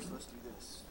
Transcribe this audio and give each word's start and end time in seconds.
first, 0.00 0.12
let's 0.12 0.26
do 0.26 0.36
this. 0.56 0.82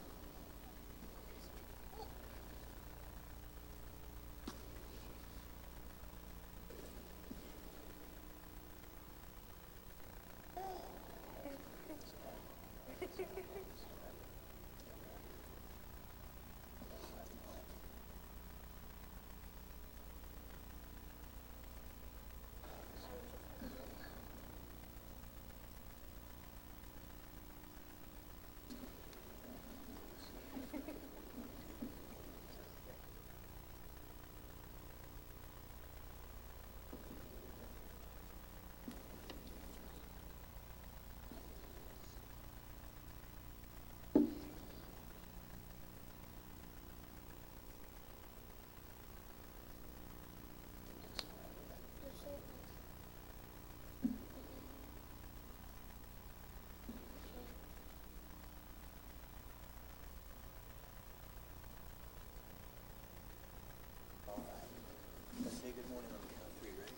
Let's 65.41 65.59
say 65.69 65.75
good 65.75 65.89
morning 65.91 66.09
on 66.13 66.19
the 66.25 66.29
count 66.34 66.50
of 66.50 66.53
three, 66.62 66.73
ready? 66.81 66.97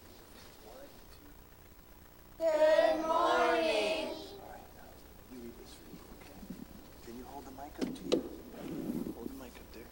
One, 0.64 0.88
two. 1.12 1.28
Good 2.40 3.04
morning. 3.04 4.08
All 4.08 4.48
right, 4.48 4.68
now 4.80 4.88
you 5.32 5.38
read 5.44 5.56
this 5.60 5.76
for 5.76 5.92
okay? 6.24 6.40
Then 7.06 7.18
you 7.18 7.26
hold 7.28 7.44
the 7.46 7.52
mic 7.52 7.74
up 7.84 7.92
to 7.92 8.04
you. 8.16 8.24
Hold 9.16 9.28
the 9.30 9.40
mic 9.44 9.52
up 9.60 9.70
there. 9.74 9.90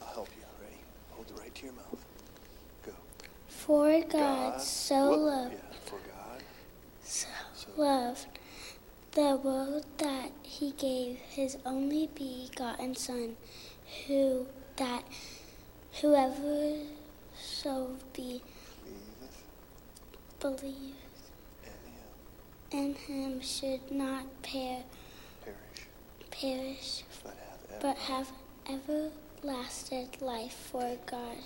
I'll 0.00 0.12
help 0.14 0.28
you. 0.36 0.44
Ready? 0.62 0.76
Hold 1.12 1.30
it 1.30 1.40
right 1.40 1.54
to 1.54 1.64
your 1.64 1.72
mouth. 1.74 2.04
Go. 2.84 2.92
For 3.48 4.02
God, 4.04 4.60
so 4.60 5.10
Whoop. 5.10 5.20
loved, 5.20 5.52
Yeah, 5.54 5.78
for 5.86 5.98
God. 6.12 6.42
so 7.04 7.28
So- 7.54 7.68
loved 7.80 8.26
the 9.12 9.36
world 9.36 9.86
that 9.98 10.30
He 10.42 10.72
gave 10.72 11.16
His 11.16 11.56
only 11.64 12.08
begotten 12.14 12.94
Son, 12.94 13.36
who 14.06 14.46
that 14.76 15.04
whoever 16.02 16.76
so 17.62 17.96
be 18.12 18.40
believes 20.38 20.94
in 22.70 22.84
him, 22.84 22.86
in 22.86 22.94
Him 22.94 23.40
should 23.40 23.90
not 23.90 24.26
per- 24.42 24.84
perish, 25.42 25.88
perish, 26.30 27.02
but 27.24 27.34
have 27.34 27.58
ever. 27.68 27.78
but 27.80 27.98
have 27.98 28.32
everlasting 28.70 30.08
life. 30.20 30.68
For 30.70 30.96
God. 31.06 31.38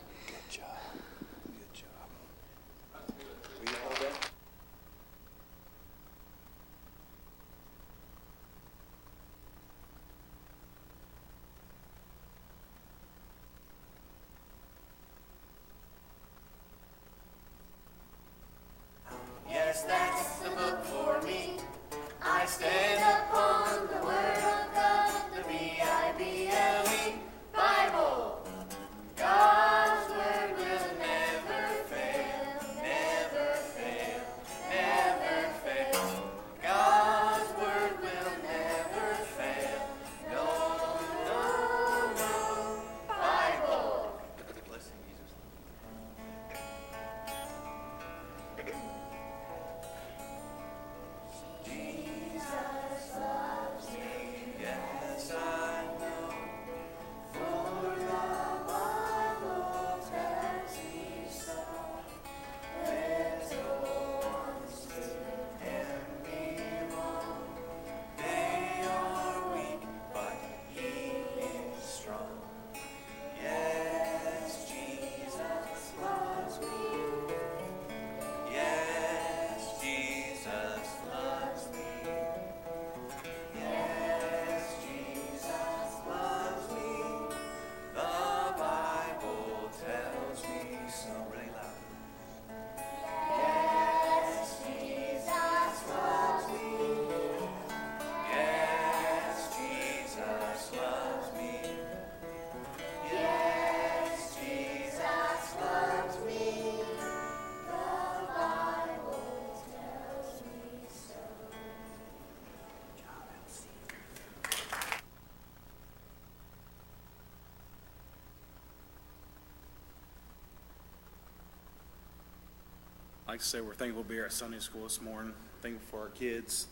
Like 123.32 123.40
to 123.40 123.46
say 123.46 123.62
we're 123.62 123.72
thankful 123.72 124.02
to 124.02 124.08
be 124.10 124.16
here 124.16 124.26
at 124.26 124.32
Sunday 124.32 124.58
school 124.58 124.82
this 124.82 125.00
morning, 125.00 125.32
thankful 125.62 125.86
for 125.90 126.02
our 126.04 126.10
kids. 126.10 126.66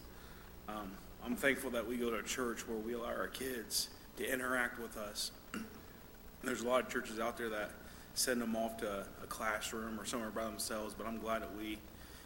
Um, 0.68 0.90
I'm 1.24 1.34
thankful 1.34 1.70
that 1.70 1.88
we 1.88 1.96
go 1.96 2.10
to 2.10 2.16
a 2.16 2.22
church 2.22 2.68
where 2.68 2.76
we 2.76 2.92
allow 2.92 3.06
our 3.06 3.28
kids 3.28 3.88
to 4.18 4.30
interact 4.30 4.78
with 4.78 4.98
us. 4.98 5.30
There's 6.44 6.60
a 6.60 6.68
lot 6.68 6.84
of 6.84 6.92
churches 6.92 7.18
out 7.18 7.38
there 7.38 7.48
that 7.48 7.70
send 8.12 8.42
them 8.42 8.54
off 8.56 8.76
to 8.80 9.06
a 9.22 9.26
classroom 9.26 9.98
or 9.98 10.04
somewhere 10.04 10.28
by 10.28 10.44
themselves, 10.44 10.92
but 10.92 11.06
I'm 11.06 11.16
glad 11.16 11.40
that 11.40 11.56
we 11.56 11.78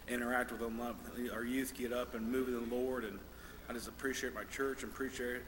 interact 0.09 0.51
with 0.51 0.59
them. 0.59 0.81
Our 1.33 1.45
youth 1.45 1.73
get 1.79 1.93
up 1.93 2.17
and 2.17 2.29
move 2.29 2.49
in 2.49 2.69
the 2.69 2.75
Lord, 2.75 3.05
and 3.05 3.21
I 3.71 3.73
just 3.73 3.87
appreciate 3.87 4.35
my 4.35 4.43
church 4.51 4.83
and 4.83 4.91
appreciate 4.91 5.43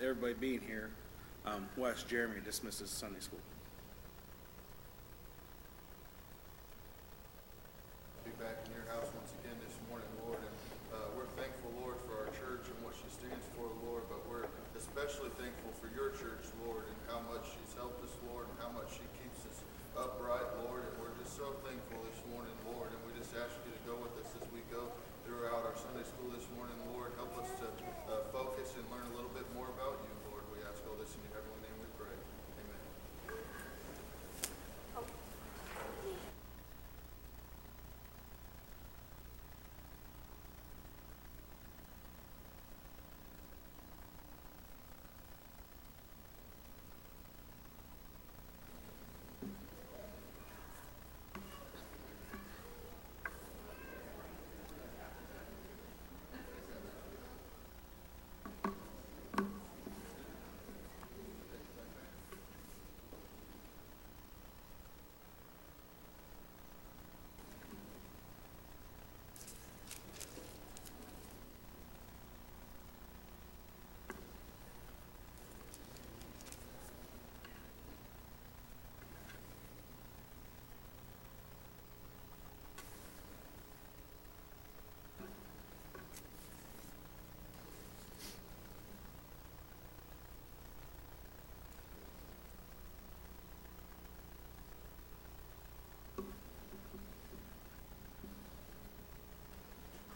everybody 0.00 0.34
being 0.34 0.60
here. 0.60 0.90
Um, 1.46 1.68
we'll 1.76 1.94
Jeremy 2.08 2.40
to 2.40 2.40
dismiss 2.40 2.80
this 2.80 2.90
Sunday 2.90 3.20
school. 3.20 3.38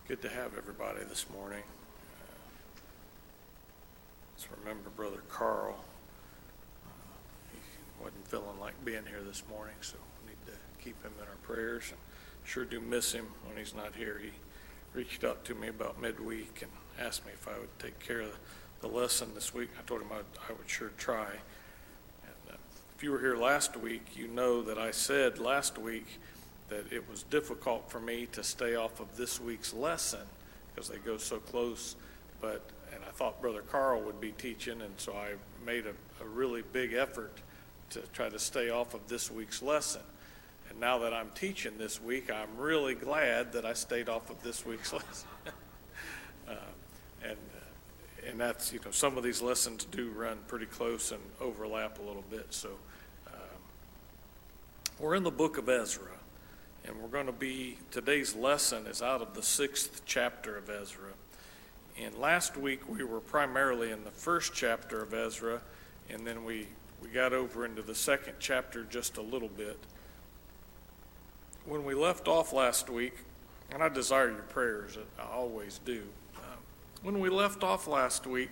Good 0.08 0.22
to 0.22 0.30
have 0.30 0.56
everybody 0.56 1.04
this 1.06 1.26
morning. 1.28 1.62
Let's 4.34 4.48
remember 4.58 4.88
Brother 4.88 5.20
Carl. 5.28 5.84
Uh, 6.86 6.90
He 7.52 8.02
wasn't 8.02 8.26
feeling 8.26 8.58
like 8.58 8.82
being 8.86 9.04
here 9.06 9.22
this 9.22 9.42
morning, 9.50 9.74
so 9.82 9.96
we 10.24 10.30
need 10.30 10.38
to 10.46 10.52
keep 10.82 11.02
him 11.02 11.12
in 11.20 11.28
our 11.28 11.36
prayers. 11.42 11.90
And 11.90 11.98
Sure 12.42 12.64
do 12.64 12.80
miss 12.80 13.12
him 13.12 13.26
when 13.46 13.58
he's 13.58 13.74
not 13.74 13.96
here. 13.96 14.18
He 14.18 14.30
reached 14.94 15.24
out 15.24 15.44
to 15.44 15.54
me 15.54 15.68
about 15.68 16.00
midweek 16.00 16.62
and 16.62 16.70
asked 16.98 17.26
me 17.26 17.32
if 17.34 17.46
I 17.46 17.58
would 17.58 17.78
take 17.78 17.98
care 17.98 18.22
of 18.22 18.38
the 18.80 18.88
lesson 18.88 19.34
this 19.34 19.52
week. 19.52 19.68
I 19.78 19.82
told 19.82 20.00
him 20.00 20.08
I'd, 20.10 20.24
I 20.48 20.54
would 20.54 20.70
sure 20.70 20.90
try. 20.96 21.26
And 22.22 22.54
uh, 22.54 22.56
if 22.96 23.02
you 23.02 23.12
were 23.12 23.20
here 23.20 23.36
last 23.36 23.76
week, 23.76 24.06
you 24.16 24.26
know 24.26 24.62
that 24.62 24.78
I 24.78 24.90
said 24.90 25.38
last 25.38 25.76
week 25.76 26.06
that 26.68 26.92
it 26.92 27.08
was 27.08 27.22
difficult 27.24 27.90
for 27.90 28.00
me 28.00 28.26
to 28.32 28.42
stay 28.42 28.74
off 28.74 29.00
of 29.00 29.16
this 29.16 29.40
week's 29.40 29.72
lesson 29.72 30.20
because 30.74 30.88
they 30.88 30.98
go 30.98 31.16
so 31.16 31.38
close. 31.38 31.96
But 32.40 32.62
and 32.94 33.02
I 33.04 33.10
thought 33.10 33.40
Brother 33.40 33.62
Carl 33.62 34.00
would 34.02 34.20
be 34.20 34.32
teaching, 34.32 34.80
and 34.80 34.92
so 34.96 35.12
I 35.12 35.34
made 35.64 35.84
a, 35.86 36.22
a 36.22 36.26
really 36.26 36.62
big 36.72 36.92
effort 36.92 37.32
to 37.90 38.00
try 38.12 38.28
to 38.28 38.38
stay 38.38 38.70
off 38.70 38.94
of 38.94 39.08
this 39.08 39.30
week's 39.30 39.62
lesson. 39.62 40.02
And 40.70 40.78
now 40.80 40.98
that 40.98 41.14
I'm 41.14 41.30
teaching 41.34 41.78
this 41.78 42.02
week, 42.02 42.30
I'm 42.30 42.56
really 42.58 42.94
glad 42.94 43.52
that 43.52 43.64
I 43.64 43.72
stayed 43.72 44.08
off 44.08 44.30
of 44.30 44.42
this 44.42 44.66
week's 44.66 44.92
lesson. 44.92 45.28
uh, 46.48 46.54
and 47.22 47.32
uh, 47.32 48.28
and 48.28 48.38
that's 48.38 48.72
you 48.72 48.80
know 48.84 48.90
some 48.90 49.16
of 49.16 49.24
these 49.24 49.40
lessons 49.40 49.84
do 49.84 50.10
run 50.10 50.38
pretty 50.46 50.66
close 50.66 51.12
and 51.12 51.20
overlap 51.40 51.98
a 51.98 52.02
little 52.02 52.24
bit. 52.30 52.46
So 52.50 52.70
um, 53.26 53.32
we're 54.98 55.14
in 55.14 55.22
the 55.22 55.30
book 55.30 55.56
of 55.56 55.68
Ezra, 55.68 56.17
and 56.84 56.96
we're 57.00 57.08
going 57.08 57.26
to 57.26 57.32
be 57.32 57.78
today's 57.90 58.34
lesson 58.34 58.86
is 58.86 59.02
out 59.02 59.22
of 59.22 59.34
the 59.34 59.42
sixth 59.42 60.02
chapter 60.06 60.56
of 60.56 60.70
Ezra. 60.70 61.10
And 62.00 62.14
last 62.16 62.56
week 62.56 62.88
we 62.88 63.04
were 63.04 63.20
primarily 63.20 63.90
in 63.90 64.04
the 64.04 64.10
first 64.10 64.54
chapter 64.54 65.02
of 65.02 65.12
Ezra, 65.12 65.60
and 66.08 66.26
then 66.26 66.44
we 66.44 66.68
we 67.02 67.08
got 67.08 67.32
over 67.32 67.64
into 67.64 67.82
the 67.82 67.94
second 67.94 68.34
chapter 68.40 68.84
just 68.84 69.18
a 69.18 69.22
little 69.22 69.48
bit 69.48 69.78
when 71.68 71.84
we 71.84 71.94
left 71.94 72.28
off 72.28 72.54
last 72.54 72.88
week, 72.88 73.12
and 73.70 73.82
I 73.82 73.90
desire 73.90 74.30
your 74.30 74.42
prayers, 74.42 74.96
I 75.18 75.30
always 75.30 75.80
do. 75.84 76.02
Um, 76.36 76.58
when 77.02 77.20
we 77.20 77.28
left 77.28 77.62
off 77.62 77.86
last 77.86 78.26
week, 78.26 78.50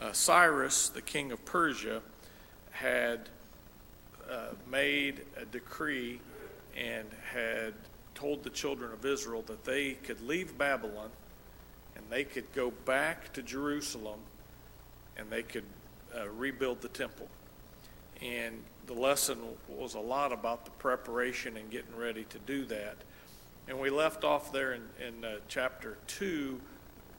uh, 0.00 0.12
Cyrus, 0.12 0.88
the 0.88 1.02
king 1.02 1.30
of 1.30 1.44
Persia, 1.44 2.00
had 2.70 3.28
uh, 4.30 4.54
made 4.70 5.20
a 5.36 5.44
decree 5.44 6.20
and 6.76 7.06
had 7.32 7.74
told 8.14 8.42
the 8.42 8.50
children 8.50 8.92
of 8.92 9.04
Israel 9.04 9.42
that 9.46 9.64
they 9.64 9.92
could 9.92 10.20
leave 10.26 10.56
Babylon 10.56 11.10
and 11.96 12.04
they 12.10 12.24
could 12.24 12.52
go 12.54 12.70
back 12.70 13.32
to 13.32 13.42
Jerusalem 13.42 14.20
and 15.16 15.30
they 15.30 15.42
could 15.42 15.64
uh, 16.16 16.28
rebuild 16.28 16.80
the 16.80 16.88
temple. 16.88 17.28
And 18.20 18.62
the 18.86 18.94
lesson 18.94 19.38
was 19.68 19.94
a 19.94 20.00
lot 20.00 20.32
about 20.32 20.64
the 20.64 20.70
preparation 20.72 21.56
and 21.56 21.70
getting 21.70 21.96
ready 21.96 22.24
to 22.24 22.38
do 22.40 22.64
that. 22.66 22.96
And 23.68 23.78
we 23.78 23.90
left 23.90 24.24
off 24.24 24.52
there 24.52 24.72
in, 24.72 24.82
in 25.06 25.24
uh, 25.24 25.36
chapter 25.48 25.98
2, 26.08 26.60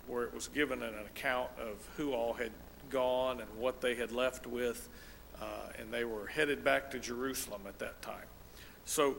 where 0.07 0.23
it 0.23 0.33
was 0.33 0.47
given 0.49 0.83
an 0.83 0.93
account 1.05 1.49
of 1.59 1.77
who 1.95 2.13
all 2.13 2.33
had 2.33 2.51
gone 2.89 3.39
and 3.39 3.49
what 3.57 3.81
they 3.81 3.95
had 3.95 4.11
left 4.11 4.45
with, 4.45 4.89
uh, 5.41 5.45
and 5.79 5.91
they 5.91 6.03
were 6.03 6.27
headed 6.27 6.63
back 6.63 6.91
to 6.91 6.99
Jerusalem 6.99 7.61
at 7.67 7.79
that 7.79 8.01
time. 8.01 8.25
So 8.85 9.15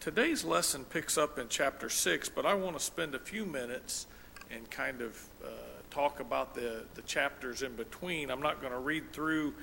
today's 0.00 0.44
lesson 0.44 0.84
picks 0.84 1.18
up 1.18 1.38
in 1.38 1.46
chapter 1.48 1.90
6, 1.90 2.30
but 2.30 2.46
I 2.46 2.54
want 2.54 2.76
to 2.76 2.82
spend 2.82 3.14
a 3.14 3.18
few 3.18 3.44
minutes 3.44 4.06
and 4.50 4.68
kind 4.70 5.02
of 5.02 5.22
uh, 5.44 5.48
talk 5.90 6.20
about 6.20 6.54
the, 6.54 6.84
the 6.94 7.02
chapters 7.02 7.62
in 7.62 7.76
between. 7.76 8.30
I'm 8.30 8.40
not 8.40 8.60
going 8.60 8.72
to 8.72 8.78
read 8.78 9.12
through 9.12 9.54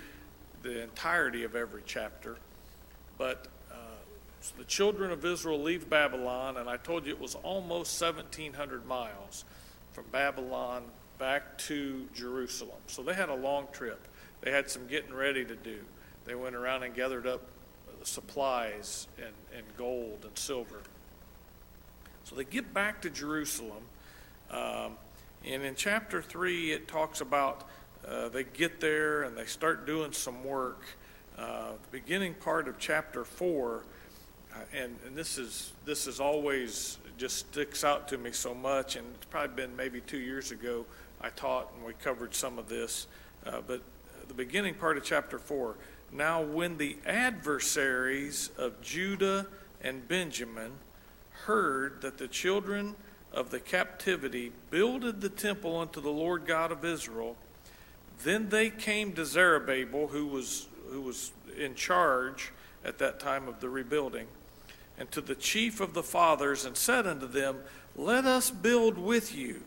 the 0.62 0.84
entirety 0.84 1.44
of 1.44 1.56
every 1.56 1.82
chapter. 1.86 2.38
But 3.18 3.48
uh, 3.72 3.76
so 4.42 4.54
the 4.60 4.64
children 4.64 5.12
of 5.12 5.26
Israel 5.26 5.62
leave 5.62 5.90
Babylon, 5.90 6.58
and 6.58 6.70
I 6.70 6.78
told 6.78 7.08
you 7.08 7.14
it 7.14 7.20
was 7.20 7.34
almost 7.36 8.00
1,700 8.00 8.86
miles 8.86 9.44
from 9.92 10.06
Babylon 10.12 10.84
back 11.18 11.58
to 11.58 12.08
Jerusalem. 12.14 12.78
So 12.86 13.02
they 13.02 13.16
had 13.16 13.30
a 13.30 13.36
long 13.36 13.68
trip. 13.72 14.08
They 14.42 14.52
had 14.52 14.70
some 14.70 14.86
getting 14.86 15.16
ready 15.16 15.44
to 15.44 15.56
do. 15.56 15.80
They 16.26 16.36
went 16.36 16.56
around 16.56 16.84
and 16.84 16.94
gathered 16.94 17.26
up 17.26 17.42
supplies 18.04 19.08
and, 19.18 19.34
and 19.56 19.66
gold 19.78 20.20
and 20.24 20.38
silver. 20.38 20.82
So 22.24 22.36
they 22.36 22.44
get 22.44 22.74
back 22.74 23.02
to 23.04 23.10
Jerusalem. 23.10 23.84
Um, 24.52 24.98
and 25.46 25.64
in 25.64 25.76
chapter 25.76 26.22
3, 26.22 26.72
it 26.72 26.88
talks 26.88 27.22
about 27.22 27.68
uh, 28.08 28.30
they 28.30 28.44
get 28.44 28.80
there 28.80 29.24
and 29.24 29.38
they 29.38 29.46
start 29.46 29.86
doing 29.86 30.12
some 30.12 30.44
work. 30.44 30.82
Uh, 31.38 31.72
the 31.92 32.00
beginning 32.00 32.34
part 32.34 32.68
of 32.68 32.80
chapter 32.80 33.24
four, 33.24 33.84
uh, 34.54 34.60
and, 34.74 34.98
and 35.06 35.16
this 35.16 35.38
is 35.38 35.74
this 35.86 36.08
is 36.08 36.20
always 36.20 36.98
just 37.18 37.38
sticks 37.38 37.84
out 37.84 38.08
to 38.08 38.18
me 38.18 38.32
so 38.32 38.56
much. 38.56 38.96
And 38.96 39.06
it's 39.16 39.26
probably 39.26 39.56
been 39.56 39.76
maybe 39.76 40.02
two 40.02 40.20
years 40.20 40.52
ago 40.52 40.86
I 41.22 41.30
taught 41.30 41.72
and 41.76 41.86
we 41.86 41.94
covered 41.94 42.34
some 42.34 42.58
of 42.58 42.70
this. 42.70 43.08
Uh, 43.46 43.62
but 43.66 43.82
the 44.28 44.34
beginning 44.34 44.74
part 44.74 44.98
of 44.98 45.04
chapter 45.04 45.38
four. 45.38 45.76
Now, 46.12 46.42
when 46.42 46.78
the 46.78 46.98
adversaries 47.06 48.50
of 48.58 48.82
Judah 48.82 49.48
and 49.82 50.08
Benjamin 50.08 50.72
heard 51.46 52.02
that 52.02 52.18
the 52.18 52.28
children 52.28 52.96
of 53.34 53.52
the 53.52 53.60
captivity 53.60 54.52
builded 54.72 55.22
the 55.22 55.30
temple 55.30 55.78
unto 55.78 56.02
the 56.02 56.10
Lord 56.10 56.46
God 56.46 56.72
of 56.72 56.84
Israel 56.84 57.36
then 58.24 58.50
they 58.50 58.70
came 58.70 59.14
to 59.14 59.26
Zerubbabel, 59.26 60.08
who 60.08 60.26
was, 60.28 60.68
who 60.90 61.02
was 61.02 61.32
in 61.58 61.76
charge 61.76 62.52
at 62.84 62.98
that 63.00 63.20
time 63.20 63.48
of 63.48 63.60
the 63.60 63.70
rebuilding, 63.70 64.28
and 64.98 65.12
to 65.12 65.22
the 65.22 65.36
chief 65.36 65.80
of 65.80 65.94
the 65.94 66.04
fathers, 66.04 66.66
and 66.66 66.76
said 66.76 67.06
unto 67.06 67.28
them, 67.28 67.58
Let 67.96 68.26
us 68.26 68.50
build 68.50 68.98
with 68.98 69.36
you, 69.36 69.64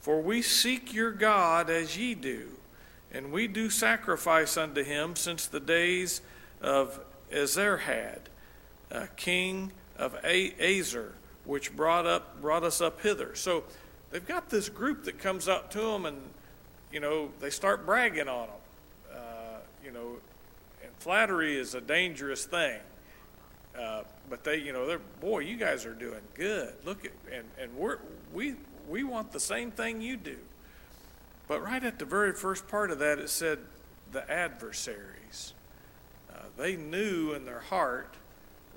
for 0.00 0.20
we 0.20 0.40
seek 0.40 0.94
your 0.94 1.12
God 1.12 1.68
as 1.68 1.98
ye 1.98 2.14
do, 2.14 2.48
and 3.12 3.32
we 3.32 3.48
do 3.48 3.70
sacrifice 3.70 4.56
unto 4.56 4.82
him 4.84 5.16
since 5.16 5.46
the 5.46 5.60
days 5.60 6.20
of 6.60 7.00
Ezarhad, 7.32 8.20
uh, 8.92 9.06
king 9.16 9.72
of 9.96 10.14
Assur, 10.24 11.12
which 11.44 11.74
brought 11.76 12.06
up 12.06 12.40
brought 12.40 12.64
us 12.64 12.80
up 12.80 13.00
hither. 13.00 13.34
So 13.34 13.64
they've 14.10 14.26
got 14.26 14.50
this 14.50 14.68
group 14.68 15.04
that 15.04 15.18
comes 15.18 15.48
up 15.48 15.70
to 15.72 15.80
them 15.80 16.06
and 16.06 16.20
you 16.92 17.00
know, 17.00 17.30
they 17.40 17.50
start 17.50 17.86
bragging 17.86 18.28
on 18.28 18.48
them. 18.48 18.56
Uh, 19.14 19.58
you 19.84 19.92
know, 19.92 20.16
and 20.82 20.92
flattery 20.98 21.56
is 21.56 21.74
a 21.74 21.80
dangerous 21.80 22.44
thing. 22.44 22.80
Uh, 23.78 24.02
but 24.28 24.44
they, 24.44 24.56
you 24.56 24.72
know, 24.72 24.86
they're 24.86 25.00
boy, 25.20 25.40
you 25.40 25.56
guys 25.56 25.86
are 25.86 25.94
doing 25.94 26.20
good. 26.34 26.74
Look 26.84 27.04
at 27.04 27.12
and 27.32 27.44
and 27.58 27.74
we're 27.76 27.98
we 28.34 28.54
we 28.88 29.04
want 29.04 29.30
the 29.32 29.40
same 29.40 29.70
thing 29.70 30.00
you 30.00 30.16
do. 30.16 30.36
But 31.50 31.64
right 31.64 31.82
at 31.82 31.98
the 31.98 32.04
very 32.04 32.32
first 32.32 32.68
part 32.68 32.92
of 32.92 33.00
that, 33.00 33.18
it 33.18 33.28
said 33.28 33.58
the 34.12 34.30
adversaries. 34.30 35.52
Uh, 36.32 36.42
they 36.56 36.76
knew 36.76 37.32
in 37.32 37.44
their 37.44 37.58
heart 37.58 38.14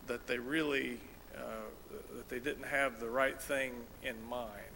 that 0.07 0.25
they 0.25 0.39
really 0.39 0.99
uh, 1.37 1.67
that 2.15 2.29
they 2.29 2.39
didn't 2.39 2.65
have 2.65 2.99
the 2.99 3.11
right 3.11 3.39
thing 3.39 3.73
in 4.01 4.15
mind, 4.27 4.73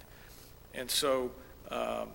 and 0.76 0.92
so. 0.92 1.32
Um, 1.72 2.10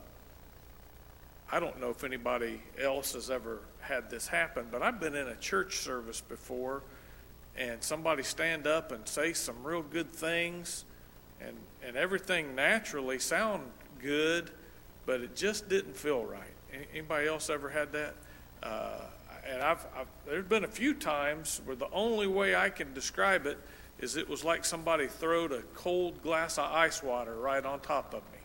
I 1.50 1.60
don't 1.60 1.78
know 1.80 1.90
if 1.90 2.02
anybody 2.02 2.62
else 2.80 3.12
has 3.12 3.28
ever 3.28 3.58
had 3.80 4.08
this 4.08 4.26
happen, 4.26 4.68
but 4.70 4.82
I've 4.82 4.98
been 5.00 5.14
in 5.14 5.26
a 5.28 5.36
church 5.36 5.78
service 5.80 6.22
before 6.22 6.82
and 7.58 7.82
somebody 7.82 8.22
stand 8.22 8.66
up 8.66 8.90
and 8.90 9.06
say 9.06 9.34
some 9.34 9.62
real 9.62 9.82
good 9.82 10.10
things 10.14 10.86
and, 11.42 11.54
and 11.86 11.94
everything 11.94 12.54
naturally 12.54 13.18
sound 13.18 13.64
good, 14.00 14.50
but 15.06 15.21
it 15.21 15.35
just 15.35 15.68
didn't 15.68 15.97
feel 15.97 16.25
right. 16.25 16.42
Anybody 16.92 17.28
else 17.28 17.50
ever 17.50 17.68
had 17.68 17.92
that? 17.92 18.14
Uh, 18.62 19.00
and 19.50 19.61
I've, 19.62 19.85
I've 19.97 20.06
there's 20.26 20.47
been 20.47 20.64
a 20.64 20.68
few 20.68 20.94
times 20.94 21.61
where 21.64 21.76
the 21.76 21.90
only 21.90 22.26
way 22.26 22.54
I 22.54 22.71
can 22.71 22.94
describe 22.94 23.47
it 23.47 23.59
is 23.99 24.16
it 24.16 24.28
was 24.28 24.44
like 24.44 24.64
somebody 24.64 25.06
throwed 25.06 25.52
a 25.52 25.62
cold 25.75 26.23
glass 26.23 26.59
of 26.59 26.64
ice 26.73 27.02
water 27.02 27.37
right 27.37 27.64
on 27.64 27.80
top 27.80 28.14
of 28.14 28.23
me. 28.32 28.38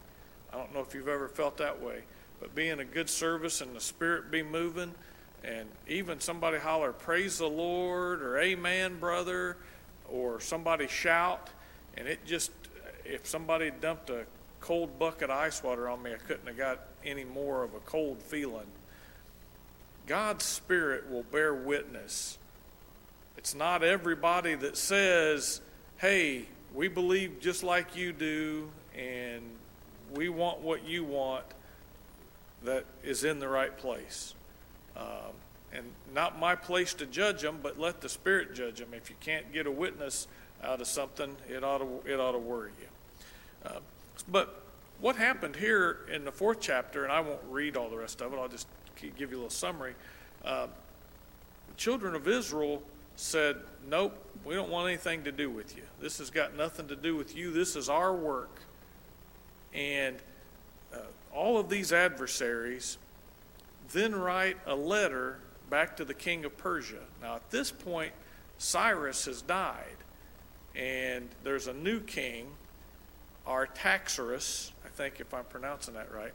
I 0.52 0.58
don't 0.58 0.74
know 0.74 0.82
if 0.82 0.94
you've 0.94 1.08
ever 1.08 1.28
felt 1.28 1.58
that 1.58 1.82
way 1.82 2.04
but 2.40 2.54
being 2.56 2.80
a 2.80 2.86
good 2.86 3.10
service 3.10 3.62
and 3.62 3.76
the 3.76 3.80
Spirit 3.80 4.32
be 4.32 4.44
moving, 4.44 4.94
and 5.44 5.68
even 5.88 6.20
somebody 6.20 6.58
holler, 6.58 6.94
Praise 6.94 7.38
the 7.38 7.48
Lord, 7.48 8.22
or 8.22 8.38
Amen, 8.40 9.00
brother, 9.00 9.58
or 10.10 10.40
somebody 10.40 10.88
shout, 10.88 11.50
and 11.96 12.08
it 12.08 12.26
just, 12.26 12.52
if 13.06 13.26
somebody 13.28 13.72
dumped 13.82 14.10
a 14.10 14.26
cold 14.60 15.00
bucket 15.00 15.30
of 15.30 15.38
ice 15.38 15.64
water 15.64 15.90
on 15.90 16.02
me, 16.04 16.14
I 16.14 16.18
couldn't 16.18 16.48
have 16.48 16.58
got 16.58 16.80
any 17.06 17.24
more 17.24 17.64
of 17.64 17.74
a 17.74 17.80
cold 17.80 18.22
feeling. 18.22 18.68
God's 20.08 20.46
Spirit 20.46 21.10
will 21.10 21.24
bear 21.24 21.54
witness. 21.54 22.38
It's 23.38 23.54
not 23.54 23.84
everybody 23.84 24.56
that 24.56 24.78
says, 24.78 25.62
Hey, 25.98 26.46
we 26.74 26.88
believe 26.88 27.40
just 27.40 27.64
like 27.64 27.96
you 27.96 28.14
do, 28.14 28.70
and 28.98 29.42
we 30.14 30.30
want 30.30 30.60
what 30.60 30.86
you 30.86 31.04
want 31.04 31.46
that 32.64 32.86
is 33.04 33.24
in 33.24 33.40
the 33.40 33.48
right 33.48 33.76
place. 33.78 34.34
Um, 34.96 35.34
and 35.74 35.86
not 36.14 36.40
my 36.40 36.56
place 36.56 36.94
to 36.96 37.06
judge 37.06 37.42
them, 37.42 37.60
but 37.62 37.80
let 37.80 38.02
the 38.02 38.10
Spirit 38.10 38.56
judge 38.56 38.80
them. 38.80 38.90
If 38.94 39.10
you 39.10 39.16
can't 39.20 39.52
get 39.52 39.68
a 39.68 39.72
witness 39.72 40.28
out 40.64 40.82
of 40.82 40.88
something, 40.88 41.36
it 41.50 41.64
ought 41.64 41.80
to, 41.80 42.12
it 42.12 42.20
ought 42.20 42.32
to 42.32 42.40
worry 42.40 42.72
you. 42.80 42.88
Uh, 43.70 43.80
but 44.24 44.62
what 45.00 45.16
happened 45.16 45.56
here 45.56 46.00
in 46.12 46.26
the 46.26 46.32
fourth 46.32 46.60
chapter, 46.60 47.04
and 47.04 47.12
I 47.12 47.20
won't 47.20 47.42
read 47.50 47.78
all 47.78 47.90
the 47.90 47.98
rest 47.98 48.22
of 48.22 48.34
it, 48.34 48.38
I'll 48.38 48.48
just 48.48 48.68
give 49.00 49.20
you 49.20 49.28
a 49.28 49.30
little 49.30 49.50
summary. 49.50 49.96
Uh, 50.44 50.68
the 51.68 51.74
children 51.76 52.16
of 52.16 52.28
Israel 52.28 52.82
said, 53.16 53.58
Nope, 53.90 54.18
we 54.44 54.56
don't 54.56 54.70
want 54.70 54.88
anything 54.88 55.24
to 55.24 55.32
do 55.32 55.50
with 55.50 55.76
you. 55.76 55.84
This 56.00 56.18
has 56.18 56.30
got 56.30 56.56
nothing 56.56 56.88
to 56.88 56.96
do 56.96 57.16
with 57.16 57.36
you. 57.36 57.52
This 57.52 57.76
is 57.76 57.90
our 57.90 58.14
work. 58.14 58.62
And 59.74 60.18
uh, 60.94 61.00
all 61.34 61.58
of 61.58 61.70
these 61.70 61.94
adversaries 61.94 62.98
then 63.94 64.16
write 64.16 64.58
a 64.66 64.76
letter 64.76 65.40
back 65.70 65.98
to 65.98 66.06
the 66.06 66.14
king 66.14 66.46
of 66.46 66.58
Persia. 66.58 67.04
Now, 67.22 67.36
at 67.36 67.50
this 67.52 67.72
point, 67.72 68.14
Cyrus 68.58 69.26
has 69.26 69.42
died, 69.42 69.98
and 70.76 71.30
there's 71.44 71.68
a 71.68 71.74
new 71.74 72.00
king, 72.00 72.48
Artaxerxes, 73.48 74.72
I 74.86 74.90
think 74.90 75.20
if 75.20 75.34
I'm 75.34 75.46
pronouncing 75.46 75.94
that 75.94 76.14
right. 76.14 76.34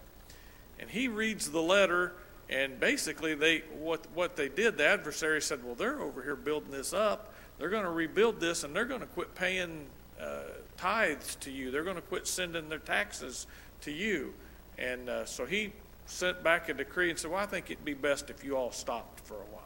And 0.79 0.91
he 0.91 1.09
reads 1.09 1.51
the 1.51 1.61
letter, 1.61 2.13
and 2.49 2.81
basically, 2.81 3.35
they 3.35 3.61
what 3.79 4.07
what 4.15 4.37
they 4.37 4.49
did, 4.49 4.79
the 4.79 4.87
adversary 4.87 5.41
said, 5.41 5.65
"Well, 5.65 5.75
they're 5.75 6.01
over 6.01 6.23
here 6.23 6.37
building 6.37 6.71
this 6.71 6.93
up. 6.93 7.33
They're 7.59 7.71
going 7.71 7.85
to 7.85 7.91
rebuild 7.91 8.41
this, 8.41 8.65
and 8.65 8.75
they're 8.75 8.85
going 8.85 9.01
to 9.01 9.07
quit 9.07 9.35
paying 9.35 9.87
uh, 10.21 10.41
tithes 10.77 11.37
to 11.37 11.51
you. 11.51 11.71
They're 11.71 11.85
going 11.85 11.97
to 11.97 12.03
quit 12.03 12.27
sending 12.27 12.69
their 12.69 12.79
taxes 12.79 13.47
to 13.83 13.93
you." 13.93 14.35
And 14.79 15.09
uh, 15.09 15.25
so 15.25 15.47
he 15.47 15.73
sent 16.07 16.43
back 16.43 16.69
a 16.69 16.75
decree 16.75 17.11
and 17.11 17.19
said, 17.19 17.31
Well, 17.31 17.41
I 17.41 17.47
think 17.47 17.71
it'd 17.71 17.85
be 17.85 17.95
best 17.95 18.31
if 18.31 18.45
you 18.45 18.57
all 18.57 18.73
stopped 18.73 19.21
for 19.21 19.35
a 19.35 19.47
while. 19.53 19.63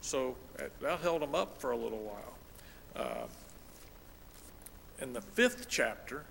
So 0.00 0.36
uh, 0.58 0.64
that 0.80 1.00
held 1.00 1.22
them 1.22 1.34
up 1.34 1.58
for 1.60 1.72
a 1.72 1.76
little 1.76 1.98
while. 1.98 2.34
Uh, 2.96 3.26
in 5.00 5.12
the 5.12 5.20
fifth 5.20 5.66
chapter 5.68 6.24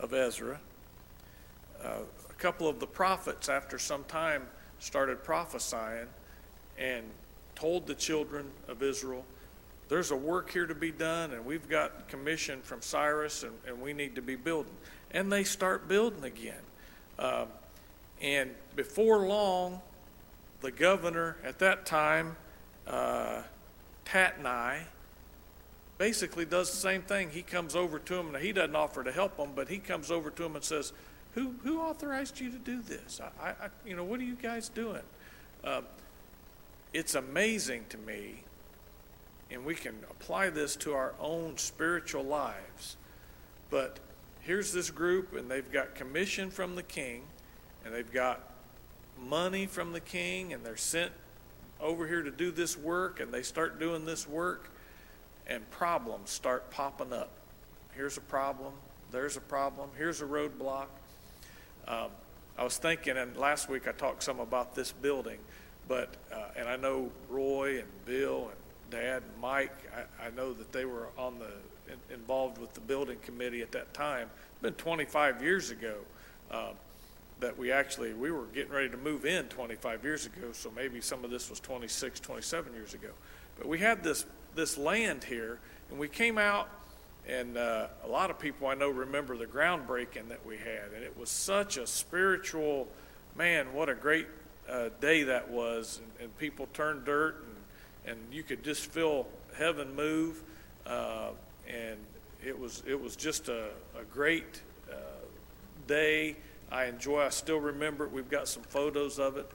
of 0.00 0.12
Ezra, 0.12 0.60
uh, 1.82 1.88
a 2.28 2.34
couple 2.34 2.68
of 2.68 2.80
the 2.80 2.86
prophets, 2.86 3.48
after 3.48 3.78
some 3.78 4.04
time, 4.04 4.46
started 4.78 5.22
prophesying 5.24 6.06
and 6.78 7.04
told 7.54 7.86
the 7.86 7.94
children 7.94 8.46
of 8.68 8.82
Israel, 8.82 9.24
There's 9.88 10.10
a 10.10 10.16
work 10.16 10.50
here 10.50 10.66
to 10.66 10.74
be 10.74 10.90
done, 10.90 11.32
and 11.32 11.44
we've 11.44 11.68
got 11.68 12.08
commission 12.08 12.60
from 12.62 12.82
Cyrus, 12.82 13.42
and, 13.42 13.52
and 13.66 13.80
we 13.80 13.92
need 13.92 14.14
to 14.16 14.22
be 14.22 14.36
building. 14.36 14.74
And 15.12 15.32
they 15.32 15.44
start 15.44 15.88
building 15.88 16.24
again. 16.24 16.62
Um, 17.18 17.46
and 18.20 18.50
before 18.74 19.26
long, 19.26 19.80
the 20.60 20.70
governor 20.70 21.36
at 21.44 21.58
that 21.60 21.86
time, 21.86 22.36
uh, 22.86 23.42
Tatnai, 24.04 24.82
basically 25.98 26.44
does 26.44 26.70
the 26.70 26.76
same 26.76 27.02
thing. 27.02 27.30
He 27.30 27.42
comes 27.42 27.74
over 27.74 27.98
to 27.98 28.14
him, 28.14 28.34
and 28.34 28.44
he 28.44 28.52
doesn't 28.52 28.76
offer 28.76 29.02
to 29.02 29.12
help 29.12 29.38
him, 29.38 29.50
but 29.54 29.68
he 29.68 29.78
comes 29.78 30.10
over 30.10 30.30
to 30.30 30.44
him 30.44 30.54
and 30.54 30.64
says, 30.64 30.92
"Who 31.34 31.54
who 31.62 31.80
authorized 31.80 32.40
you 32.40 32.50
to 32.50 32.58
do 32.58 32.82
this? 32.82 33.20
I, 33.40 33.48
I 33.48 33.68
you 33.84 33.96
know, 33.96 34.04
what 34.04 34.20
are 34.20 34.24
you 34.24 34.36
guys 34.36 34.68
doing?" 34.68 35.02
Uh, 35.64 35.82
it's 36.92 37.14
amazing 37.14 37.86
to 37.90 37.98
me, 37.98 38.44
and 39.50 39.64
we 39.64 39.74
can 39.74 39.94
apply 40.10 40.50
this 40.50 40.76
to 40.76 40.94
our 40.94 41.14
own 41.20 41.58
spiritual 41.58 42.24
lives. 42.24 42.96
But 43.70 43.98
here's 44.40 44.72
this 44.72 44.90
group, 44.90 45.34
and 45.34 45.50
they've 45.50 45.70
got 45.70 45.94
commission 45.94 46.50
from 46.50 46.76
the 46.76 46.82
king, 46.82 47.22
and 47.84 47.92
they've 47.92 48.12
got 48.12 48.40
money 49.18 49.66
from 49.66 49.92
the 49.92 50.00
king, 50.00 50.52
and 50.52 50.64
they're 50.64 50.76
sent 50.76 51.12
over 51.80 52.06
here 52.06 52.22
to 52.22 52.30
do 52.30 52.50
this 52.50 52.76
work, 52.76 53.20
and 53.20 53.32
they 53.32 53.42
start 53.42 53.78
doing 53.78 54.04
this 54.06 54.26
work, 54.28 54.70
and 55.48 55.68
problems 55.70 56.30
start 56.30 56.70
popping 56.70 57.12
up. 57.12 57.30
Here's 57.94 58.16
a 58.16 58.22
problem, 58.22 58.72
there's 59.10 59.36
a 59.36 59.40
problem, 59.40 59.90
here's 59.96 60.20
a 60.20 60.24
roadblock. 60.24 60.86
Um, 61.88 62.08
I 62.58 62.64
was 62.64 62.78
thinking, 62.78 63.16
and 63.16 63.36
last 63.36 63.68
week 63.68 63.86
I 63.86 63.92
talked 63.92 64.22
some 64.22 64.40
about 64.40 64.74
this 64.74 64.92
building, 64.92 65.38
but, 65.88 66.14
uh, 66.32 66.48
and 66.56 66.68
I 66.68 66.76
know 66.76 67.10
Roy 67.28 67.78
and 67.78 67.88
Bill 68.04 68.48
and 68.48 68.90
Dad 68.90 69.22
and 69.22 69.40
Mike, 69.40 69.74
I, 69.94 70.26
I 70.26 70.30
know 70.30 70.52
that 70.52 70.72
they 70.72 70.84
were 70.84 71.08
on 71.16 71.38
the, 71.38 71.92
in, 71.92 72.14
involved 72.14 72.58
with 72.58 72.74
the 72.74 72.80
building 72.80 73.18
committee 73.22 73.62
at 73.62 73.72
that 73.72 73.94
time. 73.94 74.28
It's 74.52 74.62
been 74.62 74.74
25 74.74 75.42
years 75.42 75.70
ago. 75.70 75.96
Um, 76.50 76.74
that 77.40 77.56
we 77.58 77.70
actually 77.70 78.14
we 78.14 78.30
were 78.30 78.46
getting 78.54 78.72
ready 78.72 78.88
to 78.88 78.96
move 78.96 79.26
in 79.26 79.44
25 79.46 80.02
years 80.04 80.26
ago 80.26 80.52
so 80.52 80.70
maybe 80.74 81.00
some 81.00 81.24
of 81.24 81.30
this 81.30 81.50
was 81.50 81.60
26 81.60 82.20
27 82.20 82.72
years 82.72 82.94
ago 82.94 83.10
but 83.58 83.66
we 83.66 83.78
had 83.78 84.02
this 84.02 84.24
this 84.56 84.76
land 84.76 85.24
here 85.24 85.58
and 85.90 85.98
we 85.98 86.08
came 86.08 86.38
out 86.38 86.68
and 87.28 87.56
uh, 87.56 87.86
a 88.04 88.08
lot 88.08 88.30
of 88.30 88.38
people 88.38 88.66
i 88.66 88.74
know 88.74 88.90
remember 88.90 89.36
the 89.36 89.46
groundbreaking 89.46 90.28
that 90.28 90.44
we 90.46 90.56
had 90.56 90.92
and 90.94 91.04
it 91.04 91.16
was 91.18 91.30
such 91.30 91.76
a 91.76 91.86
spiritual 91.86 92.88
man 93.36 93.72
what 93.72 93.88
a 93.88 93.94
great 93.94 94.26
uh, 94.68 94.88
day 95.00 95.22
that 95.22 95.48
was 95.48 96.00
and, 96.02 96.24
and, 96.24 96.38
people 96.38 96.66
turned 96.72 97.04
dirt 97.04 97.36
and, 98.04 98.16
and 98.16 98.34
you 98.34 98.42
could 98.42 98.64
just 98.64 98.86
feel 98.86 99.28
heaven 99.56 99.94
move 99.94 100.42
uh, 100.86 101.28
and 101.68 101.98
it 102.44 102.58
was 102.58 102.82
it 102.86 103.00
was 103.00 103.14
just 103.14 103.48
a, 103.48 103.68
a 103.98 104.04
great 104.10 104.62
uh, 104.90 104.96
day 105.86 106.36
I 106.70 106.86
enjoy. 106.86 107.22
I 107.22 107.28
still 107.28 107.60
remember 107.60 108.04
it. 108.04 108.12
We've 108.12 108.28
got 108.28 108.48
some 108.48 108.62
photos 108.64 109.18
of 109.18 109.36
it. 109.36 109.50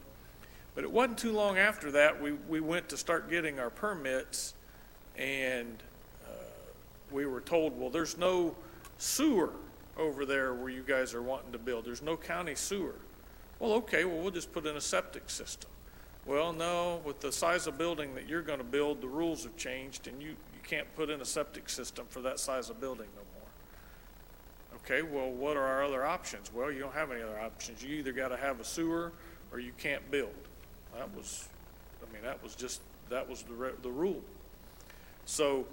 But 0.73 0.85
it 0.85 0.91
wasn't 0.91 1.17
too 1.17 1.33
long 1.33 1.57
after 1.57 1.91
that 1.91 2.21
we, 2.21 2.31
we 2.31 2.61
went 2.61 2.89
to 2.89 2.97
start 2.97 3.29
getting 3.29 3.59
our 3.59 3.69
permits, 3.69 4.53
and 5.21 5.77
uh, 6.27 6.33
we 7.11 7.25
were 7.25 7.41
told, 7.41 7.79
well, 7.79 7.91
there's 7.91 8.17
no 8.17 8.55
sewer 8.97 9.53
over 9.97 10.25
there 10.25 10.53
where 10.53 10.69
you 10.69 10.81
guys 10.81 11.13
are 11.13 11.21
wanting 11.21 11.51
to 11.51 11.59
build. 11.59 11.85
There's 11.85 12.01
no 12.01 12.17
county 12.17 12.55
sewer. 12.55 12.95
Well, 13.59 13.73
okay, 13.73 14.03
well, 14.03 14.17
we'll 14.17 14.31
just 14.31 14.51
put 14.51 14.65
in 14.65 14.75
a 14.75 14.81
septic 14.81 15.29
system. 15.29 15.69
Well, 16.25 16.53
no, 16.53 17.01
with 17.03 17.19
the 17.19 17.31
size 17.31 17.67
of 17.67 17.77
building 17.77 18.15
that 18.15 18.27
you're 18.27 18.41
going 18.41 18.57
to 18.57 18.63
build, 18.63 19.01
the 19.01 19.07
rules 19.07 19.43
have 19.43 19.55
changed, 19.57 20.07
and 20.07 20.21
you, 20.21 20.29
you 20.29 20.59
can't 20.67 20.87
put 20.95 21.11
in 21.11 21.21
a 21.21 21.25
septic 21.25 21.69
system 21.69 22.05
for 22.09 22.21
that 22.21 22.39
size 22.39 22.69
of 22.69 22.81
building 22.81 23.07
no 23.15 23.21
more. 23.35 24.79
Okay, 24.83 25.03
well, 25.03 25.29
what 25.29 25.55
are 25.55 25.65
our 25.65 25.83
other 25.83 26.03
options? 26.03 26.51
Well, 26.53 26.71
you 26.71 26.79
don't 26.79 26.93
have 26.93 27.11
any 27.11 27.21
other 27.21 27.39
options. 27.39 27.83
You 27.83 27.95
either 27.97 28.11
got 28.11 28.29
to 28.29 28.37
have 28.37 28.59
a 28.59 28.63
sewer 28.63 29.11
or 29.51 29.59
you 29.59 29.71
can't 29.77 30.09
build. 30.09 30.33
That 30.97 31.15
was, 31.15 31.47
I 32.01 32.11
mean, 32.11 32.23
that 32.23 32.41
was 32.41 32.55
just, 32.55 32.81
that 33.09 33.27
was 33.29 33.43
the, 33.43 33.53
re- 33.53 33.71
the 33.83 33.91
rule. 33.91 34.21
So 35.31 35.63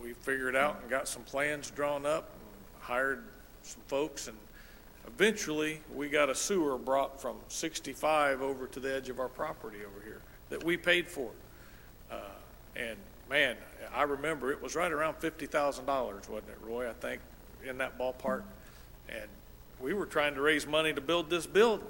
we 0.00 0.12
figured 0.12 0.54
out 0.54 0.78
and 0.80 0.88
got 0.88 1.08
some 1.08 1.22
plans 1.22 1.72
drawn 1.72 2.06
up, 2.06 2.30
and 2.32 2.84
hired 2.84 3.24
some 3.64 3.80
folks, 3.88 4.28
and 4.28 4.36
eventually 5.08 5.80
we 5.92 6.08
got 6.08 6.30
a 6.30 6.34
sewer 6.36 6.78
brought 6.78 7.20
from 7.20 7.34
65 7.48 8.40
over 8.40 8.68
to 8.68 8.78
the 8.78 8.94
edge 8.94 9.08
of 9.08 9.18
our 9.18 9.26
property 9.26 9.78
over 9.78 10.00
here 10.04 10.20
that 10.48 10.62
we 10.62 10.76
paid 10.76 11.08
for. 11.08 11.28
Uh, 12.08 12.20
and 12.76 12.96
man, 13.28 13.56
I 13.92 14.04
remember 14.04 14.52
it 14.52 14.62
was 14.62 14.76
right 14.76 14.92
around 14.92 15.14
$50,000, 15.14 15.84
wasn't 15.84 16.30
it, 16.30 16.58
Roy? 16.62 16.88
I 16.88 16.92
think 16.92 17.20
in 17.68 17.78
that 17.78 17.98
ballpark. 17.98 18.44
And 19.08 19.28
we 19.80 19.92
were 19.92 20.06
trying 20.06 20.36
to 20.36 20.40
raise 20.40 20.68
money 20.68 20.92
to 20.92 21.00
build 21.00 21.30
this 21.30 21.48
building. 21.48 21.88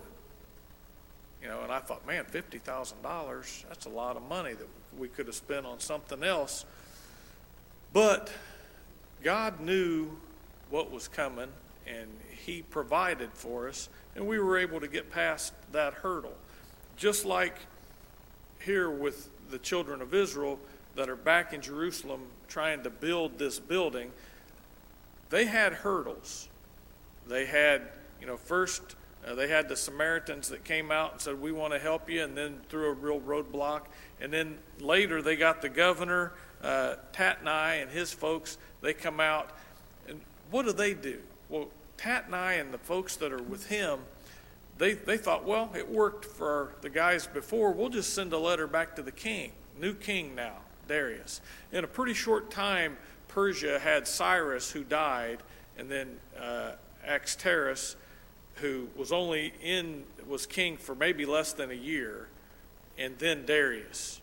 You 1.42 1.48
know, 1.48 1.60
and 1.60 1.70
I 1.70 1.80
thought, 1.80 2.06
man, 2.06 2.24
$50,000, 2.24 3.64
that's 3.68 3.84
a 3.84 3.90
lot 3.90 4.16
of 4.16 4.22
money 4.26 4.54
that 4.54 4.66
we 4.98 5.08
could 5.08 5.26
have 5.26 5.34
spent 5.34 5.66
on 5.66 5.80
something 5.80 6.22
else. 6.22 6.64
But 7.92 8.30
God 9.22 9.60
knew 9.60 10.10
what 10.70 10.90
was 10.90 11.08
coming, 11.08 11.48
and 11.86 12.08
He 12.44 12.62
provided 12.62 13.30
for 13.32 13.68
us, 13.68 13.88
and 14.14 14.26
we 14.26 14.38
were 14.38 14.58
able 14.58 14.80
to 14.80 14.88
get 14.88 15.10
past 15.10 15.52
that 15.72 15.94
hurdle. 15.94 16.36
Just 16.96 17.24
like 17.24 17.56
here 18.60 18.90
with 18.90 19.30
the 19.50 19.58
children 19.58 20.02
of 20.02 20.12
Israel 20.14 20.58
that 20.96 21.08
are 21.08 21.16
back 21.16 21.52
in 21.52 21.60
Jerusalem 21.60 22.22
trying 22.48 22.82
to 22.82 22.90
build 22.90 23.38
this 23.38 23.58
building, 23.58 24.10
they 25.30 25.44
had 25.44 25.72
hurdles. 25.72 26.48
They 27.26 27.46
had, 27.46 27.82
you 28.20 28.26
know, 28.26 28.36
first 28.36 28.96
uh, 29.26 29.34
they 29.34 29.48
had 29.48 29.68
the 29.68 29.76
Samaritans 29.76 30.48
that 30.48 30.64
came 30.64 30.90
out 30.90 31.12
and 31.12 31.20
said, 31.20 31.40
We 31.40 31.52
want 31.52 31.72
to 31.72 31.78
help 31.78 32.08
you, 32.08 32.22
and 32.22 32.36
then 32.36 32.60
threw 32.68 32.90
a 32.90 32.92
real 32.92 33.20
roadblock. 33.20 33.82
And 34.20 34.32
then 34.32 34.58
later 34.80 35.22
they 35.22 35.36
got 35.36 35.62
the 35.62 35.68
governor, 35.68 36.32
uh, 36.62 36.96
Tatnai, 37.12 37.82
and 37.82 37.90
his 37.90 38.12
folks. 38.12 38.58
They 38.80 38.92
come 38.92 39.20
out, 39.20 39.50
and 40.08 40.20
what 40.50 40.66
do 40.66 40.72
they 40.72 40.94
do? 40.94 41.20
Well, 41.48 41.68
Tatnai 41.96 42.60
and 42.60 42.72
the 42.72 42.78
folks 42.78 43.16
that 43.16 43.32
are 43.32 43.42
with 43.42 43.66
him, 43.66 44.00
they, 44.78 44.94
they 44.94 45.16
thought, 45.16 45.44
well, 45.44 45.70
it 45.76 45.88
worked 45.88 46.24
for 46.24 46.74
the 46.80 46.90
guys 46.90 47.26
before. 47.26 47.72
We'll 47.72 47.88
just 47.88 48.14
send 48.14 48.32
a 48.32 48.38
letter 48.38 48.66
back 48.66 48.94
to 48.96 49.02
the 49.02 49.12
king, 49.12 49.52
new 49.80 49.94
king 49.94 50.34
now, 50.34 50.58
Darius. 50.86 51.40
In 51.72 51.84
a 51.84 51.88
pretty 51.88 52.14
short 52.14 52.50
time, 52.50 52.96
Persia 53.28 53.78
had 53.78 54.06
Cyrus 54.06 54.70
who 54.70 54.84
died, 54.84 55.42
and 55.76 55.90
then 55.90 56.18
uh, 56.40 56.72
who 58.56 58.88
was 58.96 59.12
only 59.12 59.52
in 59.62 60.04
was 60.26 60.46
king 60.46 60.76
for 60.76 60.94
maybe 60.94 61.24
less 61.24 61.52
than 61.52 61.70
a 61.70 61.74
year, 61.74 62.28
and 62.98 63.18
then 63.18 63.46
Darius. 63.46 64.20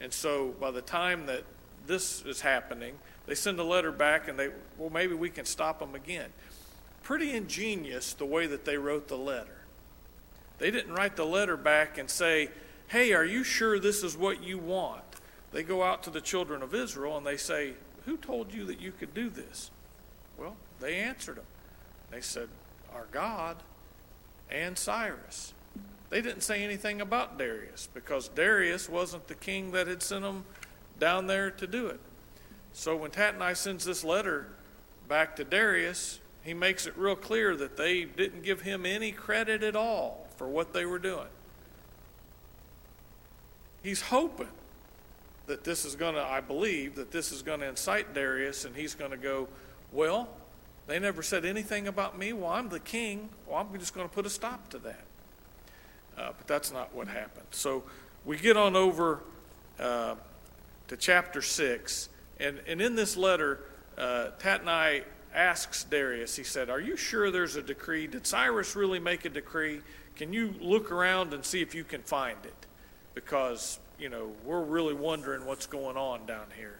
And 0.00 0.12
so 0.12 0.54
by 0.60 0.70
the 0.70 0.82
time 0.82 1.26
that 1.26 1.44
this 1.86 2.22
is 2.26 2.40
happening, 2.40 2.98
they 3.26 3.34
send 3.34 3.58
a 3.58 3.64
letter 3.64 3.92
back 3.92 4.28
and 4.28 4.38
they, 4.38 4.50
well, 4.76 4.90
maybe 4.90 5.14
we 5.14 5.30
can 5.30 5.44
stop 5.44 5.78
them 5.78 5.94
again. 5.94 6.30
Pretty 7.02 7.32
ingenious 7.32 8.12
the 8.12 8.26
way 8.26 8.46
that 8.46 8.64
they 8.64 8.76
wrote 8.76 9.08
the 9.08 9.16
letter. 9.16 9.58
They 10.58 10.70
didn't 10.70 10.94
write 10.94 11.16
the 11.16 11.24
letter 11.24 11.56
back 11.56 11.98
and 11.98 12.10
say, 12.10 12.50
hey, 12.88 13.12
are 13.12 13.24
you 13.24 13.44
sure 13.44 13.78
this 13.78 14.02
is 14.02 14.16
what 14.16 14.42
you 14.42 14.58
want? 14.58 15.02
They 15.52 15.62
go 15.62 15.82
out 15.82 16.02
to 16.04 16.10
the 16.10 16.20
children 16.20 16.62
of 16.62 16.74
Israel 16.74 17.16
and 17.16 17.26
they 17.26 17.36
say, 17.36 17.74
who 18.04 18.16
told 18.16 18.52
you 18.52 18.64
that 18.66 18.80
you 18.80 18.92
could 18.92 19.14
do 19.14 19.28
this? 19.28 19.70
Well, 20.38 20.56
they 20.80 20.96
answered 20.96 21.36
them. 21.36 21.44
They 22.10 22.20
said, 22.20 22.48
our 22.94 23.06
God 23.10 23.56
and 24.50 24.76
Cyrus. 24.78 25.52
They 26.08 26.22
didn't 26.22 26.42
say 26.42 26.62
anything 26.62 27.00
about 27.00 27.38
Darius 27.38 27.88
because 27.92 28.28
Darius 28.28 28.88
wasn't 28.88 29.26
the 29.26 29.34
king 29.34 29.72
that 29.72 29.86
had 29.86 30.02
sent 30.02 30.22
them 30.22 30.44
down 31.00 31.26
there 31.26 31.50
to 31.50 31.66
do 31.66 31.88
it. 31.88 32.00
So 32.72 32.94
when 32.96 33.10
Tatnai 33.10 33.56
sends 33.56 33.84
this 33.84 34.04
letter 34.04 34.48
back 35.08 35.36
to 35.36 35.44
Darius, 35.44 36.20
he 36.44 36.54
makes 36.54 36.86
it 36.86 36.96
real 36.96 37.16
clear 37.16 37.56
that 37.56 37.76
they 37.76 38.04
didn't 38.04 38.42
give 38.42 38.60
him 38.60 38.86
any 38.86 39.10
credit 39.10 39.62
at 39.62 39.74
all 39.74 40.26
for 40.36 40.46
what 40.46 40.72
they 40.72 40.84
were 40.84 40.98
doing. 40.98 41.26
He's 43.82 44.02
hoping 44.02 44.48
that 45.46 45.64
this 45.64 45.84
is 45.84 45.96
going 45.96 46.14
to, 46.14 46.22
I 46.22 46.40
believe, 46.40 46.96
that 46.96 47.10
this 47.10 47.32
is 47.32 47.42
going 47.42 47.60
to 47.60 47.68
incite 47.68 48.14
Darius 48.14 48.64
and 48.64 48.76
he's 48.76 48.94
going 48.94 49.12
to 49.12 49.16
go, 49.16 49.48
well, 49.90 50.28
they 50.86 50.98
never 50.98 51.22
said 51.22 51.44
anything 51.44 51.88
about 51.88 52.18
me. 52.18 52.32
Well, 52.32 52.50
I'm 52.50 52.68
the 52.68 52.80
king. 52.80 53.28
Well, 53.46 53.58
I'm 53.58 53.78
just 53.78 53.94
going 53.94 54.08
to 54.08 54.14
put 54.14 54.26
a 54.26 54.30
stop 54.30 54.68
to 54.70 54.78
that. 54.78 55.05
Uh, 56.16 56.32
but 56.36 56.46
that's 56.46 56.72
not 56.72 56.94
what 56.94 57.08
happened. 57.08 57.46
So 57.50 57.82
we 58.24 58.36
get 58.36 58.56
on 58.56 58.74
over 58.74 59.20
uh, 59.78 60.14
to 60.88 60.96
chapter 60.96 61.42
6. 61.42 62.08
And, 62.40 62.60
and 62.66 62.80
in 62.80 62.94
this 62.94 63.16
letter, 63.16 63.60
uh, 63.98 64.28
Tatnai 64.38 65.04
asks 65.34 65.84
Darius, 65.84 66.36
he 66.36 66.44
said, 66.44 66.70
Are 66.70 66.80
you 66.80 66.96
sure 66.96 67.30
there's 67.30 67.56
a 67.56 67.62
decree? 67.62 68.06
Did 68.06 68.26
Cyrus 68.26 68.74
really 68.74 68.98
make 68.98 69.24
a 69.24 69.28
decree? 69.28 69.80
Can 70.16 70.32
you 70.32 70.54
look 70.60 70.90
around 70.90 71.34
and 71.34 71.44
see 71.44 71.60
if 71.60 71.74
you 71.74 71.84
can 71.84 72.02
find 72.02 72.38
it? 72.44 72.66
Because, 73.14 73.78
you 73.98 74.08
know, 74.08 74.32
we're 74.44 74.62
really 74.62 74.94
wondering 74.94 75.44
what's 75.44 75.66
going 75.66 75.96
on 75.96 76.26
down 76.26 76.46
here. 76.56 76.78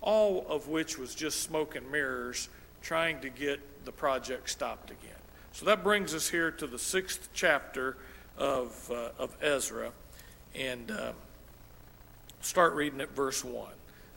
All 0.00 0.46
of 0.48 0.68
which 0.68 0.98
was 0.98 1.14
just 1.14 1.42
smoke 1.42 1.74
and 1.74 1.90
mirrors 1.90 2.48
trying 2.82 3.20
to 3.20 3.28
get 3.28 3.84
the 3.84 3.92
project 3.92 4.48
stopped 4.50 4.90
again. 4.90 5.10
So 5.52 5.64
that 5.66 5.82
brings 5.82 6.14
us 6.14 6.28
here 6.28 6.50
to 6.52 6.66
the 6.66 6.78
sixth 6.78 7.30
chapter 7.32 7.96
of, 8.38 8.90
uh, 8.90 9.10
of 9.18 9.36
Ezra. 9.42 9.92
And 10.54 10.90
uh, 10.90 11.12
start 12.40 12.74
reading 12.74 13.00
at 13.00 13.10
verse 13.10 13.44
1. 13.44 13.68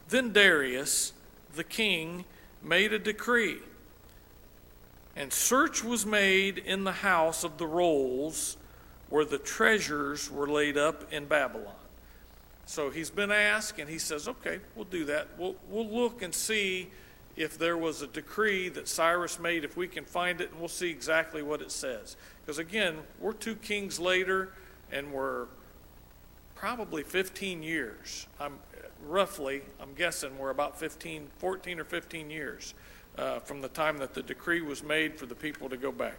Then 0.10 0.34
Darius, 0.34 1.14
the 1.56 1.64
king, 1.64 2.26
made 2.62 2.94
a 2.94 3.00
decree, 3.00 3.58
and 5.16 5.32
search 5.32 5.84
was 5.84 6.06
made 6.06 6.58
in 6.58 6.84
the 6.84 6.92
house 6.92 7.44
of 7.44 7.58
the 7.58 7.68
rolls 7.68 8.58
where 9.10 9.26
the 9.26 9.38
treasures 9.38 10.30
were 10.30 10.48
laid 10.48 10.78
up 10.78 11.12
in 11.12 11.26
Babylon. 11.26 11.74
So 12.66 12.90
he's 12.92 13.10
been 13.10 13.32
asked, 13.32 13.80
and 13.80 13.90
he 13.90 13.98
says, 13.98 14.28
Okay, 14.28 14.60
we'll 14.76 14.86
do 14.86 15.06
that. 15.06 15.28
We'll, 15.38 15.56
we'll 15.70 15.90
look 15.90 16.22
and 16.22 16.34
see 16.34 16.90
if 17.40 17.58
there 17.58 17.78
was 17.78 18.02
a 18.02 18.08
decree 18.08 18.68
that 18.68 18.86
Cyrus 18.86 19.40
made, 19.40 19.64
if 19.64 19.78
we 19.78 19.88
can 19.88 20.04
find 20.04 20.42
it, 20.42 20.52
and 20.52 20.60
we'll 20.60 20.68
see 20.68 20.90
exactly 20.90 21.42
what 21.42 21.62
it 21.62 21.72
says. 21.72 22.18
Because 22.42 22.60
again, 22.60 22.98
we're 23.18 23.32
two 23.32 23.56
kings 23.56 23.98
later, 23.98 24.52
and 24.92 25.14
we're 25.14 25.46
probably 26.54 27.02
15 27.02 27.64
years. 27.64 28.28
I'm 28.42 28.60
roughly, 29.08 29.62
I'm 29.80 29.94
guessing 29.94 30.38
we're 30.38 30.50
about 30.50 30.78
15, 30.78 31.30
14 31.38 31.80
or 31.80 31.86
15 31.86 32.30
years 32.30 32.74
uh, 33.18 33.40
from 33.40 33.62
the 33.62 33.70
time 33.70 34.00
that 34.00 34.14
the 34.14 34.22
decree 34.22 34.60
was 34.60 34.84
made 34.84 35.18
for 35.18 35.26
the 35.26 35.36
people 35.36 35.70
to 35.70 35.78
go 35.78 35.94
back. 35.94 36.18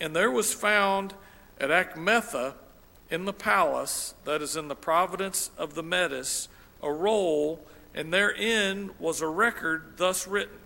And 0.00 0.16
there 0.16 0.30
was 0.30 0.54
found 0.54 1.12
at 1.60 1.68
Achmetha 1.68 2.54
in 3.10 3.26
the 3.26 3.34
palace 3.34 4.14
that 4.24 4.40
is 4.40 4.56
in 4.56 4.68
the 4.68 4.74
province 4.74 5.50
of 5.58 5.74
the 5.74 5.82
Medes 5.82 6.48
a 6.82 6.90
roll 6.90 7.60
and 7.94 8.12
therein 8.12 8.90
was 8.98 9.20
a 9.20 9.28
record 9.28 9.94
thus 9.96 10.26
written. 10.26 10.58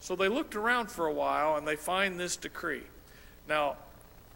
So 0.00 0.16
they 0.16 0.28
looked 0.28 0.56
around 0.56 0.90
for 0.90 1.06
a 1.06 1.12
while 1.12 1.56
and 1.56 1.66
they 1.66 1.76
find 1.76 2.18
this 2.18 2.36
decree. 2.36 2.82
Now, 3.48 3.76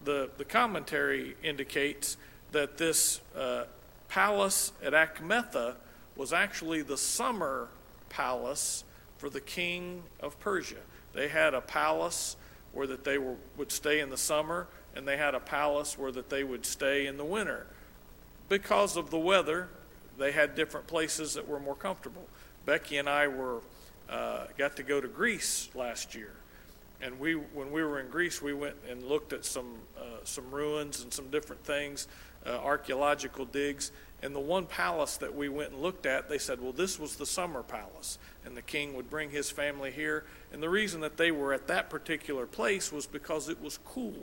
the, 0.05 0.31
the 0.37 0.45
commentary 0.45 1.37
indicates 1.43 2.17
that 2.53 2.77
this 2.77 3.21
uh, 3.37 3.65
palace 4.09 4.73
at 4.83 4.93
Achmetha 4.93 5.75
was 6.17 6.33
actually 6.33 6.83
the 6.83 6.97
summer 6.97 7.69
palace 8.09 8.85
for 9.19 9.29
the 9.29 9.41
king 9.41 10.03
of 10.21 10.39
Persia. 10.41 10.77
They 11.15 11.29
had 11.29 11.55
a 11.55 11.61
palace 11.61 12.37
where 12.73 12.87
that 12.87 13.05
they 13.05 13.19
were, 13.19 13.37
would 13.57 13.73
stay 13.73 14.01
in 14.01 14.11
the 14.11 14.17
summer, 14.17 14.67
and 14.95 15.07
they 15.07 15.17
had 15.17 15.35
a 15.35 15.41
palace 15.41 15.97
where 15.97 16.13
that 16.13 16.29
they 16.29 16.45
would 16.45 16.67
stay 16.67 17.07
in 17.07 17.17
the 17.17 17.25
winter. 17.25 17.67
Because 18.49 18.97
of 18.97 19.11
the 19.11 19.19
weather, 19.19 19.69
they 20.19 20.33
had 20.33 20.55
different 20.55 20.87
places 20.87 21.35
that 21.35 21.47
were 21.47 21.61
more 21.61 21.75
comfortable. 21.75 22.27
Becky 22.67 22.99
and 22.99 23.09
I 23.09 23.29
were 23.29 23.61
uh, 24.09 24.47
got 24.57 24.77
to 24.77 24.83
go 24.83 25.01
to 25.01 25.09
Greece 25.09 25.69
last 25.75 26.15
year, 26.15 26.33
and 27.01 27.19
we 27.19 27.35
when 27.35 27.71
we 27.73 27.83
were 27.83 28.01
in 28.01 28.09
Greece, 28.09 28.41
we 28.43 28.55
went 28.55 28.77
and 28.89 29.03
looked 29.03 29.33
at 29.33 29.45
some 29.45 29.75
uh, 29.99 30.25
some 30.25 30.51
ruins 30.51 31.03
and 31.03 31.13
some 31.13 31.31
different 31.31 31.65
things, 31.65 32.09
uh, 32.47 32.51
archaeological 32.51 33.45
digs. 33.45 33.93
And 34.23 34.35
the 34.35 34.41
one 34.41 34.65
palace 34.65 35.19
that 35.19 35.35
we 35.35 35.51
went 35.51 35.73
and 35.73 35.83
looked 35.83 36.07
at, 36.07 36.31
they 36.31 36.39
said, 36.39 36.59
well, 36.59 36.73
this 36.73 36.99
was 36.99 37.17
the 37.17 37.27
summer 37.27 37.63
palace, 37.63 38.19
and 38.47 38.57
the 38.57 38.63
king 38.63 38.95
would 38.95 39.11
bring 39.11 39.29
his 39.29 39.51
family 39.51 39.91
here. 39.91 40.25
And 40.51 40.63
the 40.63 40.71
reason 40.71 41.03
that 41.03 41.19
they 41.19 41.31
were 41.31 41.53
at 41.53 41.67
that 41.67 41.91
particular 41.91 42.47
place 42.47 42.91
was 42.91 43.07
because 43.07 43.51
it 43.51 43.61
was 43.61 43.79
cool, 43.85 44.17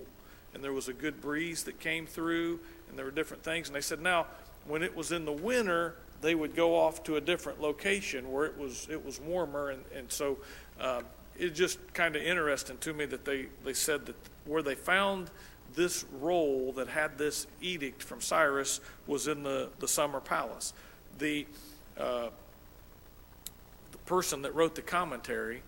and 0.55 0.63
there 0.63 0.73
was 0.73 0.87
a 0.87 0.93
good 0.93 1.21
breeze 1.21 1.65
that 1.65 1.79
came 1.79 2.07
through, 2.07 2.59
and 2.89 2.97
there 2.97 3.05
were 3.05 3.11
different 3.11 3.43
things. 3.43 3.67
And 3.67 3.75
they 3.75 3.81
said, 3.81 4.01
now 4.01 4.25
when 4.67 4.83
it 4.83 4.95
was 4.95 5.11
in 5.11 5.25
the 5.25 5.31
winter, 5.31 5.95
they 6.21 6.35
would 6.35 6.55
go 6.55 6.75
off 6.75 7.03
to 7.03 7.15
a 7.15 7.21
different 7.21 7.61
location 7.61 8.31
where 8.31 8.45
it 8.45 8.57
was 8.57 8.87
it 8.89 9.03
was 9.03 9.19
warmer, 9.19 9.69
and 9.69 9.83
and 9.95 10.11
so 10.11 10.37
uh, 10.79 11.01
it's 11.37 11.57
just 11.57 11.79
kind 11.93 12.15
of 12.15 12.21
interesting 12.21 12.77
to 12.79 12.93
me 12.93 13.05
that 13.05 13.25
they 13.25 13.47
they 13.63 13.73
said 13.73 14.05
that 14.05 14.15
where 14.45 14.61
they 14.61 14.75
found 14.75 15.29
this 15.73 16.05
roll 16.19 16.73
that 16.73 16.87
had 16.87 17.17
this 17.17 17.47
edict 17.61 18.03
from 18.03 18.21
Cyrus 18.21 18.81
was 19.07 19.27
in 19.27 19.43
the 19.43 19.69
the 19.79 19.87
summer 19.87 20.19
palace. 20.19 20.73
The 21.17 21.47
uh, 21.97 22.29
the 23.91 23.97
person 24.05 24.41
that 24.43 24.53
wrote 24.53 24.75
the 24.75 24.81
commentary 24.81 25.63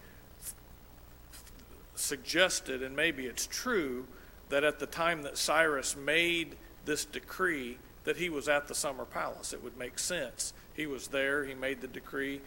suggested, 1.96 2.84
and 2.84 2.96
maybe 2.96 3.26
it's 3.26 3.48
true, 3.48 4.06
that 4.50 4.64
at 4.64 4.80
the 4.80 4.86
time 4.86 5.24
that 5.24 5.38
Cyrus 5.38 5.96
made 5.96 6.56
this 6.86 7.06
decree, 7.06 7.78
that 8.04 8.18
he 8.18 8.30
was 8.30 8.48
at 8.48 8.68
the 8.68 8.76
summer 8.76 9.06
palace. 9.06 9.54
It 9.54 9.64
would 9.64 9.78
make 9.78 10.00
sense. 10.00 10.54
He 10.74 10.86
was 10.88 11.08
there, 11.08 11.46
he 11.46 11.54
made 11.54 11.82
the 11.82 11.88
decree, 11.88 12.42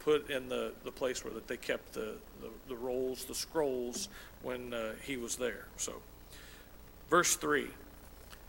put 0.00 0.30
in 0.30 0.48
the, 0.48 0.72
the 0.84 0.92
place 0.92 1.24
where 1.24 1.34
that 1.34 1.48
they 1.48 1.56
kept 1.56 1.92
the, 1.92 2.14
the, 2.40 2.48
the 2.68 2.76
rolls, 2.76 3.24
the 3.24 3.34
scrolls, 3.34 4.08
when 4.42 4.72
uh, 4.72 4.92
he 5.02 5.16
was 5.16 5.36
there. 5.36 5.66
So, 5.76 5.94
verse 7.10 7.36
3. 7.36 7.66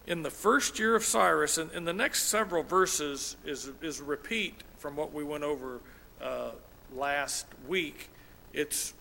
In 0.06 0.23
the 0.23 0.30
first 0.30 0.80
year 0.80 0.95
of 0.95 1.03
Cyrus, 1.03 1.58
and 1.58 1.71
in 1.73 1.84
the 1.84 1.93
next 1.93 2.23
several 2.23 2.63
verses 2.63 3.36
is, 3.43 3.71
is 3.82 3.99
repeat 3.99 4.56
from 4.77 4.95
what 4.95 5.13
we 5.13 5.23
went 5.23 5.43
over 5.43 5.82
uh, 6.21 6.51
last 6.95 7.45
week. 7.67 8.10
It's 8.53 8.93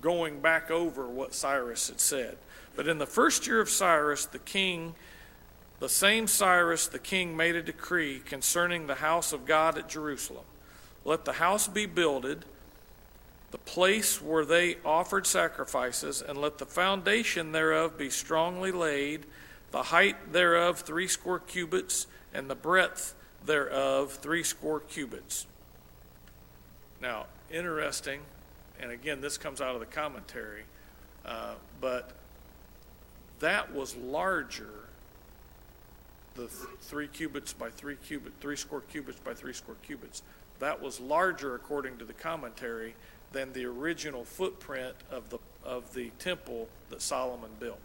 going 0.00 0.40
back 0.40 0.70
over 0.70 1.06
what 1.06 1.34
Cyrus 1.34 1.88
had 1.88 2.00
said. 2.00 2.38
But 2.76 2.88
in 2.88 2.98
the 2.98 3.06
first 3.06 3.46
year 3.46 3.60
of 3.60 3.68
Cyrus, 3.68 4.26
the 4.26 4.38
king 4.38 4.94
the 5.84 5.88
same 5.90 6.26
Cyrus 6.26 6.86
the 6.86 6.98
king 6.98 7.36
made 7.36 7.54
a 7.54 7.62
decree 7.62 8.18
concerning 8.24 8.86
the 8.86 8.94
house 8.94 9.34
of 9.34 9.44
God 9.44 9.76
at 9.76 9.86
Jerusalem. 9.86 10.46
Let 11.04 11.26
the 11.26 11.34
house 11.34 11.68
be 11.68 11.84
builded, 11.84 12.46
the 13.50 13.58
place 13.58 14.22
where 14.22 14.46
they 14.46 14.76
offered 14.82 15.26
sacrifices, 15.26 16.22
and 16.22 16.38
let 16.38 16.56
the 16.56 16.64
foundation 16.64 17.52
thereof 17.52 17.98
be 17.98 18.08
strongly 18.08 18.72
laid, 18.72 19.26
the 19.72 19.82
height 19.82 20.32
thereof 20.32 20.78
threescore 20.78 21.40
cubits, 21.40 22.06
and 22.32 22.48
the 22.48 22.54
breadth 22.54 23.14
thereof 23.44 24.12
threescore 24.22 24.80
cubits. 24.80 25.46
Now, 26.98 27.26
interesting, 27.50 28.20
and 28.80 28.90
again, 28.90 29.20
this 29.20 29.36
comes 29.36 29.60
out 29.60 29.74
of 29.74 29.80
the 29.80 29.86
commentary, 29.86 30.62
uh, 31.26 31.56
but 31.78 32.12
that 33.40 33.74
was 33.74 33.94
larger 33.96 34.84
the 36.34 36.48
three 36.80 37.08
cubits 37.08 37.52
by 37.52 37.70
three 37.70 37.96
cubit, 37.96 38.32
three 38.40 38.56
square 38.56 38.82
cubits 38.82 39.20
by 39.20 39.34
three 39.34 39.52
square 39.52 39.76
cubits. 39.82 40.22
That 40.58 40.80
was 40.80 41.00
larger, 41.00 41.54
according 41.54 41.98
to 41.98 42.04
the 42.04 42.12
commentary, 42.12 42.94
than 43.32 43.52
the 43.52 43.64
original 43.64 44.24
footprint 44.24 44.94
of 45.10 45.28
the, 45.30 45.38
of 45.64 45.92
the 45.94 46.10
temple 46.18 46.68
that 46.90 47.02
Solomon 47.02 47.50
built. 47.58 47.80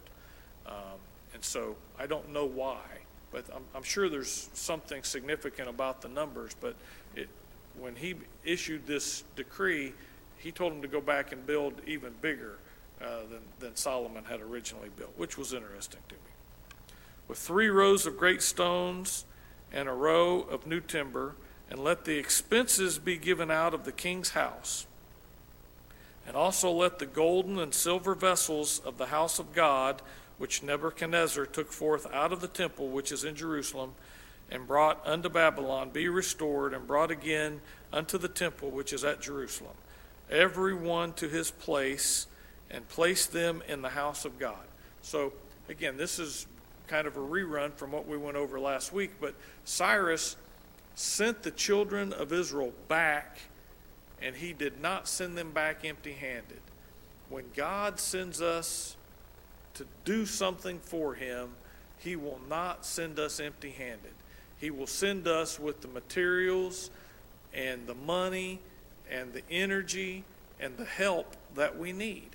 Um, 0.66 0.98
And 1.32 1.44
so 1.44 1.76
I 1.98 2.06
don't 2.06 2.32
know 2.32 2.44
why, 2.44 2.82
but 3.32 3.44
I'm, 3.54 3.62
I'm 3.74 3.82
sure 3.82 4.08
there's 4.08 4.50
something 4.52 5.04
significant 5.04 5.68
about 5.68 6.02
the 6.02 6.08
numbers, 6.08 6.56
but 6.60 6.74
it, 7.14 7.28
when 7.78 7.96
he 7.96 8.14
issued 8.44 8.86
this 8.86 9.24
decree, 9.36 9.92
he 10.38 10.50
told 10.50 10.72
him 10.72 10.82
to 10.82 10.88
go 10.88 11.00
back 11.00 11.32
and 11.32 11.46
build 11.46 11.74
even 11.86 12.12
bigger 12.20 12.58
uh, 13.00 13.20
than, 13.30 13.42
than 13.60 13.76
Solomon 13.76 14.24
had 14.24 14.40
originally 14.40 14.90
built, 14.96 15.12
which 15.16 15.38
was 15.38 15.52
interesting 15.52 16.00
to 16.08 16.14
me. 16.14 16.29
With 17.30 17.38
three 17.38 17.68
rows 17.68 18.06
of 18.06 18.16
great 18.16 18.42
stones 18.42 19.24
and 19.72 19.88
a 19.88 19.92
row 19.92 20.40
of 20.40 20.66
new 20.66 20.80
timber, 20.80 21.36
and 21.70 21.78
let 21.78 22.04
the 22.04 22.18
expenses 22.18 22.98
be 22.98 23.16
given 23.16 23.52
out 23.52 23.72
of 23.72 23.84
the 23.84 23.92
king's 23.92 24.30
house. 24.30 24.88
And 26.26 26.36
also 26.36 26.72
let 26.72 26.98
the 26.98 27.06
golden 27.06 27.60
and 27.60 27.72
silver 27.72 28.16
vessels 28.16 28.80
of 28.84 28.98
the 28.98 29.06
house 29.06 29.38
of 29.38 29.52
God, 29.52 30.02
which 30.38 30.64
Nebuchadnezzar 30.64 31.46
took 31.46 31.70
forth 31.70 32.12
out 32.12 32.32
of 32.32 32.40
the 32.40 32.48
temple 32.48 32.88
which 32.88 33.12
is 33.12 33.22
in 33.22 33.36
Jerusalem, 33.36 33.92
and 34.50 34.66
brought 34.66 35.00
unto 35.06 35.28
Babylon, 35.28 35.90
be 35.90 36.08
restored 36.08 36.74
and 36.74 36.84
brought 36.84 37.12
again 37.12 37.60
unto 37.92 38.18
the 38.18 38.26
temple 38.26 38.72
which 38.72 38.92
is 38.92 39.04
at 39.04 39.22
Jerusalem, 39.22 39.76
every 40.28 40.74
one 40.74 41.12
to 41.12 41.28
his 41.28 41.52
place, 41.52 42.26
and 42.68 42.88
place 42.88 43.24
them 43.24 43.62
in 43.68 43.82
the 43.82 43.90
house 43.90 44.24
of 44.24 44.36
God. 44.36 44.66
So, 45.00 45.32
again, 45.68 45.96
this 45.96 46.18
is 46.18 46.48
kind 46.90 47.06
of 47.06 47.16
a 47.16 47.20
rerun 47.20 47.72
from 47.72 47.92
what 47.92 48.08
we 48.08 48.16
went 48.16 48.36
over 48.36 48.58
last 48.58 48.92
week, 48.92 49.12
but 49.20 49.32
Cyrus 49.64 50.34
sent 50.96 51.44
the 51.44 51.52
children 51.52 52.12
of 52.12 52.32
Israel 52.32 52.72
back, 52.88 53.38
and 54.20 54.34
he 54.34 54.52
did 54.52 54.80
not 54.80 55.06
send 55.06 55.38
them 55.38 55.52
back 55.52 55.84
empty 55.84 56.12
handed. 56.12 56.60
When 57.28 57.44
God 57.54 58.00
sends 58.00 58.42
us 58.42 58.96
to 59.74 59.86
do 60.04 60.26
something 60.26 60.80
for 60.80 61.14
him, 61.14 61.50
he 61.96 62.16
will 62.16 62.40
not 62.48 62.84
send 62.84 63.20
us 63.20 63.38
empty 63.38 63.70
handed. 63.70 64.12
He 64.58 64.72
will 64.72 64.88
send 64.88 65.28
us 65.28 65.60
with 65.60 65.82
the 65.82 65.88
materials 65.88 66.90
and 67.54 67.86
the 67.86 67.94
money 67.94 68.58
and 69.08 69.32
the 69.32 69.42
energy 69.48 70.24
and 70.58 70.76
the 70.76 70.84
help 70.84 71.36
that 71.54 71.78
we 71.78 71.92
need. 71.92 72.30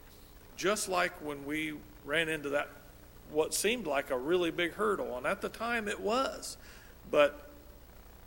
Just 0.55 0.87
like 0.87 1.11
when 1.21 1.45
we 1.45 1.73
ran 2.05 2.29
into 2.29 2.49
that, 2.49 2.69
what 3.31 3.53
seemed 3.53 3.87
like 3.87 4.11
a 4.11 4.17
really 4.17 4.51
big 4.51 4.73
hurdle, 4.73 5.17
and 5.17 5.25
at 5.25 5.41
the 5.41 5.49
time 5.49 5.87
it 5.87 5.99
was. 5.99 6.57
But 7.11 7.49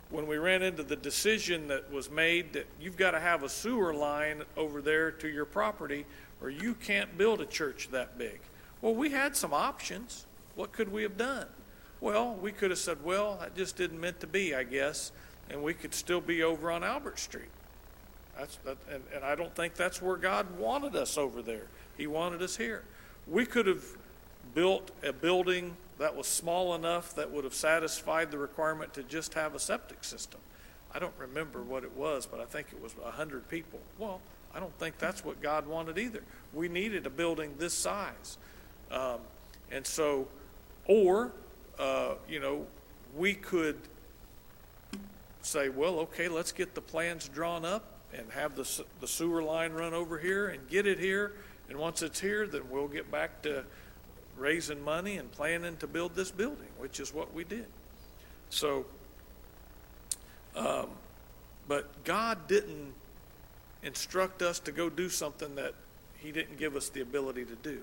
when 0.09 0.27
we 0.27 0.37
ran 0.37 0.61
into 0.61 0.83
the 0.83 0.95
decision 0.95 1.67
that 1.67 1.91
was 1.91 2.09
made 2.09 2.53
that 2.53 2.65
you've 2.81 2.97
got 2.97 3.11
to 3.11 3.19
have 3.19 3.43
a 3.43 3.49
sewer 3.49 3.93
line 3.93 4.43
over 4.57 4.81
there 4.81 5.11
to 5.11 5.27
your 5.27 5.45
property 5.45 6.05
or 6.41 6.49
you 6.49 6.73
can't 6.73 7.17
build 7.17 7.41
a 7.41 7.45
church 7.45 7.89
that 7.91 8.17
big. 8.17 8.39
Well, 8.81 8.95
we 8.95 9.11
had 9.11 9.35
some 9.35 9.53
options. 9.53 10.25
What 10.55 10.71
could 10.71 10.91
we 10.91 11.03
have 11.03 11.17
done? 11.17 11.47
Well, 12.01 12.35
we 12.35 12.51
could 12.51 12.69
have 12.69 12.79
said, 12.79 13.03
well, 13.03 13.37
that 13.41 13.55
just 13.55 13.75
didn't 13.75 13.99
meant 13.99 14.21
to 14.21 14.27
be, 14.27 14.55
I 14.55 14.63
guess, 14.63 15.11
and 15.49 15.61
we 15.61 15.73
could 15.73 15.93
still 15.93 16.21
be 16.21 16.43
over 16.43 16.71
on 16.71 16.83
Albert 16.83 17.19
Street. 17.19 17.49
That's 18.37 18.55
that, 18.63 18.77
and, 18.89 19.03
and 19.13 19.25
I 19.25 19.35
don't 19.35 19.53
think 19.53 19.73
that's 19.73 20.01
where 20.01 20.15
God 20.15 20.57
wanted 20.57 20.95
us 20.95 21.17
over 21.17 21.41
there. 21.41 21.67
He 21.97 22.07
wanted 22.07 22.41
us 22.41 22.55
here. 22.55 22.83
We 23.27 23.45
could 23.45 23.67
have 23.67 23.83
built 24.53 24.91
a 25.03 25.13
building 25.13 25.75
that 25.99 26.15
was 26.15 26.27
small 26.27 26.75
enough 26.75 27.13
that 27.15 27.31
would 27.31 27.43
have 27.43 27.53
satisfied 27.53 28.31
the 28.31 28.37
requirement 28.37 28.93
to 28.93 29.03
just 29.03 29.33
have 29.33 29.53
a 29.53 29.59
septic 29.59 30.03
system. 30.03 30.39
I 30.93 30.99
don't 30.99 31.13
remember 31.17 31.61
what 31.61 31.83
it 31.83 31.95
was, 31.95 32.25
but 32.25 32.39
I 32.39 32.45
think 32.45 32.67
it 32.71 32.81
was 32.81 32.97
100 32.97 33.47
people. 33.49 33.79
Well, 33.97 34.21
I 34.53 34.59
don't 34.59 34.77
think 34.79 34.97
that's 34.97 35.23
what 35.23 35.41
God 35.41 35.67
wanted 35.67 35.97
either. 35.97 36.23
We 36.53 36.67
needed 36.67 37.05
a 37.05 37.09
building 37.09 37.55
this 37.59 37.73
size. 37.73 38.37
Um, 38.89 39.19
and 39.71 39.85
so, 39.85 40.27
or, 40.87 41.31
uh, 41.77 42.15
you 42.27 42.39
know, 42.39 42.65
we 43.15 43.35
could 43.35 43.77
say, 45.41 45.69
well, 45.69 45.99
okay, 45.99 46.27
let's 46.27 46.51
get 46.51 46.73
the 46.75 46.81
plans 46.81 47.27
drawn 47.27 47.65
up 47.65 47.83
and 48.13 48.31
have 48.31 48.55
the, 48.55 48.83
the 49.01 49.07
sewer 49.07 49.43
line 49.43 49.73
run 49.73 49.93
over 49.93 50.17
here 50.17 50.47
and 50.47 50.67
get 50.67 50.87
it 50.87 50.99
here. 50.99 51.33
And 51.69 51.77
once 51.77 52.01
it's 52.01 52.19
here, 52.19 52.47
then 52.47 52.63
we'll 52.69 52.87
get 52.87 53.11
back 53.11 53.43
to 53.43 53.63
raising 54.39 54.83
money 54.83 55.17
and 55.17 55.31
planning 55.31 55.77
to 55.77 55.87
build 55.87 56.15
this 56.15 56.31
building, 56.31 56.69
which 56.77 56.99
is 56.99 57.13
what 57.13 57.33
we 57.33 57.43
did. 57.43 57.65
So, 58.49 58.85
um, 60.55 60.89
but 61.67 62.03
God 62.03 62.47
didn't 62.47 62.93
instruct 63.83 64.41
us 64.41 64.59
to 64.61 64.71
go 64.71 64.89
do 64.89 65.09
something 65.09 65.55
that 65.55 65.73
He 66.17 66.31
didn't 66.31 66.57
give 66.57 66.75
us 66.75 66.89
the 66.89 67.01
ability 67.01 67.45
to 67.45 67.55
do. 67.55 67.79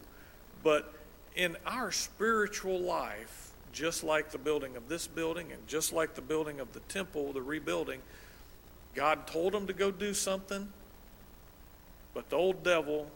But 0.63 0.93
in 1.37 1.57
our 1.67 1.93
spiritual 1.93 2.81
life, 2.81 3.51
just 3.73 4.03
like 4.03 4.31
the 4.31 4.39
building 4.39 4.75
of 4.77 4.89
this 4.89 5.07
building 5.07 5.53
and 5.53 5.67
just 5.69 5.93
like 5.93 6.15
the 6.15 6.23
building 6.23 6.61
of 6.61 6.73
the 6.73 6.81
temple, 6.81 7.33
the 7.33 7.43
rebuilding, 7.43 8.01
God 8.95 9.27
told 9.27 9.53
them 9.53 9.67
to 9.67 9.75
go 9.75 9.91
do 9.91 10.15
something, 10.15 10.73
but 12.15 12.31
the 12.31 12.37
old 12.37 12.65
devil 12.65 13.11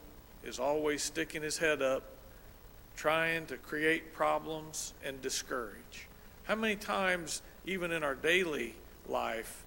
is 0.45 0.59
always 0.59 1.03
sticking 1.03 1.43
his 1.43 1.57
head 1.57 1.81
up, 1.81 2.03
trying 3.01 3.47
to 3.47 3.57
create 3.57 4.13
problems 4.13 4.93
and 5.03 5.23
discourage. 5.23 6.07
How 6.45 6.55
many 6.55 6.77
times, 6.77 7.41
even 7.65 7.93
in 7.93 8.05
our 8.05 8.15
daily 8.15 8.75
life, 9.09 9.65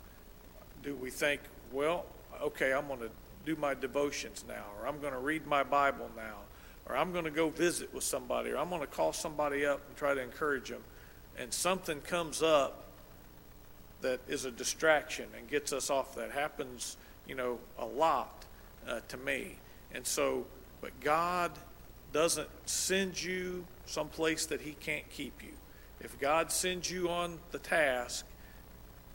do 0.83 0.93
we 0.93 1.09
think, 1.09 1.41
well, 1.71 2.05
okay, 2.39 2.71
I'm 2.71 2.85
going 2.85 2.99
to 2.99 3.09
do 3.43 3.55
my 3.55 3.73
devotions 3.73 4.45
now, 4.47 4.65
or 4.79 4.87
I'm 4.87 5.01
going 5.01 5.13
to 5.13 5.19
read 5.19 5.47
my 5.47 5.63
Bible 5.63 6.11
now, 6.15 6.41
or 6.85 6.95
I'm 6.95 7.11
going 7.11 7.23
to 7.23 7.31
go 7.31 7.49
visit 7.49 7.91
with 7.91 8.03
somebody, 8.03 8.51
or 8.51 8.57
I'm 8.57 8.69
going 8.69 8.81
to 8.81 8.87
call 8.87 9.13
somebody 9.13 9.65
up 9.65 9.81
and 9.87 9.97
try 9.97 10.13
to 10.13 10.21
encourage 10.21 10.69
them, 10.69 10.83
and 11.35 11.51
something 11.51 12.01
comes 12.01 12.43
up 12.43 12.83
that 14.01 14.19
is 14.27 14.45
a 14.45 14.51
distraction 14.51 15.25
and 15.35 15.49
gets 15.49 15.73
us 15.73 15.89
off. 15.89 16.13
That 16.17 16.29
happens, 16.29 16.97
you 17.27 17.33
know, 17.33 17.57
a 17.79 17.85
lot 17.85 18.45
uh, 18.87 18.99
to 19.07 19.17
me. 19.17 19.55
And 19.91 20.05
so, 20.05 20.45
but 20.81 20.91
God 20.99 21.49
doesn't 22.13 22.49
send 22.65 23.21
you 23.21 23.65
someplace 23.85 24.45
that 24.45 24.61
He 24.61 24.73
can't 24.79 25.09
keep 25.09 25.43
you. 25.43 25.51
If 25.99 26.19
God 26.19 26.51
sends 26.51 26.89
you 26.89 27.09
on 27.09 27.39
the 27.51 27.59
task, 27.59 28.25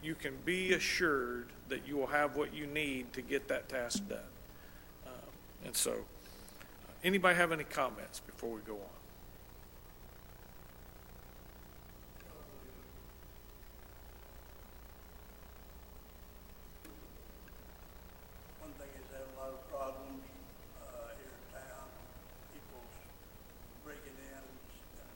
you 0.03 0.15
can 0.15 0.35
be 0.45 0.73
assured 0.75 1.49
that 1.69 1.87
you 1.87 1.97
will 1.97 2.07
have 2.07 2.37
what 2.37 2.55
you 2.55 2.67
need 2.67 3.13
to 3.13 3.23
get 3.23 3.49
that 3.49 3.69
task 3.69 4.09
done. 4.09 4.19
Um, 5.07 5.13
and 5.67 5.77
so, 5.77 5.95
anybody 7.05 7.37
have 7.37 7.53
any 7.53 7.65
comments 7.65 8.21
before 8.21 8.51
we 8.51 8.61
go 8.63 8.75
on? 8.75 8.97
One 18.61 18.73
thing 18.79 18.89
is 18.97 19.07
having 19.13 19.35
a 19.35 19.41
lot 19.41 19.51
of 19.51 19.61
problems, 19.69 20.23
uh, 20.79 21.11
here 21.19 21.35
in 21.35 21.45
town, 21.53 21.87
people 22.55 22.81
breaking 23.85 24.15
in 24.15 24.41
and 24.41 24.59
and 24.99 25.11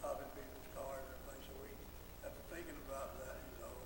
stopping 0.00 0.32
people's 0.32 0.68
cars 0.74 1.04
and 1.06 1.12
everything, 1.28 1.42
so 1.44 1.52
we 1.60 1.70
have 2.24 2.32
to 2.34 2.44
thinking 2.50 2.78
about 2.88 3.14
that, 3.20 3.36
you 3.36 3.56
know. 3.62 3.76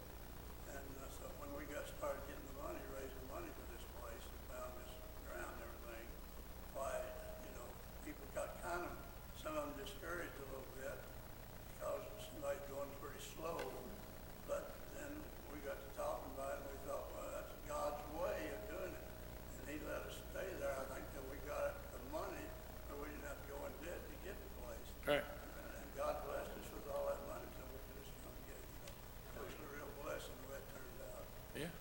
And, 0.73 0.89
uh, 1.03 1.07
so 1.21 1.27
when 1.43 1.51
we 1.59 1.67
got 1.69 1.85
started 1.89 2.23
getting 2.29 2.47
the 2.55 2.59
money, 2.63 2.83
raising 2.97 3.27
money 3.29 3.51
for 3.53 3.65
this 3.75 3.85
place, 4.01 4.25
and 4.25 4.41
found 4.51 4.73
this 4.83 4.93
ground 5.29 5.53
and 5.53 5.63
everything, 5.69 6.07
why, 6.77 6.93
you 7.47 7.53
know, 7.57 7.69
people 8.05 8.25
got 8.35 8.57
kind 8.65 8.83
of, 8.85 8.93
some 9.39 9.55
of 9.57 9.69
them 9.69 9.77
discouraged 9.81 10.37
a 10.39 10.47
little 10.53 10.71
bit, 10.81 10.97
because 11.79 12.03
it 12.05 12.19
seemed 12.29 12.45
like 12.45 12.61
going 12.69 12.91
pretty 13.01 13.23
slow. 13.23 13.59
But 14.51 14.75
then 14.99 15.13
we 15.55 15.61
got 15.65 15.79
to 15.81 15.89
talking 15.97 16.33
about 16.35 16.61
it, 16.61 16.67
and 16.67 16.69
we 16.73 16.79
thought, 16.85 17.07
well, 17.15 17.31
that's 17.31 17.53
God's 17.69 18.03
way 18.19 18.39
of 18.53 18.61
doing 18.69 18.93
it. 18.93 19.07
And 19.63 19.65
he 19.71 19.77
let 19.87 20.03
us 20.09 20.17
stay 20.35 20.49
there, 20.59 20.75
I 20.75 20.85
think 20.93 21.07
that 21.15 21.25
we 21.31 21.37
got 21.47 21.79
the 21.95 22.01
money, 22.11 22.47
or 22.91 23.03
we 23.03 23.13
didn't 23.13 23.29
have 23.29 23.39
to 23.39 23.49
go 23.49 23.59
in 23.69 23.73
debt 23.87 24.01
to 24.03 24.17
get 24.27 24.37
the 24.37 24.51
place. 24.61 24.89
All 25.07 25.15
right. 25.15 25.25
And 25.25 25.71
and 25.79 25.89
God 25.95 26.15
blessed 26.27 26.53
us 26.59 26.69
with 26.75 26.87
all 26.91 27.07
that 27.09 27.23
money, 27.31 27.47
so 27.55 27.63
we 27.71 27.79
could 27.87 28.03
just 28.03 28.15
come 28.21 28.35
get 28.51 28.59
it, 28.59 28.67
you 28.67 28.79
know. 28.83 28.93
It 29.39 29.43
was 29.47 29.55
a 29.63 29.69
real 29.73 29.91
blessing 30.03 30.37
the 30.43 30.47
way 30.51 30.59
it 30.59 30.67
turned 30.75 31.01
out. 31.07 31.25
Yeah. 31.55 31.73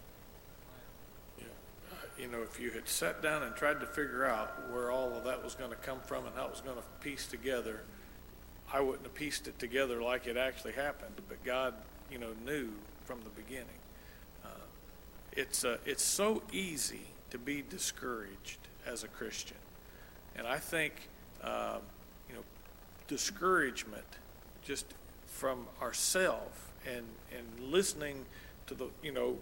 Yeah. 1.42 1.56
Uh, 1.92 2.06
You 2.22 2.30
know, 2.30 2.41
if 2.52 2.60
you 2.60 2.72
had 2.72 2.88
sat 2.88 3.22
down 3.22 3.44
and 3.44 3.56
tried 3.56 3.80
to 3.80 3.86
figure 3.86 4.26
out 4.26 4.70
where 4.72 4.92
all 4.92 5.14
of 5.14 5.24
that 5.24 5.44
was 5.44 5.56
going 5.56 5.70
to 5.70 5.78
come 5.78 6.00
from 6.06 6.26
and 6.26 6.36
how 6.36 6.46
it 6.46 6.52
was 6.52 6.62
going 6.62 6.76
to 6.76 6.84
piece 7.00 7.26
together, 7.26 7.82
I 8.74 8.82
wouldn't 8.82 9.04
have 9.04 9.14
pieced 9.14 9.48
it 9.48 9.58
together 9.58 10.02
like 10.02 10.28
it 10.28 10.38
actually 10.38 10.74
happened. 10.74 11.14
But 11.30 11.44
God, 11.46 11.74
you 12.12 12.18
know, 12.18 12.32
knew 12.46 12.70
from 13.06 13.20
the 13.24 13.30
beginning. 13.30 13.68
Uh, 14.44 14.50
it's 15.32 15.64
uh, 15.64 15.78
it's 15.86 16.04
so 16.04 16.44
easy 16.52 17.08
to 17.30 17.38
be 17.38 17.64
discouraged 17.70 18.60
as 18.86 19.04
a 19.04 19.08
Christian, 19.08 19.58
and 20.36 20.46
I 20.46 20.58
think 20.58 20.94
um, 21.44 21.80
you 22.30 22.36
know 22.36 22.44
discouragement 23.08 24.06
just 24.64 24.86
from 25.28 25.68
ourselves 25.82 26.60
and 26.86 27.06
and 27.36 27.72
listening 27.72 28.26
to 28.68 28.74
the 28.74 28.88
you 29.02 29.12
know 29.12 29.38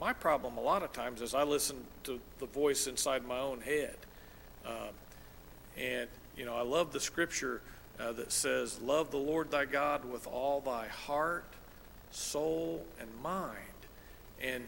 my 0.00 0.12
problem 0.14 0.56
a 0.56 0.62
lot 0.62 0.82
of 0.82 0.92
times 0.92 1.20
is 1.20 1.34
I 1.34 1.42
listen 1.42 1.84
to 2.04 2.20
the 2.38 2.46
voice 2.46 2.86
inside 2.86 3.26
my 3.26 3.38
own 3.38 3.60
head. 3.60 3.96
Um, 4.66 4.94
and, 5.76 6.08
you 6.36 6.46
know, 6.46 6.56
I 6.56 6.62
love 6.62 6.92
the 6.92 7.00
scripture 7.00 7.60
uh, 7.98 8.12
that 8.12 8.32
says, 8.32 8.80
Love 8.80 9.10
the 9.10 9.18
Lord 9.18 9.50
thy 9.50 9.66
God 9.66 10.04
with 10.10 10.26
all 10.26 10.62
thy 10.62 10.88
heart, 10.88 11.44
soul, 12.10 12.84
and 12.98 13.08
mind. 13.22 13.56
And, 14.42 14.64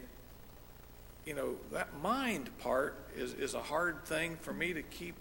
you 1.25 1.35
know, 1.35 1.55
that 1.73 1.89
mind 2.03 2.51
part 2.59 2.95
is, 3.17 3.33
is 3.33 3.55
a 3.55 3.63
hard 3.63 4.05
thing 4.05 4.37
for 4.37 4.53
me 4.53 4.75
to 4.75 4.83
keep 4.83 5.15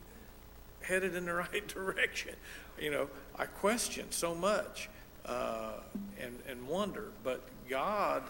headed 0.82 1.16
in 1.16 1.26
the 1.26 1.34
right 1.54 1.68
direction. 1.68 2.36
You 2.78 2.92
know, 2.92 3.10
I 3.38 3.46
question 3.46 4.08
so 4.10 4.36
much 4.36 4.90
uh, 5.26 5.74
and, 6.20 6.38
and 6.50 6.68
wonder, 6.68 7.12
but 7.24 7.42
God 7.70 8.24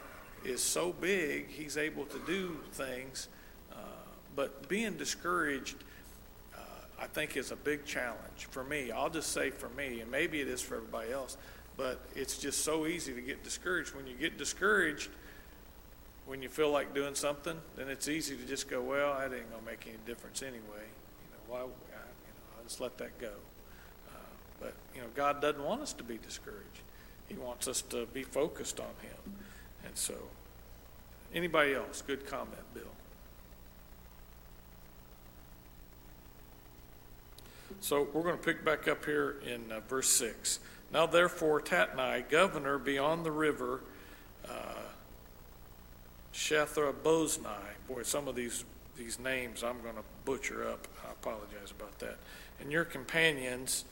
is 0.44 0.62
so 0.62 0.94
big, 0.94 1.48
He's 1.50 1.78
able 1.78 2.06
to 2.06 2.20
do 2.26 2.58
things. 2.74 3.28
Uh, 3.72 3.76
but 4.36 4.68
being 4.68 4.96
discouraged, 4.98 5.76
uh, 6.56 6.60
I 7.00 7.08
think, 7.08 7.38
is 7.38 7.52
a 7.52 7.56
big 7.56 7.86
challenge 7.86 8.48
for 8.50 8.64
me. 8.64 8.92
I'll 8.92 9.10
just 9.10 9.32
say 9.32 9.50
for 9.50 9.70
me, 9.70 10.02
and 10.02 10.10
maybe 10.10 10.42
it 10.42 10.48
is 10.48 10.62
for 10.62 10.76
everybody 10.76 11.12
else, 11.12 11.38
but 11.78 12.00
it's 12.16 12.38
just 12.38 12.64
so 12.64 12.86
easy 12.86 13.14
to 13.14 13.22
get 13.22 13.44
discouraged. 13.44 13.96
When 13.96 14.08
you 14.08 14.16
get 14.16 14.38
discouraged, 14.38 15.10
when 16.26 16.42
you 16.42 16.50
feel 16.50 16.72
like 16.72 16.94
doing 16.94 17.16
something, 17.16 17.58
then 17.76 17.90
it's 17.90 18.08
easy 18.08 18.36
to 18.38 18.46
just 18.46 18.70
go, 18.70 18.82
well, 18.82 19.14
that 19.14 19.34
ain't 19.36 19.50
going 19.50 19.64
to 19.64 19.66
make 19.66 19.86
any 19.88 19.98
difference 20.06 20.42
anyway. 20.42 20.60
You 20.62 21.32
know, 21.32 21.40
why, 21.48 21.60
I, 21.60 21.64
you 21.64 21.68
know, 21.68 22.58
I'll 22.58 22.64
just 22.64 22.80
let 22.80 22.98
that 23.00 23.20
go. 23.20 23.32
Uh, 24.08 24.12
but, 24.60 24.74
you 24.96 25.02
know, 25.02 25.08
God 25.16 25.42
doesn't 25.42 25.64
want 25.64 25.82
us 25.82 25.94
to 25.94 26.04
be 26.04 26.18
discouraged. 26.18 26.82
He 27.28 27.36
wants 27.36 27.68
us 27.68 27.82
to 27.84 28.06
be 28.08 28.24
focused 28.24 28.80
on 28.80 28.94
Him. 29.02 29.36
And 29.86 29.96
so, 29.96 30.16
anybody 31.34 31.74
else? 31.74 32.02
Good 32.02 32.26
comment, 32.26 32.62
Bill. 32.74 32.84
So 37.80 38.08
we're 38.14 38.24
going 38.24 38.38
to 38.38 38.44
pick 38.44 38.64
back 38.64 38.88
up 38.88 39.06
here 39.06 39.38
in 39.46 39.72
uh, 39.72 39.80
verse 39.88 40.10
6. 40.10 40.60
Now, 40.94 41.06
therefore, 41.06 41.62
Tatnai, 41.62 42.30
governor 42.30 42.78
beyond 42.78 43.26
the 43.26 43.32
river, 43.32 43.82
uh, 44.48 44.74
Shetharboznai. 46.34 47.88
Boy, 47.88 48.04
some 48.04 48.28
of 48.28 48.36
these, 48.36 48.66
these 48.98 49.20
names 49.20 49.64
I'm 49.64 49.82
going 49.82 49.96
to 49.96 50.04
butcher 50.26 50.68
up. 50.68 50.88
I 51.08 51.12
apologize 51.12 51.72
about 51.72 51.98
that. 52.00 52.18
And 52.60 52.72
your 52.72 52.86
companions, 52.86 53.86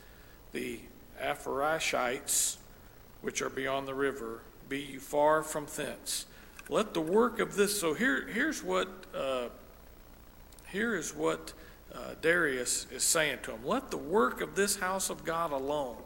the 0.52 0.80
Apharishites, 1.22 2.58
which 3.22 3.42
are 3.42 3.50
beyond 3.50 3.88
the 3.88 3.96
river, 3.96 4.42
be 4.70 4.80
you 4.80 5.00
far 5.00 5.44
from 5.44 5.66
thence. 5.76 6.26
Let 6.70 6.94
the 6.94 7.02
work 7.02 7.40
of 7.40 7.56
this. 7.56 7.80
So 7.80 7.94
here, 7.94 8.28
here's 8.28 8.64
what. 8.64 8.88
Uh, 9.14 9.50
here 10.72 10.96
is 10.96 11.16
what 11.16 11.54
uh, 11.94 12.14
Darius 12.22 12.86
is 12.92 13.04
saying 13.04 13.40
to 13.44 13.52
him. 13.52 13.66
Let 13.66 13.90
the 13.90 13.98
work 13.98 14.42
of 14.42 14.56
this 14.56 14.76
house 14.78 15.10
of 15.10 15.26
God 15.26 15.52
alone. 15.52 15.98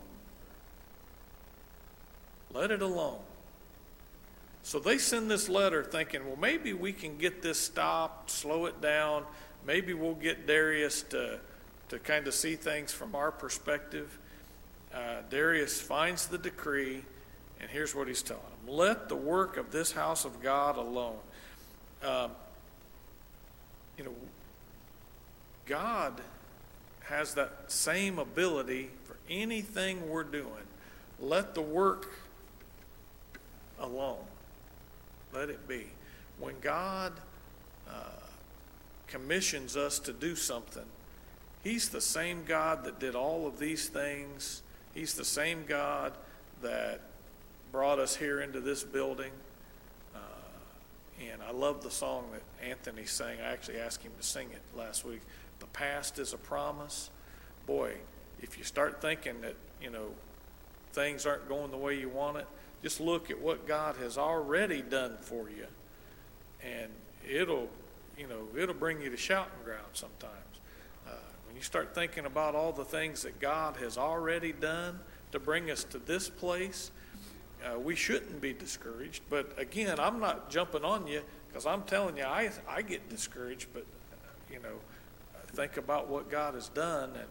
Let 2.54 2.72
it 2.72 2.82
alone. 2.82 3.20
So 4.62 4.80
they 4.80 4.98
send 4.98 5.30
this 5.30 5.50
letter 5.50 5.84
thinking, 5.84 6.26
well, 6.26 6.38
maybe 6.38 6.72
we 6.72 6.94
can 6.94 7.18
get 7.18 7.42
this 7.42 7.60
stopped, 7.60 8.32
slow 8.32 8.66
it 8.66 8.80
down. 8.80 9.26
Maybe 9.66 9.94
we'll 9.94 10.14
get 10.14 10.48
Darius 10.48 11.04
to, 11.04 11.40
to 11.90 12.00
kind 12.00 12.28
of 12.28 12.34
see 12.34 12.56
things 12.56 12.94
from 12.94 13.16
our 13.16 13.32
perspective. 13.32 14.18
Uh, 14.94 15.22
Darius 15.30 15.82
finds 15.82 16.28
the 16.28 16.38
decree, 16.38 17.04
and 17.60 17.70
here's 17.70 17.94
what 17.94 18.08
he's 18.08 18.22
telling 18.22 18.53
Let 18.74 19.08
the 19.08 19.16
work 19.16 19.58
of 19.58 19.72
this 19.72 19.92
house 19.92 20.26
of 20.26 20.42
God 20.42 20.78
alone. 20.78 21.20
Um, 22.04 22.32
you 24.00 24.04
know, 24.04 24.16
God 25.68 26.20
has 27.04 27.36
that 27.36 27.52
same 27.68 28.18
ability 28.18 28.90
for 29.06 29.16
anything 29.30 30.10
we're 30.10 30.24
doing. 30.24 30.66
Let 31.20 31.54
the 31.54 31.62
work 31.62 32.14
alone. 33.80 34.26
Let 35.32 35.50
it 35.50 35.68
be. 35.68 35.86
When 36.40 36.56
God 36.60 37.14
uh, 37.88 37.94
commissions 39.06 39.78
us 39.78 40.00
to 40.00 40.14
do 40.14 40.36
something, 40.36 40.86
He's 41.64 41.90
the 41.90 42.02
same 42.02 42.44
God 42.44 42.86
that 42.86 43.00
did 43.00 43.14
all 43.14 43.46
of 43.46 43.60
these 43.60 43.88
things. 43.88 44.64
He's 44.96 45.14
the 45.14 45.26
same 45.26 45.64
God 45.68 46.14
that 46.64 47.02
brought 47.74 47.98
us 47.98 48.16
here 48.16 48.40
into 48.40 48.62
this 48.62 48.84
building. 48.84 49.32
Uh, 50.16 50.20
and 51.20 51.42
I 51.42 51.52
love 51.52 51.82
the 51.82 51.90
song 51.90 52.26
that 52.32 52.70
Anthony 52.70 53.06
sang. 53.06 53.40
I 53.42 53.52
actually 53.52 53.80
asked 53.80 54.04
him 54.04 54.12
to 54.16 54.24
sing 54.24 54.48
it 54.52 54.62
last 54.78 55.04
week. 55.04 55.22
The 55.58 55.66
past 55.66 56.20
is 56.20 56.34
a 56.34 56.38
promise. 56.38 57.10
Boy, 57.66 57.96
if 58.44 58.60
you 58.60 58.64
start 58.64 59.02
thinking 59.02 59.42
that, 59.42 59.56
you 59.82 59.90
know, 59.90 60.10
things 60.94 61.26
aren't 61.26 61.50
going 61.50 61.72
the 61.72 61.78
way 61.78 61.98
you 61.98 62.10
want 62.10 62.38
it, 62.38 62.46
just 62.84 63.02
look 63.02 63.32
at 63.32 63.42
what 63.42 63.68
God 63.68 63.96
has 63.98 64.20
already 64.20 64.84
done 64.84 65.18
for 65.22 65.50
you. 65.50 65.66
And 66.64 66.92
it'll, 67.28 67.70
you 68.20 68.28
know, 68.28 68.50
it'll 68.56 68.76
bring 68.76 69.02
you 69.02 69.10
to 69.10 69.18
shouting 69.18 69.52
ground 69.66 69.82
sometimes. 69.94 70.34
Uh, 71.08 71.16
when 71.48 71.56
you 71.56 71.64
start 71.64 71.96
thinking 71.96 72.28
about 72.28 72.54
all 72.54 72.72
the 72.72 72.86
things 72.86 73.24
that 73.24 73.40
God 73.40 73.78
has 73.78 73.98
already 73.98 74.52
done 74.52 75.00
to 75.32 75.40
bring 75.40 75.72
us 75.72 75.84
to 75.86 75.98
this 75.98 76.30
place, 76.30 76.92
uh, 77.64 77.80
we 77.80 77.96
shouldn't 77.96 78.42
be 78.42 78.54
discouraged. 78.54 79.24
But 79.30 79.54
again, 79.58 80.00
I'm 80.00 80.20
not 80.20 80.50
jumping 80.50 80.84
on 80.84 81.08
you 81.08 81.22
because 81.48 81.66
I'm 81.66 81.84
telling 81.84 82.18
you, 82.18 82.24
I, 82.24 82.52
I 82.68 82.82
get 82.82 83.10
discouraged, 83.10 83.68
but, 83.74 83.84
uh, 83.84 84.28
you 84.52 84.60
know, 84.60 84.80
think 85.54 85.78
about 85.78 86.10
what 86.10 86.30
God 86.30 86.56
has 86.56 86.70
done, 86.70 87.12
and 87.16 87.28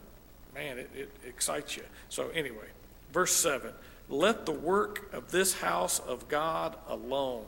man, 0.54 0.78
it, 0.78 0.90
it 0.94 1.10
excites 1.26 1.76
you. 1.76 1.82
So, 2.08 2.28
anyway, 2.28 2.66
verse 3.12 3.32
7 3.32 3.72
Let 4.08 4.46
the 4.46 4.52
work 4.52 5.12
of 5.12 5.30
this 5.30 5.54
house 5.54 5.98
of 5.98 6.28
God 6.28 6.76
alone. 6.88 7.44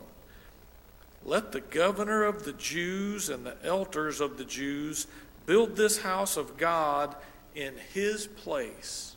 Let 1.25 1.53
the 1.53 1.61
governor 1.61 2.25
of 2.25 2.44
the 2.44 2.53
Jews 2.53 3.31
and 3.31 3.47
the 3.47 3.57
elders 3.64 4.20
of 4.20 4.37
the 4.37 4.44
Jews 4.44 5.07
build 5.47 5.77
this 5.77 5.99
house 5.99 6.37
of 6.37 6.59
God 6.59 7.14
in 7.55 7.75
his 7.94 8.27
place. 8.27 9.16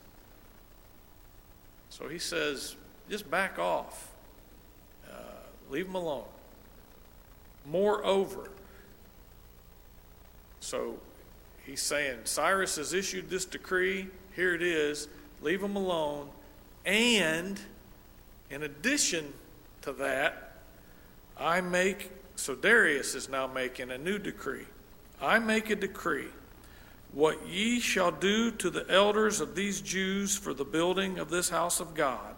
So 1.89 2.07
he 2.07 2.19
says, 2.19 2.75
just 3.09 3.29
back 3.29 3.59
off, 3.59 4.11
uh, 5.09 5.13
leave 5.69 5.85
them 5.85 5.95
alone. 5.95 6.25
Moreover, 7.65 8.49
so 10.59 10.97
he's 11.65 11.81
saying, 11.81 12.19
Cyrus 12.25 12.75
has 12.77 12.93
issued 12.93 13.29
this 13.29 13.45
decree. 13.45 14.07
Here 14.35 14.53
it 14.53 14.61
is. 14.61 15.07
Leave 15.41 15.61
them 15.61 15.75
alone. 15.75 16.29
And 16.85 17.59
in 18.49 18.63
addition 18.63 19.33
to 19.81 19.93
that, 19.93 20.59
I 21.39 21.61
make, 21.61 22.11
so 22.35 22.55
Darius 22.55 23.15
is 23.15 23.29
now 23.29 23.47
making 23.47 23.91
a 23.91 23.97
new 23.97 24.17
decree. 24.17 24.65
I 25.21 25.39
make 25.39 25.69
a 25.69 25.75
decree. 25.75 26.27
What 27.11 27.47
ye 27.47 27.79
shall 27.79 28.11
do 28.11 28.51
to 28.51 28.69
the 28.69 28.85
elders 28.89 29.39
of 29.39 29.55
these 29.55 29.81
Jews 29.81 30.37
for 30.37 30.53
the 30.53 30.65
building 30.65 31.19
of 31.19 31.29
this 31.29 31.49
house 31.49 31.79
of 31.79 31.93
God, 31.93 32.36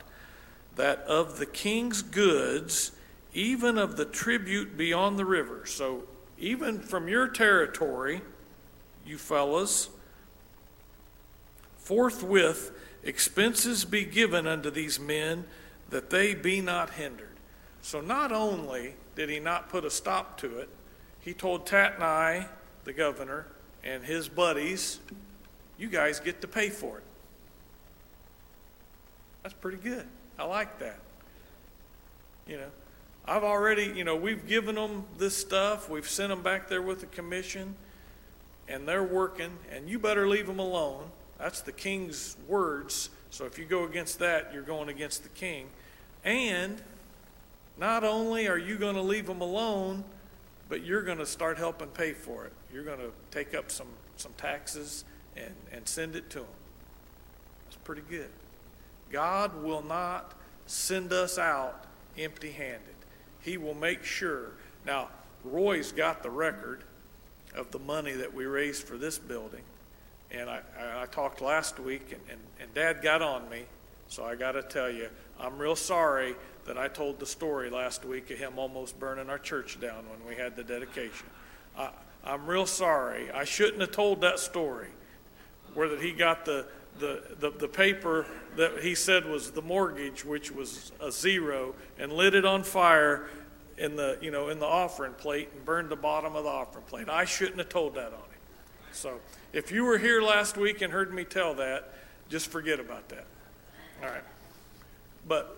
that 0.75 0.99
of 0.99 1.37
the 1.37 1.45
king's 1.45 2.01
goods, 2.01 2.91
even 3.33 3.77
of 3.77 3.97
the 3.97 4.05
tribute 4.05 4.77
beyond 4.77 5.19
the 5.19 5.25
river. 5.25 5.65
So, 5.65 6.03
even 6.37 6.79
from 6.79 7.07
your 7.07 7.27
territory, 7.27 8.21
you 9.05 9.17
fellows, 9.17 9.89
forthwith 11.77 12.71
expenses 13.03 13.83
be 13.85 14.05
given 14.05 14.47
unto 14.47 14.69
these 14.69 14.99
men 14.99 15.45
that 15.89 16.09
they 16.09 16.33
be 16.33 16.61
not 16.61 16.91
hindered. 16.91 17.35
So, 17.81 18.01
not 18.01 18.31
only 18.31 18.93
did 19.15 19.29
he 19.29 19.39
not 19.39 19.69
put 19.69 19.85
a 19.85 19.89
stop 19.89 20.37
to 20.39 20.59
it, 20.59 20.69
he 21.19 21.33
told 21.33 21.65
Tatnai, 21.65 22.47
the 22.85 22.93
governor, 22.93 23.47
and 23.83 24.03
his 24.03 24.29
buddies, 24.29 24.99
you 25.77 25.87
guys 25.87 26.19
get 26.19 26.41
to 26.41 26.47
pay 26.47 26.69
for 26.69 26.97
it. 26.97 27.03
That's 29.43 29.53
pretty 29.55 29.77
good. 29.77 30.05
I 30.39 30.45
like 30.45 30.79
that. 30.79 30.97
You 32.47 32.57
know, 32.57 32.69
I've 33.25 33.43
already, 33.43 33.91
you 33.95 34.05
know, 34.05 34.15
we've 34.15 34.47
given 34.47 34.75
them 34.75 35.03
this 35.17 35.35
stuff. 35.35 35.89
We've 35.89 36.07
sent 36.07 36.29
them 36.29 36.41
back 36.41 36.69
there 36.69 36.81
with 36.81 37.01
the 37.01 37.07
commission, 37.07 37.75
and 38.69 38.87
they're 38.87 39.03
working, 39.03 39.51
and 39.69 39.89
you 39.89 39.99
better 39.99 40.27
leave 40.29 40.47
them 40.47 40.59
alone. 40.59 41.11
That's 41.37 41.61
the 41.61 41.73
king's 41.73 42.37
words. 42.47 43.09
So 43.31 43.45
if 43.45 43.59
you 43.59 43.65
go 43.65 43.83
against 43.83 44.19
that, 44.19 44.51
you're 44.53 44.63
going 44.63 44.87
against 44.87 45.23
the 45.23 45.29
king. 45.29 45.67
And 46.23 46.81
not 47.77 48.05
only 48.05 48.47
are 48.47 48.57
you 48.57 48.77
going 48.77 48.95
to 48.95 49.01
leave 49.01 49.27
them 49.27 49.41
alone, 49.41 50.05
but 50.69 50.85
you're 50.85 51.03
going 51.03 51.17
to 51.17 51.25
start 51.25 51.57
helping 51.57 51.89
pay 51.89 52.13
for 52.13 52.45
it. 52.45 52.53
You're 52.73 52.83
going 52.83 52.99
to 52.99 53.11
take 53.31 53.53
up 53.53 53.71
some, 53.71 53.87
some 54.15 54.31
taxes 54.37 55.03
and, 55.35 55.53
and 55.71 55.87
send 55.87 56.15
it 56.15 56.29
to 56.31 56.39
them. 56.39 56.47
That's 57.65 57.77
pretty 57.83 58.03
good. 58.09 58.29
God 59.11 59.63
will 59.63 59.83
not 59.83 60.33
send 60.65 61.11
us 61.13 61.37
out 61.37 61.85
empty 62.17 62.51
handed. 62.51 62.95
He 63.41 63.57
will 63.57 63.73
make 63.73 64.03
sure. 64.03 64.51
Now, 64.85 65.09
Roy's 65.43 65.91
got 65.91 66.23
the 66.23 66.29
record 66.29 66.83
of 67.55 67.71
the 67.71 67.79
money 67.79 68.13
that 68.13 68.33
we 68.33 68.45
raised 68.45 68.83
for 68.83 68.97
this 68.97 69.17
building. 69.17 69.63
And 70.31 70.49
I, 70.49 70.61
I, 70.77 71.05
talked 71.07 71.41
last 71.41 71.79
week, 71.79 72.11
and, 72.11 72.21
and, 72.29 72.39
and 72.59 72.73
Dad 72.75 73.01
got 73.01 73.21
on 73.23 73.49
me, 73.49 73.63
so 74.09 74.23
I 74.23 74.35
got 74.35 74.51
to 74.51 74.61
tell 74.61 74.89
you, 74.89 75.09
I'm 75.39 75.57
real 75.57 75.75
sorry 75.75 76.35
that 76.65 76.77
I 76.77 76.87
told 76.87 77.19
the 77.19 77.25
story 77.25 77.71
last 77.71 78.05
week 78.05 78.29
of 78.29 78.37
him 78.37 78.59
almost 78.59 78.99
burning 78.99 79.29
our 79.29 79.39
church 79.39 79.79
down 79.79 80.05
when 80.07 80.27
we 80.27 80.35
had 80.35 80.55
the 80.55 80.63
dedication. 80.63 81.25
I, 81.75 81.89
I'm 82.23 82.45
real 82.45 82.67
sorry. 82.67 83.31
I 83.31 83.43
shouldn't 83.43 83.81
have 83.81 83.91
told 83.91 84.21
that 84.21 84.37
story, 84.37 84.89
where 85.73 85.89
that 85.89 86.01
he 86.01 86.11
got 86.11 86.45
the, 86.45 86.67
the, 86.99 87.23
the, 87.39 87.51
the 87.51 87.67
paper 87.67 88.25
that 88.55 88.83
he 88.83 88.95
said 88.95 89.25
was 89.25 89.51
the 89.51 89.61
mortgage, 89.61 90.25
which 90.25 90.51
was 90.51 90.91
a 91.01 91.11
zero, 91.11 91.73
and 91.97 92.11
lit 92.11 92.35
it 92.35 92.45
on 92.45 92.63
fire 92.63 93.29
in 93.77 93.95
the, 93.95 94.17
you 94.21 94.31
know, 94.31 94.49
in 94.49 94.59
the 94.59 94.65
offering 94.65 95.13
plate 95.13 95.49
and 95.53 95.65
burned 95.65 95.89
the 95.89 95.95
bottom 95.95 96.35
of 96.35 96.43
the 96.43 96.49
offering 96.49 96.85
plate. 96.85 97.09
I 97.09 97.25
shouldn't 97.25 97.57
have 97.57 97.69
told 97.69 97.95
that 97.95 98.07
on 98.07 98.13
him. 98.13 98.39
So 98.91 99.19
if 99.53 99.71
you 99.71 99.85
were 99.85 99.97
here 99.97 100.21
last 100.21 100.57
week 100.57 100.81
and 100.81 100.91
heard 100.91 101.13
me 101.13 101.23
tell 101.23 101.53
that, 101.55 101.93
just 102.29 102.51
forget 102.51 102.79
about 102.79 103.09
that. 103.09 103.25
All 104.03 104.09
right. 104.09 104.23
But 105.27 105.57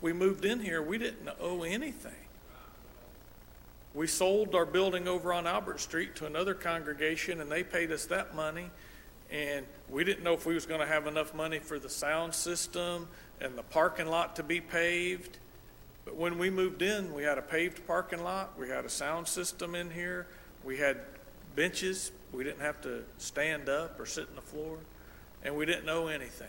we 0.00 0.12
moved 0.12 0.44
in 0.44 0.60
here, 0.60 0.82
we 0.82 0.98
didn't 0.98 1.28
owe 1.40 1.62
anything. 1.62 2.12
We 3.94 4.06
sold 4.06 4.54
our 4.54 4.66
building 4.66 5.08
over 5.08 5.32
on 5.32 5.46
Albert 5.46 5.80
Street 5.80 6.16
to 6.16 6.26
another 6.26 6.52
congregation, 6.52 7.40
and 7.40 7.50
they 7.50 7.62
paid 7.62 7.90
us 7.90 8.04
that 8.06 8.34
money. 8.34 8.70
And 9.30 9.66
we 9.90 10.04
didn't 10.04 10.22
know 10.22 10.34
if 10.34 10.46
we 10.46 10.54
was 10.54 10.66
going 10.66 10.80
to 10.80 10.86
have 10.86 11.06
enough 11.06 11.34
money 11.34 11.58
for 11.58 11.78
the 11.78 11.88
sound 11.88 12.34
system 12.34 13.08
and 13.40 13.56
the 13.58 13.62
parking 13.62 14.06
lot 14.06 14.36
to 14.36 14.42
be 14.42 14.60
paved. 14.60 15.38
But 16.04 16.16
when 16.16 16.38
we 16.38 16.50
moved 16.50 16.82
in, 16.82 17.12
we 17.12 17.24
had 17.24 17.36
a 17.36 17.42
paved 17.42 17.86
parking 17.86 18.22
lot. 18.22 18.58
We 18.58 18.68
had 18.68 18.84
a 18.84 18.88
sound 18.88 19.26
system 19.26 19.74
in 19.74 19.90
here. 19.90 20.28
We 20.64 20.76
had 20.76 21.00
benches. 21.56 22.12
We 22.32 22.44
didn't 22.44 22.60
have 22.60 22.80
to 22.82 23.04
stand 23.18 23.68
up 23.68 23.98
or 23.98 24.06
sit 24.06 24.28
on 24.28 24.36
the 24.36 24.42
floor. 24.42 24.78
And 25.42 25.56
we 25.56 25.66
didn't 25.66 25.84
know 25.84 26.06
anything. 26.06 26.46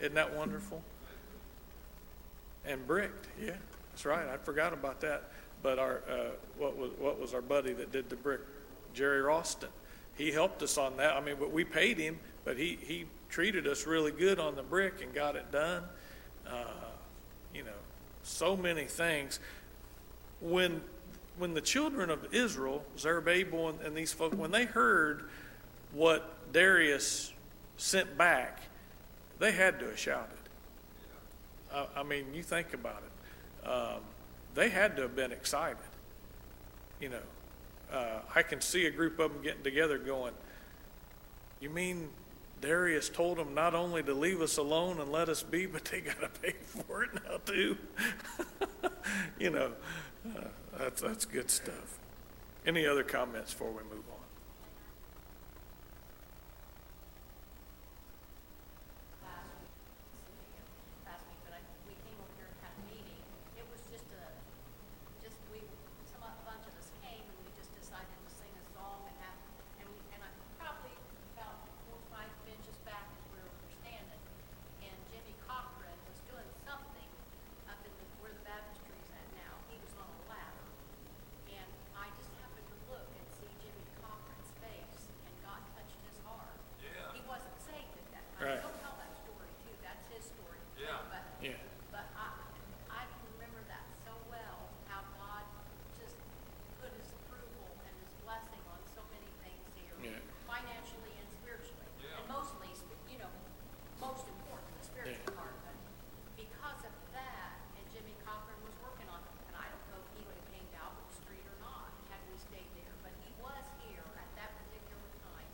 Isn't 0.00 0.14
that 0.14 0.34
wonderful? 0.34 0.82
And 2.64 2.84
bricked, 2.86 3.28
yeah, 3.40 3.52
that's 3.90 4.04
right. 4.04 4.28
I 4.28 4.36
forgot 4.36 4.72
about 4.72 5.00
that. 5.00 5.30
But 5.62 5.78
our 5.78 6.02
uh, 6.10 6.30
what 6.58 6.76
was 6.76 6.90
what 6.98 7.20
was 7.20 7.34
our 7.34 7.40
buddy 7.40 7.72
that 7.72 7.92
did 7.92 8.10
the 8.10 8.16
brick, 8.16 8.40
Jerry 8.94 9.22
Ralston? 9.22 9.68
He 10.22 10.30
helped 10.30 10.62
us 10.62 10.78
on 10.78 10.98
that. 10.98 11.16
I 11.16 11.20
mean, 11.20 11.34
but 11.36 11.50
we 11.50 11.64
paid 11.64 11.98
him, 11.98 12.16
but 12.44 12.56
he 12.56 12.78
he 12.80 13.06
treated 13.28 13.66
us 13.66 13.88
really 13.88 14.12
good 14.12 14.38
on 14.38 14.54
the 14.54 14.62
brick 14.62 15.02
and 15.02 15.12
got 15.12 15.34
it 15.34 15.50
done. 15.50 15.82
Uh, 16.46 16.64
you 17.52 17.64
know, 17.64 17.70
so 18.22 18.56
many 18.56 18.84
things. 18.84 19.40
When 20.40 20.80
when 21.38 21.54
the 21.54 21.60
children 21.60 22.08
of 22.08 22.32
Israel, 22.32 22.84
Zerubbabel 22.96 23.70
and, 23.70 23.80
and 23.80 23.96
these 23.96 24.12
folks, 24.12 24.36
when 24.36 24.52
they 24.52 24.64
heard 24.64 25.28
what 25.92 26.52
Darius 26.52 27.32
sent 27.76 28.16
back, 28.16 28.60
they 29.40 29.50
had 29.50 29.80
to 29.80 29.86
have 29.86 29.98
shouted. 29.98 30.28
I, 31.74 31.86
I 31.96 32.02
mean, 32.04 32.26
you 32.32 32.44
think 32.44 32.74
about 32.74 33.02
it. 33.02 33.68
Um, 33.68 34.02
they 34.54 34.68
had 34.68 34.94
to 34.94 35.02
have 35.02 35.16
been 35.16 35.32
excited. 35.32 35.78
You 37.00 37.08
know, 37.08 37.18
uh, 37.92 38.20
I 38.34 38.42
can 38.42 38.60
see 38.60 38.86
a 38.86 38.90
group 38.90 39.18
of 39.18 39.32
them 39.32 39.42
getting 39.42 39.62
together 39.62 39.98
going, 39.98 40.32
You 41.60 41.70
mean 41.70 42.08
Darius 42.60 43.08
told 43.08 43.38
them 43.38 43.54
not 43.54 43.74
only 43.74 44.02
to 44.04 44.14
leave 44.14 44.40
us 44.40 44.56
alone 44.56 45.00
and 45.00 45.10
let 45.12 45.28
us 45.28 45.42
be, 45.42 45.66
but 45.74 45.84
they 45.86 46.00
got 46.00 46.20
to 46.20 46.28
pay 46.40 46.52
for 46.68 47.04
it 47.04 47.10
now, 47.14 47.38
too? 47.44 47.76
you 49.38 49.50
know, 49.50 49.72
uh, 50.36 50.40
that's, 50.78 51.02
that's 51.02 51.24
good 51.24 51.50
stuff. 51.50 51.98
Any 52.66 52.86
other 52.86 53.02
comments 53.02 53.52
before 53.52 53.70
we 53.70 53.82
move 53.82 54.04
on? 54.10 54.18
last 61.06 61.22
week, 61.28 61.40
but 61.44 61.54
I, 61.56 61.60
we 61.88 61.94
came 62.06 62.16
over 62.20 62.32
here 62.38 62.48
and 62.48 62.58
had 62.62 62.72
a 62.72 62.82
meeting. 62.88 63.20
It 63.58 63.66
was 63.68 63.80
just 63.90 64.06
a, 64.16 64.24
just, 65.20 65.36
we, 65.52 65.60
some, 66.08 66.22
a 66.24 66.32
bunch 66.46 66.64
of 66.66 66.74
us 66.78 66.88
came 67.04 67.22
and 67.22 67.36
we 67.44 67.50
just 67.58 67.72
decided 67.76 68.08
to 68.08 68.30
sing 68.30 68.52
a 68.52 68.64
song 68.76 69.02
and 69.06 69.14
have, 69.24 69.36
and 69.82 69.86
we, 69.90 69.98
and 70.16 70.20
I 70.24 70.30
probably 70.60 70.94
about 71.36 71.56
four, 71.88 71.96
or 71.98 72.04
five 72.12 72.30
benches 72.46 72.76
back 72.86 73.06
is 73.16 73.22
where 73.34 73.44
we're 73.46 73.74
standing. 73.82 74.22
And 74.86 74.96
Jimmy 75.10 75.34
Cochran 75.44 75.98
was 76.08 76.18
doing 76.30 76.48
something 76.64 77.08
up 77.68 77.80
in 77.84 77.92
the, 77.92 78.06
where 78.22 78.32
the 78.32 78.44
baptistry's 78.46 79.10
at 79.14 79.26
now. 79.36 79.52
He 79.68 79.76
was 79.82 79.92
on 79.98 80.08
a 80.08 80.20
ladder. 80.30 80.66
And 81.52 81.70
I 81.98 82.06
just 82.16 82.30
happened 82.40 82.66
to 82.70 82.78
look 82.90 83.06
and 83.12 83.26
see 83.36 83.50
Jimmy 83.62 83.84
Cochran's 84.00 84.52
face 84.62 85.02
and 85.26 85.34
God 85.44 85.60
touched 85.76 86.00
his 86.08 86.18
heart. 86.26 86.58
Yeah. 86.82 87.12
He 87.16 87.22
wasn't 87.28 87.56
saved 87.62 87.92
at 87.94 88.08
that 88.16 88.24
time. 88.38 88.42
Right. 88.42 88.60
He'll 88.62 88.78
tell 88.82 88.96
that 88.98 89.12
story 89.22 89.50
too. 89.62 89.74
That's 89.84 90.06
his 90.10 90.24
story. 90.26 90.58
too. 90.76 90.82
Yeah. 90.88 90.98
But 91.10 91.22
Yeah. 91.44 91.58
but 91.94 92.06
I, 92.18 92.28
I 92.90 93.02
can 93.06 93.22
remember 93.38 93.62
that 93.70 93.84
so 94.02 94.12
well, 94.32 94.58
how 94.90 95.02
God 95.18 95.44
just 95.98 96.16
put 96.82 96.90
his 96.98 97.08
approval 97.22 97.68
and 97.86 97.94
his 98.02 98.10
blessing 98.26 98.62
on 98.72 98.80
so 98.96 99.02
many 99.14 99.28
things 99.46 99.62
here, 99.78 99.94
Yeah. 100.02 100.18
financially 100.50 101.14
and 101.22 101.28
spiritually. 101.38 101.90
Yeah. 102.02 102.18
And 102.18 102.26
mostly, 102.32 102.70
sp- 102.74 102.98
you 103.06 103.18
know, 103.22 103.30
most 104.02 104.26
important, 104.26 104.70
the 104.82 104.86
spiritual 104.90 105.28
Yeah. 105.30 105.38
part, 105.38 105.54
but 105.62 105.76
because 106.34 106.80
of 106.82 106.94
that, 107.14 107.52
and 107.78 107.84
Jimmy 107.94 108.16
Cochran 108.26 108.58
was 108.66 108.74
working 108.82 109.06
on 109.12 109.22
it, 109.22 109.34
and 109.52 109.54
I 109.54 109.70
don't 109.70 109.84
know 109.94 110.00
if 110.02 110.08
he 110.18 110.22
would 110.26 110.34
have 110.34 110.48
came 110.50 110.66
to 110.74 110.78
Albert 110.82 111.10
Street 111.14 111.46
or 111.46 111.58
not, 111.62 111.94
had 112.10 112.18
we 112.26 112.34
stayed 112.42 112.70
there, 112.74 112.94
but 113.06 113.14
he 113.22 113.30
was 113.38 113.62
here 113.86 114.06
at 114.18 114.30
that 114.34 114.50
particular 114.58 115.06
time, 115.22 115.50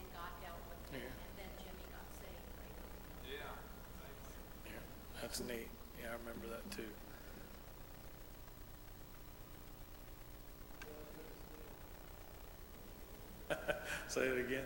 and 0.00 0.04
God 0.16 0.32
dealt 0.40 0.62
with 0.72 0.80
him, 0.96 1.04
Yeah. 1.04 1.22
and 1.24 1.30
then 1.36 1.50
Jimmy 1.60 1.84
got 1.92 2.06
saved 2.16 2.48
later. 2.60 2.84
Yeah. 3.28 3.52
Thanks. 4.00 4.28
Yeah, 4.66 4.80
Yeah, 5.48 6.08
I 6.08 6.16
remember 6.18 6.46
that 6.50 6.70
too. 6.76 6.82
Say 14.08 14.22
it 14.22 14.38
again. 14.38 14.64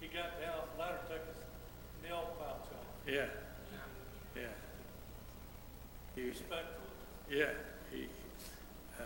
He 0.00 0.06
got 0.08 0.40
down 0.40 0.54
off 0.58 0.74
the 0.74 0.80
ladder, 0.80 0.98
took 1.08 1.26
his 1.26 1.44
nail 2.02 2.30
files 2.38 2.60
off, 2.62 2.86
Yeah. 3.06 3.26
Yeah. 4.36 4.42
He, 6.14 6.28
respectfully. 6.28 6.66
yeah, 7.30 7.50
he, 7.92 8.06
uh, 9.00 9.04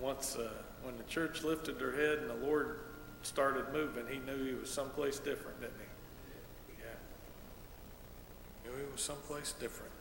once, 0.00 0.36
uh, 0.36 0.48
when 0.82 0.96
the 0.96 1.04
church 1.04 1.42
lifted 1.42 1.78
their 1.78 1.92
head 1.92 2.18
and 2.18 2.30
the 2.30 2.46
Lord 2.46 2.80
started 3.22 3.66
moving, 3.72 4.04
he 4.08 4.18
knew 4.18 4.44
he 4.44 4.54
was 4.54 4.70
someplace 4.70 5.18
different, 5.18 5.60
didn't 5.60 5.74
he? 5.78 6.82
Yeah. 6.82 8.70
Knew 8.70 8.76
he 8.84 8.90
was 8.92 9.00
someplace 9.02 9.52
different. 9.52 9.92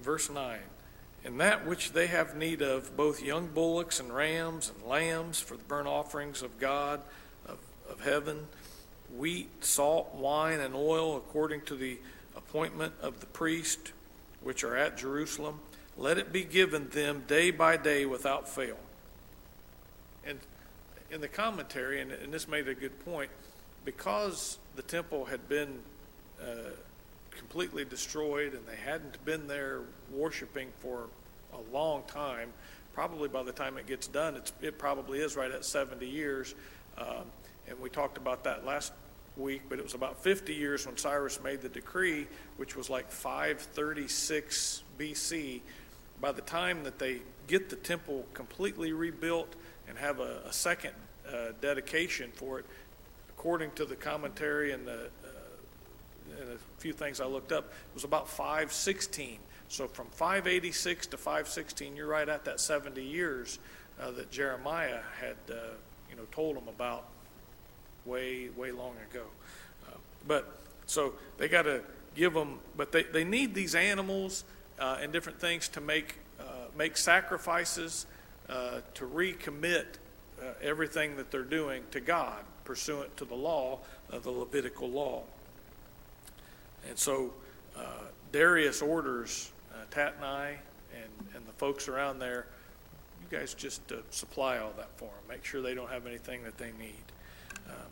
Verse 0.00 0.30
9 0.30 0.58
And 1.24 1.40
that 1.40 1.66
which 1.66 1.92
they 1.92 2.06
have 2.06 2.36
need 2.36 2.62
of, 2.62 2.96
both 2.96 3.22
young 3.22 3.48
bullocks 3.48 4.00
and 4.00 4.14
rams 4.14 4.70
and 4.74 4.88
lambs 4.88 5.40
for 5.40 5.56
the 5.56 5.64
burnt 5.64 5.88
offerings 5.88 6.42
of 6.42 6.58
God 6.58 7.00
of, 7.46 7.58
of 7.90 8.00
heaven, 8.00 8.46
wheat, 9.16 9.48
salt, 9.64 10.14
wine, 10.14 10.60
and 10.60 10.74
oil, 10.74 11.16
according 11.16 11.62
to 11.62 11.74
the 11.74 11.98
appointment 12.36 12.94
of 13.02 13.20
the 13.20 13.26
priest 13.26 13.92
which 14.42 14.64
are 14.64 14.76
at 14.76 14.96
Jerusalem, 14.96 15.60
let 15.96 16.18
it 16.18 16.32
be 16.32 16.44
given 16.44 16.88
them 16.90 17.24
day 17.26 17.50
by 17.50 17.76
day 17.76 18.06
without 18.06 18.48
fail. 18.48 18.76
And 20.24 20.38
in 21.10 21.20
the 21.20 21.28
commentary, 21.28 22.00
and, 22.00 22.12
and 22.12 22.32
this 22.32 22.46
made 22.46 22.68
a 22.68 22.74
good 22.74 23.04
point, 23.04 23.30
because 23.84 24.58
the 24.76 24.82
temple 24.82 25.24
had 25.24 25.48
been 25.48 25.80
uh, 26.40 26.70
completely 27.38 27.84
destroyed 27.84 28.52
and 28.52 28.66
they 28.66 28.76
hadn't 28.76 29.24
been 29.24 29.46
there 29.46 29.80
worshiping 30.12 30.68
for 30.80 31.04
a 31.54 31.74
long 31.74 32.02
time, 32.06 32.52
probably 32.92 33.28
by 33.28 33.42
the 33.42 33.52
time 33.52 33.78
it 33.78 33.86
gets 33.86 34.06
done, 34.08 34.34
it's, 34.36 34.52
it 34.60 34.78
probably 34.78 35.20
is 35.20 35.36
right 35.36 35.50
at 35.50 35.64
70 35.64 36.06
years. 36.06 36.54
Um, 36.98 37.24
and 37.68 37.78
we 37.80 37.88
talked 37.88 38.18
about 38.18 38.44
that 38.44 38.66
last 38.66 38.92
week, 39.36 39.62
but 39.68 39.78
it 39.78 39.82
was 39.82 39.94
about 39.94 40.22
50 40.22 40.52
years 40.52 40.86
when 40.86 40.96
Cyrus 40.96 41.42
made 41.42 41.62
the 41.62 41.68
decree, 41.68 42.26
which 42.56 42.76
was 42.76 42.90
like 42.90 43.10
536 43.10 44.82
BC. 44.98 45.60
By 46.20 46.32
the 46.32 46.42
time 46.42 46.82
that 46.84 46.98
they 46.98 47.20
get 47.46 47.70
the 47.70 47.76
temple 47.76 48.26
completely 48.34 48.92
rebuilt 48.92 49.54
and 49.88 49.96
have 49.96 50.18
a, 50.18 50.42
a 50.46 50.52
second 50.52 50.92
uh, 51.28 51.52
dedication 51.60 52.30
for 52.34 52.58
it, 52.58 52.66
according 53.30 53.70
to 53.72 53.84
the 53.84 53.94
commentary 53.94 54.72
and 54.72 54.86
the 54.86 55.08
and 56.40 56.50
a 56.50 56.80
few 56.80 56.92
things 56.92 57.20
I 57.20 57.26
looked 57.26 57.52
up, 57.52 57.64
it 57.66 57.94
was 57.94 58.04
about 58.04 58.28
516. 58.28 59.38
So 59.68 59.86
from 59.86 60.06
586 60.06 61.08
to 61.08 61.16
516, 61.16 61.96
you're 61.96 62.06
right 62.06 62.28
at 62.28 62.44
that 62.44 62.60
70 62.60 63.02
years 63.02 63.58
uh, 64.00 64.10
that 64.12 64.30
Jeremiah 64.30 65.00
had, 65.20 65.36
uh, 65.50 65.54
you 66.10 66.16
know, 66.16 66.22
told 66.32 66.56
them 66.56 66.68
about 66.68 67.04
way, 68.04 68.48
way 68.56 68.72
long 68.72 68.94
ago. 69.10 69.24
Uh, 69.86 69.96
but 70.26 70.58
so 70.86 71.14
they 71.36 71.48
got 71.48 71.62
to 71.62 71.82
give 72.14 72.32
them, 72.32 72.58
but 72.76 72.92
they, 72.92 73.02
they 73.02 73.24
need 73.24 73.54
these 73.54 73.74
animals 73.74 74.44
uh, 74.78 74.98
and 75.00 75.12
different 75.12 75.40
things 75.40 75.68
to 75.68 75.80
make 75.80 76.16
uh, 76.40 76.44
make 76.76 76.96
sacrifices 76.96 78.06
uh, 78.48 78.80
to 78.94 79.04
recommit 79.06 79.86
everything 80.62 81.16
that 81.16 81.32
they're 81.32 81.42
doing 81.42 81.82
to 81.90 81.98
God 81.98 82.44
pursuant 82.64 83.16
to 83.16 83.24
the 83.24 83.34
law 83.34 83.80
of 84.10 84.22
the 84.22 84.30
Levitical 84.30 84.88
law. 84.88 85.22
And 86.86 86.98
so 86.98 87.32
uh, 87.76 87.80
Darius 88.32 88.82
orders 88.82 89.50
uh, 89.72 89.84
Tatnai 89.90 90.48
and, 90.94 91.28
and 91.34 91.46
the 91.46 91.52
folks 91.52 91.88
around 91.88 92.18
there, 92.18 92.46
you 93.20 93.38
guys 93.38 93.54
just 93.54 93.92
uh, 93.92 93.96
supply 94.10 94.58
all 94.58 94.72
that 94.76 94.90
for 94.96 95.06
them. 95.06 95.14
Make 95.28 95.44
sure 95.44 95.62
they 95.62 95.74
don't 95.74 95.90
have 95.90 96.06
anything 96.06 96.42
that 96.44 96.58
they 96.58 96.72
need. 96.78 97.04
Um, 97.68 97.86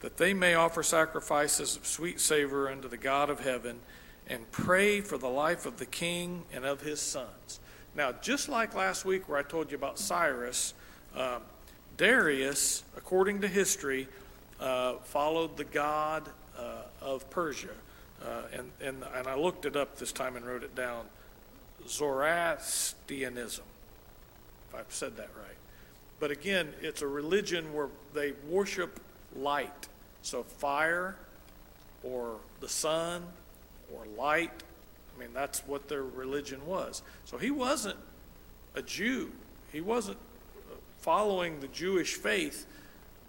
that 0.00 0.16
they 0.16 0.32
may 0.32 0.54
offer 0.54 0.82
sacrifices 0.82 1.76
of 1.76 1.86
sweet 1.86 2.20
savor 2.20 2.70
unto 2.70 2.88
the 2.88 2.96
God 2.96 3.30
of 3.30 3.40
heaven 3.40 3.80
and 4.28 4.50
pray 4.52 5.00
for 5.00 5.18
the 5.18 5.28
life 5.28 5.66
of 5.66 5.78
the 5.78 5.86
king 5.86 6.44
and 6.52 6.64
of 6.64 6.82
his 6.82 7.00
sons. 7.00 7.60
Now, 7.94 8.12
just 8.12 8.48
like 8.48 8.74
last 8.74 9.04
week 9.04 9.28
where 9.28 9.38
I 9.38 9.42
told 9.42 9.70
you 9.70 9.76
about 9.76 9.98
Cyrus, 9.98 10.74
um, 11.16 11.42
Darius, 11.96 12.84
according 12.96 13.40
to 13.40 13.48
history, 13.48 14.06
uh, 14.60 14.94
followed 14.98 15.56
the 15.56 15.64
god 15.64 16.28
uh, 16.56 16.82
of 17.00 17.28
Persia. 17.30 17.74
Uh, 18.22 18.42
and, 18.52 18.70
and, 18.80 19.04
and 19.14 19.26
I 19.26 19.36
looked 19.36 19.64
it 19.64 19.76
up 19.76 19.98
this 19.98 20.12
time 20.12 20.36
and 20.36 20.44
wrote 20.44 20.62
it 20.62 20.74
down 20.74 21.06
Zoroastrianism, 21.86 23.64
if 24.68 24.74
I've 24.74 24.92
said 24.92 25.16
that 25.16 25.30
right. 25.36 25.56
But 26.20 26.30
again, 26.30 26.72
it's 26.82 27.02
a 27.02 27.06
religion 27.06 27.72
where 27.72 27.88
they 28.12 28.32
worship 28.48 29.00
light. 29.36 29.88
So 30.22 30.42
fire 30.42 31.16
or 32.02 32.36
the 32.60 32.68
sun 32.68 33.22
or 33.94 34.04
light, 34.16 34.50
I 35.16 35.20
mean, 35.20 35.30
that's 35.32 35.60
what 35.60 35.88
their 35.88 36.02
religion 36.02 36.66
was. 36.66 37.02
So 37.24 37.38
he 37.38 37.50
wasn't 37.50 37.98
a 38.74 38.82
Jew. 38.82 39.32
He 39.72 39.80
wasn't 39.80 40.18
following 40.98 41.60
the 41.60 41.68
Jewish 41.68 42.14
faith, 42.14 42.66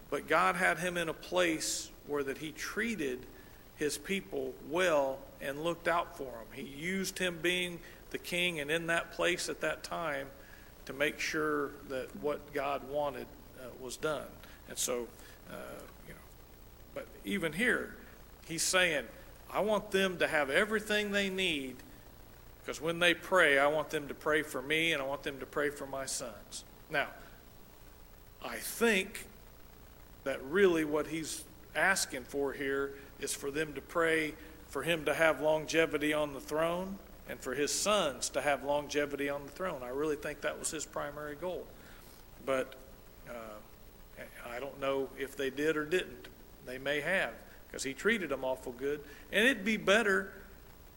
but 0.10 0.28
God 0.28 0.56
had 0.56 0.80
him 0.80 0.98
in 0.98 1.10
a 1.10 1.14
place 1.14 1.90
where 2.08 2.24
that 2.24 2.40
he 2.40 2.52
treated 2.52 3.20
his 3.80 3.98
people 3.98 4.54
well 4.70 5.18
and 5.42 5.64
looked 5.64 5.88
out 5.88 6.18
for 6.18 6.26
them. 6.26 6.48
He 6.52 6.64
used 6.64 7.18
him 7.18 7.40
being 7.42 7.80
the 8.12 8.18
king 8.18 8.60
and 8.60 8.70
in 8.70 8.88
that 8.88 9.14
place 9.14 9.48
at 9.48 9.62
that 9.62 9.84
time 9.84 10.28
to 10.86 10.92
make 10.92 11.18
sure 11.18 11.72
that 11.88 12.14
what 12.18 12.54
God 12.54 12.88
wanted 12.90 13.26
uh, 13.58 13.70
was 13.82 13.96
done. 13.96 14.28
And 14.68 14.78
so, 14.78 15.08
uh, 15.50 15.56
you 16.08 16.14
know, 16.14 16.20
but 16.94 17.08
even 17.24 17.54
here, 17.54 17.96
he's 18.48 18.64
saying, 18.64 19.06
I 19.52 19.62
want 19.62 19.92
them 19.92 20.18
to 20.18 20.28
have 20.28 20.50
everything 20.50 21.12
they 21.12 21.30
need 21.30 21.78
because 22.60 22.82
when 22.82 23.00
they 23.00 23.14
pray, 23.14 23.60
I 23.60 23.68
want 23.68 23.92
them 23.92 24.10
to 24.10 24.14
pray 24.14 24.42
for 24.42 24.62
me 24.62 24.92
and 24.92 25.02
I 25.02 25.06
want 25.06 25.24
them 25.24 25.40
to 25.40 25.46
pray 25.46 25.70
for 25.70 25.88
my 25.88 26.06
sons. 26.06 26.66
Now, 26.92 27.08
I 28.44 28.58
think 28.58 29.26
that 30.26 30.44
really 30.44 30.84
what 30.84 31.08
he's 31.08 31.46
asking 31.76 32.26
for 32.26 32.52
here 32.52 32.94
is 33.22 33.34
for 33.34 33.52
them 33.52 33.74
to 33.74 33.82
pray 33.82 34.34
for 34.68 34.84
him 34.84 35.06
to 35.06 35.14
have 35.14 35.42
longevity 35.42 36.14
on 36.14 36.34
the 36.34 36.40
throne 36.40 36.98
and 37.28 37.40
for 37.40 37.54
his 37.54 37.72
sons 37.72 38.30
to 38.30 38.42
have 38.42 38.64
longevity 38.64 39.30
on 39.30 39.44
the 39.44 39.52
throne. 39.52 39.82
I 39.84 39.90
really 39.90 40.16
think 40.16 40.42
that 40.42 40.58
was 40.58 40.72
his 40.72 40.86
primary 40.86 41.36
goal. 41.36 41.66
But 42.46 42.76
uh, 43.30 43.34
I 44.50 44.60
don't 44.60 44.80
know 44.80 45.10
if 45.18 45.38
they 45.38 45.50
did 45.50 45.78
or 45.78 45.86
didn't. 45.86 46.28
They 46.66 46.78
may 46.78 47.02
have 47.02 47.34
because 47.68 47.84
he 47.84 47.94
treated 47.94 48.30
them 48.30 48.44
awful 48.44 48.72
good. 48.74 49.02
And 49.32 49.46
it'd 49.46 49.66
be 49.66 49.78
better 49.78 50.34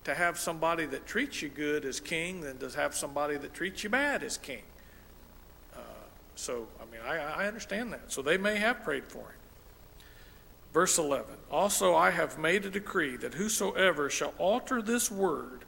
to 0.04 0.14
have 0.14 0.38
somebody 0.38 0.86
that 0.86 1.06
treats 1.06 1.42
you 1.42 1.48
good 1.48 1.84
as 1.84 2.00
king 2.00 2.40
than 2.40 2.58
to 2.58 2.70
have 2.70 2.94
somebody 2.94 3.36
that 3.36 3.54
treats 3.54 3.84
you 3.84 3.90
bad 3.90 4.22
as 4.22 4.36
king. 4.36 4.62
Uh, 5.74 5.78
so, 6.34 6.66
I 6.80 6.90
mean, 6.90 7.00
I, 7.06 7.44
I 7.44 7.46
understand 7.46 7.92
that. 7.92 8.10
So 8.10 8.22
they 8.22 8.36
may 8.36 8.56
have 8.56 8.82
prayed 8.82 9.06
for 9.06 9.18
him. 9.18 9.41
Verse 10.72 10.98
11 10.98 11.26
Also 11.50 11.94
I 11.94 12.10
have 12.10 12.38
made 12.38 12.64
a 12.64 12.70
decree 12.70 13.16
that 13.16 13.34
whosoever 13.34 14.08
shall 14.08 14.34
alter 14.38 14.80
this 14.80 15.10
word, 15.10 15.64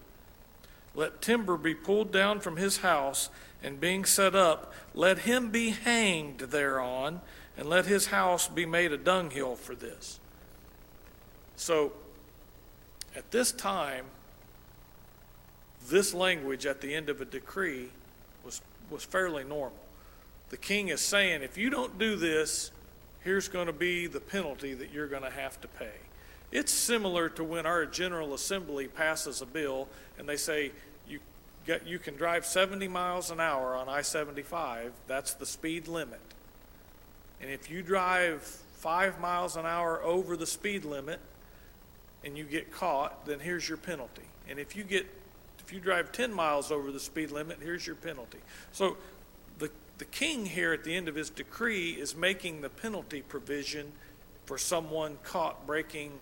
let 0.94 1.20
timber 1.20 1.56
be 1.56 1.74
pulled 1.74 2.12
down 2.12 2.40
from 2.40 2.56
his 2.56 2.78
house, 2.78 3.28
and 3.62 3.80
being 3.80 4.04
set 4.04 4.34
up, 4.34 4.72
let 4.94 5.20
him 5.20 5.50
be 5.50 5.70
hanged 5.70 6.38
thereon, 6.38 7.20
and 7.56 7.68
let 7.68 7.86
his 7.86 8.06
house 8.06 8.46
be 8.46 8.66
made 8.66 8.92
a 8.92 8.98
dunghill 8.98 9.56
for 9.56 9.74
this. 9.74 10.20
So, 11.56 11.92
at 13.16 13.30
this 13.30 13.52
time, 13.52 14.04
this 15.88 16.14
language 16.14 16.66
at 16.66 16.80
the 16.80 16.94
end 16.94 17.08
of 17.08 17.20
a 17.20 17.24
decree 17.24 17.90
was, 18.44 18.60
was 18.90 19.04
fairly 19.04 19.44
normal. 19.44 19.78
The 20.50 20.56
king 20.56 20.88
is 20.88 21.00
saying, 21.00 21.42
if 21.42 21.56
you 21.56 21.70
don't 21.70 21.98
do 21.98 22.16
this, 22.16 22.70
here's 23.24 23.48
going 23.48 23.66
to 23.66 23.72
be 23.72 24.06
the 24.06 24.20
penalty 24.20 24.74
that 24.74 24.92
you're 24.92 25.08
going 25.08 25.22
to 25.22 25.30
have 25.30 25.60
to 25.62 25.68
pay. 25.68 25.94
It's 26.52 26.72
similar 26.72 27.28
to 27.30 27.42
when 27.42 27.66
our 27.66 27.86
General 27.86 28.34
Assembly 28.34 28.86
passes 28.86 29.40
a 29.40 29.46
bill 29.46 29.88
and 30.18 30.28
they 30.28 30.36
say 30.36 30.70
you, 31.08 31.18
get, 31.66 31.86
you 31.86 31.98
can 31.98 32.14
drive 32.14 32.46
70 32.46 32.86
miles 32.86 33.30
an 33.30 33.40
hour 33.40 33.74
on 33.74 33.88
I 33.88 34.02
75, 34.02 34.92
that's 35.08 35.34
the 35.34 35.46
speed 35.46 35.88
limit. 35.88 36.20
And 37.40 37.50
if 37.50 37.70
you 37.70 37.82
drive 37.82 38.42
five 38.76 39.18
miles 39.20 39.56
an 39.56 39.66
hour 39.66 40.00
over 40.02 40.36
the 40.36 40.46
speed 40.46 40.84
limit 40.84 41.18
and 42.22 42.38
you 42.38 42.44
get 42.44 42.70
caught, 42.70 43.26
then 43.26 43.40
here's 43.40 43.68
your 43.68 43.78
penalty. 43.78 44.22
And 44.48 44.58
if 44.58 44.76
you 44.76 44.84
get 44.84 45.06
if 45.64 45.72
you 45.72 45.80
drive 45.80 46.12
10 46.12 46.30
miles 46.30 46.70
over 46.70 46.92
the 46.92 47.00
speed 47.00 47.30
limit, 47.30 47.58
here's 47.62 47.86
your 47.86 47.96
penalty. 47.96 48.38
So 48.72 48.98
the, 49.98 50.04
king 50.04 50.46
here 50.46 50.72
at 50.72 50.84
the 50.84 50.94
end 50.94 51.08
of 51.08 51.14
his 51.14 51.30
decree 51.30 51.90
is 51.90 52.14
making 52.14 52.60
the 52.60 52.68
penalty 52.68 53.22
provision 53.22 53.92
for 54.46 54.58
someone 54.58 55.18
caught 55.22 55.66
breaking 55.66 56.12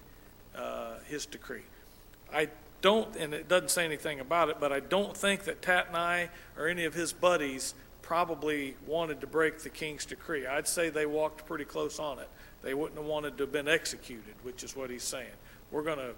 uh, 0.57 0.95
his 1.09 1.27
decree. 1.27 1.63
I 2.33 2.49
don't, 2.81 3.15
and 3.17 3.33
it 3.33 3.49
doesn't 3.49 3.71
say 3.71 3.85
anything 3.85 4.21
about 4.21 4.49
it, 4.49 4.57
but 4.61 4.73
I 4.73 4.81
don't 4.81 5.17
think 5.17 5.45
that 5.45 5.63
Tatnai 5.63 6.29
or 6.57 6.69
any 6.69 6.85
of 6.85 6.95
his 6.95 7.13
buddies 7.13 7.75
probably 8.03 8.77
wanted 8.87 9.21
to 9.21 9.27
break 9.27 9.61
the 9.61 9.71
king's 9.71 10.05
decree. 10.05 10.47
I'd 10.47 10.69
say 10.69 10.91
they 10.91 11.07
walked 11.07 11.47
pretty 11.47 11.65
close 11.65 11.99
on 11.99 12.19
it. 12.19 12.29
They 12.63 12.75
wouldn't 12.75 12.99
have 12.99 13.07
wanted 13.07 13.39
to 13.39 13.45
have 13.45 13.53
been 13.53 13.69
executed, 13.69 14.35
which 14.43 14.65
is 14.65 14.77
what 14.77 14.91
he's 14.91 15.05
saying. 15.05 15.31
We're 15.71 15.83
going 15.83 15.99
to 15.99 16.13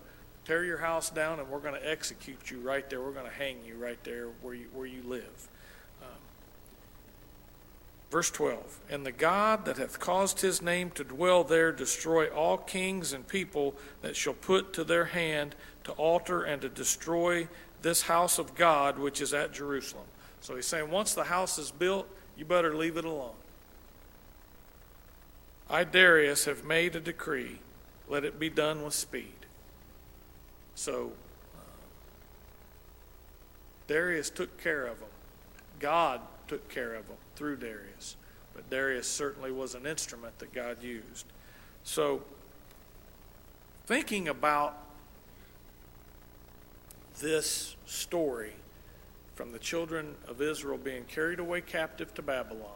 tear 0.45 0.65
your 0.65 0.79
house 0.79 1.11
down 1.11 1.41
and 1.41 1.49
we're 1.49 1.61
going 1.61 1.81
to 1.81 1.91
execute 1.91 2.51
you 2.51 2.59
right 2.61 2.89
there. 2.91 3.01
We're 3.01 3.13
going 3.13 3.31
to 3.31 3.33
hang 3.33 3.59
you 3.67 3.77
right 3.77 4.03
there 4.05 4.29
where 4.43 4.55
you, 4.55 4.67
where 4.75 4.87
you 4.87 5.03
live. 5.07 5.49
Verse 8.15 8.31
12 8.31 8.79
And 8.89 9.05
the 9.05 9.11
God 9.11 9.65
that 9.65 9.77
hath 9.77 9.99
caused 9.99 10.41
his 10.41 10.63
name 10.63 10.91
to 10.91 11.03
dwell 11.03 11.43
there 11.43 11.73
destroy 11.73 12.29
all 12.29 12.57
kings 12.57 13.13
and 13.13 13.27
people 13.27 13.75
that 14.03 14.15
shall 14.15 14.35
put 14.35 14.73
to 14.75 14.85
their 14.85 15.07
hand 15.07 15.57
to 15.83 15.91
alter 15.95 16.45
and 16.45 16.63
to 16.63 16.69
destroy 16.69 17.49
this 17.83 18.03
house 18.03 18.39
of 18.39 18.55
God 18.55 19.01
which 19.01 19.21
is 19.21 19.35
at 19.35 19.53
Jerusalem. 19.53 20.05
So 20.43 20.55
he's 20.55 20.65
saying 20.65 20.93
once 20.93 21.13
the 21.13 21.25
house 21.25 21.59
is 21.59 21.73
built, 21.73 22.07
you 22.37 22.45
better 22.45 22.77
leave 22.77 22.97
it 22.97 23.05
alone. 23.05 23.35
I, 25.69 25.83
Darius, 25.83 26.45
have 26.45 26.65
made 26.65 26.95
a 26.95 27.01
decree. 27.01 27.59
Let 28.09 28.25
it 28.25 28.39
be 28.39 28.49
done 28.49 28.85
with 28.85 28.95
speed. 28.95 29.47
So 30.77 31.11
uh, 31.57 31.83
Darius 33.89 34.31
took 34.31 34.63
care 34.63 34.87
of 34.87 35.01
them. 35.01 35.09
God 35.81 36.21
took 36.47 36.69
care 36.69 36.95
of 36.95 37.09
them 37.09 37.17
through 37.37 37.57
Darius. 37.57 38.17
But 38.55 38.69
Darius 38.71 39.09
certainly 39.09 39.51
was 39.51 39.75
an 39.75 39.87
instrument 39.87 40.39
that 40.39 40.53
God 40.53 40.83
used. 40.83 41.27
So, 41.83 42.23
thinking 43.87 44.29
about 44.29 44.77
this 47.21 47.77
story 47.87 48.53
from 49.35 49.53
the 49.53 49.59
children 49.59 50.15
of 50.29 50.41
Israel 50.41 50.79
being 50.79 51.05
carried 51.05 51.41
away 51.41 51.61
captive 51.61 52.15
to 52.15 52.23
Babylon, 52.23 52.71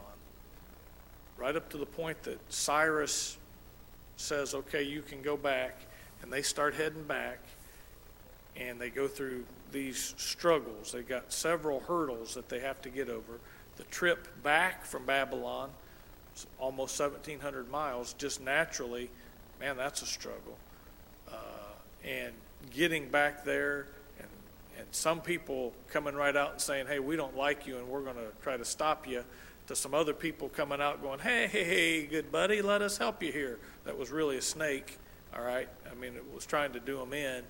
right 1.37 1.55
up 1.55 1.69
to 1.69 1.77
the 1.77 1.85
point 1.85 2.21
that 2.23 2.39
Cyrus 2.51 3.37
says, 4.17 4.53
okay, 4.53 4.83
you 4.83 5.01
can 5.01 5.21
go 5.21 5.37
back, 5.37 5.77
and 6.21 6.31
they 6.31 6.41
start 6.41 6.75
heading 6.75 7.03
back 7.03 7.39
and 8.59 8.79
they 8.79 8.89
go 8.89 9.07
through 9.07 9.45
these 9.71 10.13
struggles. 10.17 10.91
They've 10.91 11.07
got 11.07 11.31
several 11.31 11.79
hurdles 11.81 12.33
that 12.33 12.49
they 12.49 12.59
have 12.59 12.81
to 12.81 12.89
get 12.89 13.09
over. 13.09 13.39
The 13.79 13.85
trip 13.85 14.27
back 14.43 14.85
from 14.85 15.05
Babylon, 15.05 15.69
almost 16.59 16.99
1,700 16.99 17.71
miles, 17.71 18.13
just 18.13 18.41
naturally, 18.41 19.09
man, 19.57 19.77
that's 19.77 20.01
a 20.01 20.05
struggle. 20.05 20.57
Uh, 21.27 21.33
and 22.03 22.33
getting 22.71 23.09
back 23.09 23.45
there, 23.45 23.87
and, 24.19 24.27
and 24.77 24.85
some 24.91 25.21
people 25.21 25.73
coming 25.89 26.13
right 26.13 26.35
out 26.35 26.51
and 26.51 26.61
saying, 26.61 26.87
hey, 26.87 26.99
we 26.99 27.15
don't 27.15 27.37
like 27.37 27.65
you 27.65 27.77
and 27.77 27.87
we're 27.87 28.03
going 28.03 28.17
to 28.17 28.31
try 28.43 28.57
to 28.57 28.65
stop 28.65 29.07
you, 29.07 29.23
to 29.67 29.77
some 29.77 29.93
other 29.93 30.13
people 30.13 30.49
coming 30.49 30.81
out 30.81 31.01
going, 31.01 31.19
hey, 31.19 31.47
hey, 31.47 31.63
hey, 31.63 32.05
good 32.05 32.31
buddy, 32.33 32.61
let 32.61 32.81
us 32.81 32.97
help 32.97 33.23
you 33.23 33.31
here. 33.31 33.59
That 33.85 33.97
was 33.97 34.11
really 34.11 34.35
a 34.35 34.41
snake, 34.41 34.97
all 35.33 35.41
right? 35.41 35.69
I 35.89 35.95
mean, 35.95 36.15
it 36.15 36.33
was 36.33 36.45
trying 36.45 36.73
to 36.73 36.81
do 36.81 36.97
them 36.97 37.13
in. 37.13 37.43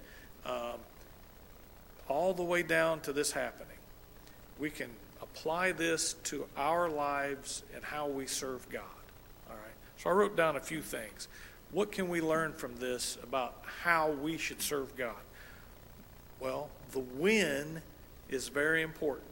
Um, 0.46 0.80
all 2.08 2.36
the 2.36 2.44
way 2.44 2.62
down 2.62 3.00
to 3.02 3.14
this 3.14 3.32
happening. 3.32 3.78
We 4.60 4.70
can 4.70 4.90
apply 5.34 5.72
this 5.72 6.14
to 6.26 6.46
our 6.58 6.90
lives 6.90 7.64
and 7.76 7.84
how 7.84 8.08
we 8.08 8.26
serve 8.26 8.68
God. 8.70 8.84
All 9.50 9.56
right. 9.56 9.74
So 9.98 10.10
I 10.10 10.14
wrote 10.14 10.36
down 10.36 10.56
a 10.56 10.62
few 10.62 10.82
things. 10.82 11.28
What 11.72 11.92
can 11.92 12.10
we 12.10 12.22
learn 12.22 12.54
from 12.54 12.76
this 12.78 13.18
about 13.22 13.64
how 13.84 14.12
we 14.12 14.38
should 14.38 14.62
serve 14.62 14.96
God? 14.96 15.16
Well, 16.40 16.70
the 16.92 17.00
when 17.00 17.82
is 18.30 18.48
very 18.48 18.82
important. 18.82 19.28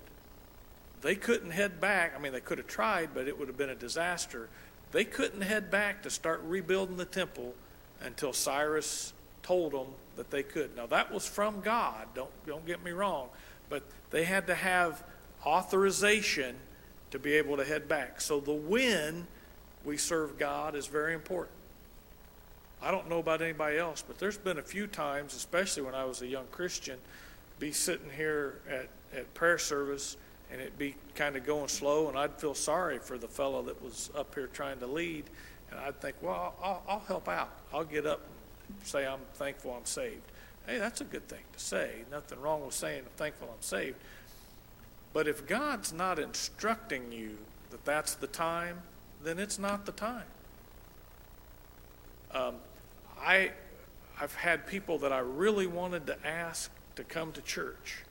They 1.01 1.15
couldn't 1.15 1.51
head 1.51 1.79
back. 1.79 2.13
I 2.15 2.19
mean, 2.19 2.31
they 2.31 2.39
could 2.39 2.57
have 2.57 2.67
tried, 2.67 3.09
but 3.13 3.27
it 3.27 3.37
would 3.37 3.47
have 3.47 3.57
been 3.57 3.69
a 3.69 3.75
disaster. 3.75 4.49
They 4.91 5.03
couldn't 5.03 5.41
head 5.41 5.69
back 5.71 6.03
to 6.03 6.09
start 6.09 6.41
rebuilding 6.43 6.97
the 6.97 7.05
temple 7.05 7.53
until 8.01 8.33
Cyrus 8.33 9.13
told 9.43 9.73
them 9.73 9.87
that 10.15 10.31
they 10.31 10.43
could. 10.43 10.75
Now, 10.75 10.87
that 10.87 11.11
was 11.11 11.27
from 11.27 11.61
God. 11.61 12.07
Don't, 12.13 12.29
don't 12.45 12.65
get 12.65 12.83
me 12.83 12.91
wrong. 12.91 13.29
But 13.69 13.83
they 14.09 14.23
had 14.23 14.47
to 14.47 14.55
have 14.55 15.03
authorization 15.47 16.55
to 17.11 17.19
be 17.19 17.33
able 17.33 17.55
to 17.57 17.63
head 17.63 17.87
back. 17.87 18.19
So 18.19 18.39
the 18.41 18.53
when 18.53 19.27
we 19.85 19.95
serve 19.95 20.37
God 20.37 20.75
is 20.75 20.87
very 20.87 21.13
important. 21.13 21.55
I 22.81 22.91
don't 22.91 23.09
know 23.09 23.19
about 23.19 23.41
anybody 23.41 23.77
else, 23.77 24.03
but 24.05 24.19
there's 24.19 24.37
been 24.37 24.59
a 24.59 24.63
few 24.63 24.85
times, 24.85 25.33
especially 25.33 25.83
when 25.83 25.95
I 25.95 26.03
was 26.03 26.21
a 26.21 26.27
young 26.27 26.45
Christian, 26.51 26.99
be 27.59 27.71
sitting 27.71 28.09
here 28.15 28.59
at, 28.69 28.87
at 29.17 29.33
prayer 29.33 29.57
service 29.57 30.17
and 30.51 30.61
it'd 30.61 30.77
be 30.77 30.95
kind 31.15 31.35
of 31.35 31.45
going 31.45 31.67
slow, 31.67 32.07
and 32.07 32.17
I'd 32.17 32.39
feel 32.39 32.53
sorry 32.53 32.99
for 32.99 33.17
the 33.17 33.27
fellow 33.27 33.61
that 33.63 33.81
was 33.83 34.09
up 34.15 34.33
here 34.33 34.47
trying 34.47 34.79
to 34.79 34.87
lead. 34.87 35.25
And 35.71 35.79
I'd 35.79 35.99
think, 35.99 36.15
well, 36.21 36.55
I'll, 36.63 36.81
I'll 36.87 36.99
help 36.99 37.27
out. 37.27 37.49
I'll 37.73 37.83
get 37.83 38.05
up 38.05 38.21
and 38.67 38.77
say, 38.87 39.05
I'm 39.05 39.19
thankful 39.33 39.73
I'm 39.73 39.85
saved. 39.85 40.21
Hey, 40.65 40.77
that's 40.77 41.01
a 41.01 41.03
good 41.03 41.27
thing 41.27 41.43
to 41.51 41.59
say. 41.59 41.91
Nothing 42.11 42.39
wrong 42.39 42.65
with 42.65 42.73
saying, 42.73 42.99
I'm 42.99 43.17
thankful 43.17 43.49
I'm 43.49 43.61
saved. 43.61 43.97
But 45.18 45.28
if 45.28 45.47
God's 45.47 45.91
not 45.91 46.20
instructing 46.20 47.11
you 47.11 47.39
that 47.72 47.84
that's 47.86 48.13
the 48.13 48.28
time, 48.28 48.84
then 49.24 49.39
it's 49.39 49.57
not 49.57 49.88
the 49.88 49.91
time. 49.91 50.28
Um, 52.32 52.57
I, 53.20 53.49
I've 54.22 54.36
had 54.36 54.68
people 54.68 54.99
that 54.99 55.11
I 55.11 55.18
really 55.18 55.65
wanted 55.65 56.05
to 56.05 56.18
ask 56.24 56.70
to 56.97 57.03
come 57.03 57.32
to 57.32 57.41
church. 57.41 58.03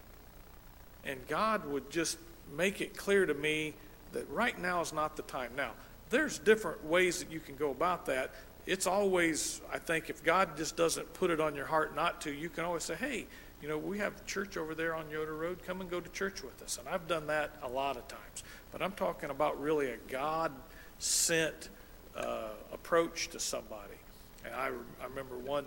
And 1.05 1.25
God 1.29 1.65
would 1.67 1.91
just 1.91 2.19
make 2.57 2.81
it 2.81 2.97
clear 2.97 3.25
to 3.25 3.35
me 3.35 3.75
that 4.11 4.29
right 4.29 4.61
now 4.61 4.81
is 4.81 4.93
not 4.93 5.15
the 5.15 5.23
time. 5.23 5.53
Now, 5.57 5.75
there's 6.11 6.41
different 6.41 6.85
ways 6.85 7.21
that 7.21 7.31
you 7.31 7.39
can 7.39 7.55
go 7.55 7.71
about 7.71 8.07
that. 8.07 8.33
It's 8.67 8.89
always, 8.89 9.61
I 9.73 9.79
think, 9.79 10.11
if 10.11 10.25
God 10.25 10.57
just 10.57 10.77
doesn't 10.77 11.15
put 11.15 11.31
it 11.31 11.41
on 11.41 11.55
your 11.55 11.67
heart 11.67 11.95
not 11.95 12.23
to, 12.23 12.33
you 12.33 12.49
can 12.49 12.65
always 12.65 12.83
say, 12.83 12.97
hey, 12.97 13.27
you 13.63 13.69
know, 13.69 13.79
we 13.79 13.99
have 13.99 14.27
church 14.27 14.57
over 14.57 14.75
there 14.75 14.95
on 14.95 15.11
Yoder 15.11 15.35
Road. 15.35 15.59
Come 15.67 15.81
and 15.81 15.91
go 15.91 16.01
to 16.01 16.11
church 16.11 16.43
with 16.43 16.63
us. 16.63 16.79
And 16.79 16.89
I've 16.89 17.09
done 17.09 17.27
that 17.29 17.57
a 17.63 17.69
lot 17.69 17.97
of 17.97 18.07
times. 18.07 18.45
But 18.71 18.83
I'm 18.83 18.93
talking 18.93 19.31
about 19.31 19.61
really 19.61 19.91
a 19.91 19.97
God 20.09 20.53
sent 20.99 21.71
uh, 22.17 22.49
approach 22.73 23.29
to 23.29 23.41
somebody. 23.41 23.95
And 24.45 24.55
I, 24.55 24.71
I 25.01 25.07
remember 25.09 25.39
one 25.39 25.65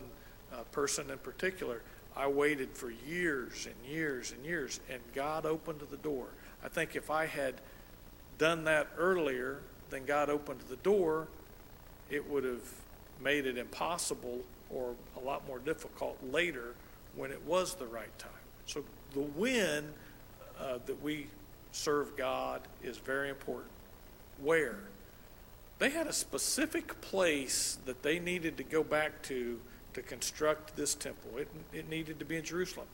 uh, 0.54 0.58
person 0.72 1.10
in 1.10 1.18
particular, 1.18 1.82
I 2.16 2.28
waited 2.28 2.72
for 2.74 2.92
years 3.08 3.68
and 3.68 3.92
years 3.92 4.32
and 4.32 4.46
years, 4.46 4.80
and 4.90 5.00
God 5.14 5.46
opened 5.46 5.82
the 5.90 5.98
door. 5.98 6.28
I 6.64 6.68
think 6.68 6.96
if 6.96 7.10
I 7.10 7.26
had 7.26 7.56
done 8.38 8.66
that 8.66 8.88
earlier, 8.98 9.60
then 9.90 10.06
God 10.06 10.30
opened 10.30 10.62
the 10.70 10.76
door, 10.78 11.28
it 12.10 12.28
would 12.30 12.44
have 12.44 12.64
made 13.22 13.46
it 13.46 13.58
impossible 13.58 14.40
or 14.70 14.94
a 15.18 15.20
lot 15.20 15.48
more 15.48 15.60
difficult 15.60 16.18
later 16.32 16.76
when 17.16 17.32
it 17.32 17.41
was 17.45 17.76
the 17.76 17.86
right 17.86 18.18
time. 18.18 18.32
So 18.66 18.84
the 19.14 19.22
when 19.22 19.93
uh, 20.60 20.80
that 20.86 21.01
we 21.01 21.28
serve 21.72 22.16
God 22.18 22.62
is 22.84 22.97
very 22.97 23.30
important. 23.30 23.72
Where? 24.41 24.80
They 25.80 25.89
had 25.89 26.07
a 26.07 26.14
specific 26.14 26.99
place 27.01 27.78
that 27.86 28.03
they 28.03 28.20
needed 28.20 28.57
to 28.57 28.64
go 28.64 28.84
back 28.84 29.22
to 29.24 29.60
to 29.93 30.01
construct 30.01 30.76
this 30.76 30.93
temple. 30.93 31.38
It, 31.38 31.49
it 31.74 31.89
needed 31.89 32.20
to 32.20 32.26
be 32.26 32.38
in 32.38 32.43
Jerusalem. 32.43 32.88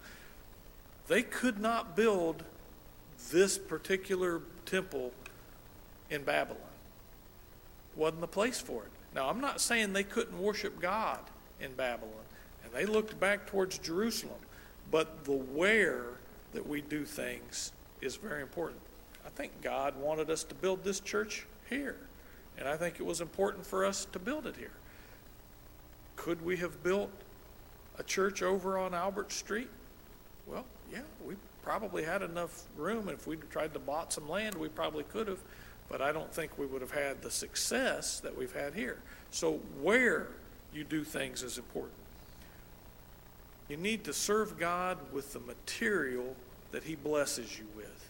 They 1.07 1.24
could 1.24 1.59
not 1.59 1.95
build 1.95 2.43
this 3.32 3.57
particular 3.57 4.41
temple 4.66 5.11
in 6.09 6.24
Babylon. 6.24 6.61
Wasn't 7.95 8.22
the 8.22 8.28
place 8.28 8.59
for 8.59 8.84
it. 8.84 8.91
Now, 9.13 9.30
I'm 9.30 9.39
not 9.39 9.61
saying 9.61 9.93
they 9.93 10.03
couldn't 10.03 10.41
worship 10.41 10.82
God 10.82 11.20
in 11.59 11.74
Babylon, 11.74 12.11
they 12.76 12.86
looked 12.86 13.17
back 13.21 13.47
towards 13.47 13.78
Jerusalem, 13.78 14.36
but 14.91 15.23
the 15.23 15.32
where 15.32 16.07
that 16.53 16.67
we 16.67 16.82
do 16.82 17.05
things 17.05 17.71
is 18.01 18.17
very 18.17 18.41
important. 18.41 18.82
I 19.26 19.30
think 19.30 19.61
God 19.61 19.95
wanted 19.97 20.30
us 20.30 20.43
to 20.43 20.55
build 20.55 20.84
this 20.84 20.99
church 20.99 21.45
here, 21.69 21.95
and 22.57 22.67
I 22.67 22.76
think 22.76 22.99
it 22.99 23.05
was 23.05 23.21
important 23.21 23.65
for 23.65 23.86
us 23.86 24.05
to 24.11 24.19
build 24.19 24.45
it 24.45 24.57
here. 24.57 24.73
Could 26.17 26.43
we 26.43 26.57
have 26.57 26.84
built 26.84 27.11
a 27.97 28.03
church 28.03 28.43
over 28.43 28.78
on 28.78 28.93
Albert 28.93 29.32
Street? 29.32 29.69
Well, 30.45 30.65
yeah, 30.91 30.99
we 31.26 31.36
probably 31.63 32.03
had 32.03 32.21
enough 32.21 32.63
room. 32.76 33.07
If 33.07 33.26
we'd 33.26 33.49
tried 33.49 33.73
to 33.73 33.80
bought 33.80 34.11
some 34.11 34.28
land, 34.28 34.53
we 34.53 34.67
probably 34.67 35.05
could 35.05 35.30
have, 35.30 35.39
but 35.88 36.01
I 36.01 36.11
don't 36.11 36.34
think 36.34 36.57
we 36.57 36.65
would 36.65 36.82
have 36.82 36.91
had 36.91 37.21
the 37.21 37.32
success 37.32 38.19
that 38.19 38.38
we've 38.38 38.53
had 38.53 38.73
here. 38.73 38.97
So, 39.32 39.61
where 39.82 40.28
you 40.73 40.84
do 40.84 41.05
things 41.05 41.41
is 41.41 41.57
important. 41.57 41.93
You 43.68 43.78
need 43.78 44.03
to 44.03 44.13
serve 44.13 44.59
God 44.59 44.97
with 45.11 45.34
the 45.34 45.39
material 45.39 46.36
that 46.72 46.84
He 46.84 46.95
blesses 46.95 47.57
you 47.57 47.66
with. 47.76 48.09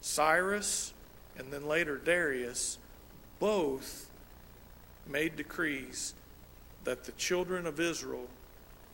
Cyrus 0.00 0.94
and 1.38 1.52
then 1.52 1.66
later 1.66 1.98
Darius 1.98 2.78
both 3.38 4.08
made 5.06 5.36
decrees 5.36 6.14
that 6.84 7.04
the 7.04 7.12
children 7.12 7.66
of 7.66 7.80
Israel 7.80 8.26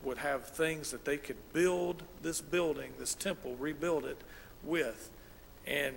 would 0.03 0.17
have 0.17 0.45
things 0.45 0.91
that 0.91 1.05
they 1.05 1.17
could 1.17 1.37
build 1.53 2.03
this 2.21 2.41
building, 2.41 2.91
this 2.99 3.15
temple, 3.15 3.55
rebuild 3.55 4.05
it 4.05 4.19
with. 4.63 5.09
And 5.65 5.95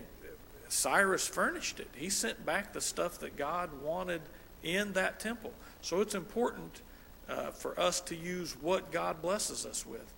Cyrus 0.68 1.26
furnished 1.26 1.80
it. 1.80 1.88
He 1.96 2.08
sent 2.08 2.46
back 2.46 2.72
the 2.72 2.80
stuff 2.80 3.18
that 3.18 3.36
God 3.36 3.70
wanted 3.82 4.22
in 4.62 4.92
that 4.92 5.18
temple. 5.18 5.52
So 5.80 6.00
it's 6.00 6.14
important 6.14 6.82
uh, 7.28 7.50
for 7.50 7.78
us 7.78 8.00
to 8.02 8.16
use 8.16 8.56
what 8.60 8.92
God 8.92 9.20
blesses 9.22 9.66
us 9.66 9.84
with. 9.84 10.12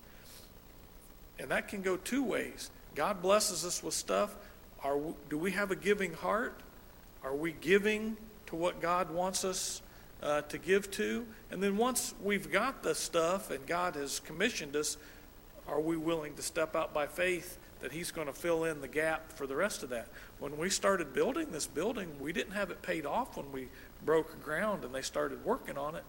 And 1.39 1.51
that 1.51 1.67
can 1.67 1.81
go 1.81 1.97
two 1.97 2.23
ways. 2.23 2.69
God 2.95 3.21
blesses 3.21 3.65
us 3.65 3.81
with 3.81 3.93
stuff. 3.93 4.35
Are 4.83 4.99
do 5.29 5.37
we 5.37 5.51
have 5.51 5.71
a 5.71 5.75
giving 5.75 6.13
heart? 6.13 6.59
Are 7.23 7.35
we 7.35 7.53
giving 7.53 8.17
to 8.47 8.55
what 8.55 8.81
God 8.81 9.11
wants 9.11 9.45
us 9.45 9.81
uh, 10.21 10.41
to 10.41 10.57
give 10.57 10.89
to. 10.91 11.25
And 11.51 11.61
then 11.61 11.77
once 11.77 12.13
we've 12.23 12.51
got 12.51 12.83
the 12.83 12.95
stuff 12.95 13.51
and 13.51 13.65
God 13.65 13.95
has 13.95 14.19
commissioned 14.19 14.75
us, 14.75 14.97
are 15.67 15.79
we 15.79 15.97
willing 15.97 16.35
to 16.35 16.41
step 16.41 16.75
out 16.75 16.93
by 16.93 17.07
faith 17.07 17.57
that 17.81 17.91
He's 17.91 18.11
going 18.11 18.27
to 18.27 18.33
fill 18.33 18.65
in 18.65 18.81
the 18.81 18.87
gap 18.87 19.31
for 19.31 19.47
the 19.47 19.55
rest 19.55 19.83
of 19.83 19.89
that? 19.89 20.07
When 20.39 20.57
we 20.57 20.69
started 20.69 21.13
building 21.13 21.51
this 21.51 21.67
building, 21.67 22.09
we 22.19 22.33
didn't 22.33 22.53
have 22.53 22.71
it 22.71 22.81
paid 22.81 23.05
off 23.05 23.37
when 23.37 23.51
we 23.51 23.67
broke 24.03 24.43
ground 24.43 24.83
and 24.83 24.93
they 24.93 25.01
started 25.01 25.45
working 25.45 25.77
on 25.77 25.95
it. 25.95 26.03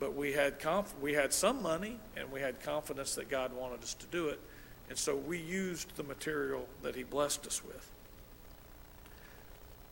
But 0.00 0.14
we 0.14 0.32
had 0.32 0.58
conf- 0.58 0.94
we 1.00 1.14
had 1.14 1.32
some 1.32 1.62
money 1.62 1.98
and 2.16 2.30
we 2.32 2.40
had 2.40 2.60
confidence 2.60 3.14
that 3.14 3.28
God 3.28 3.52
wanted 3.52 3.82
us 3.82 3.94
to 3.94 4.06
do 4.06 4.28
it. 4.28 4.40
And 4.88 4.98
so 4.98 5.16
we 5.16 5.38
used 5.38 5.96
the 5.96 6.02
material 6.02 6.66
that 6.82 6.94
He 6.94 7.04
blessed 7.04 7.46
us 7.46 7.64
with. 7.64 7.90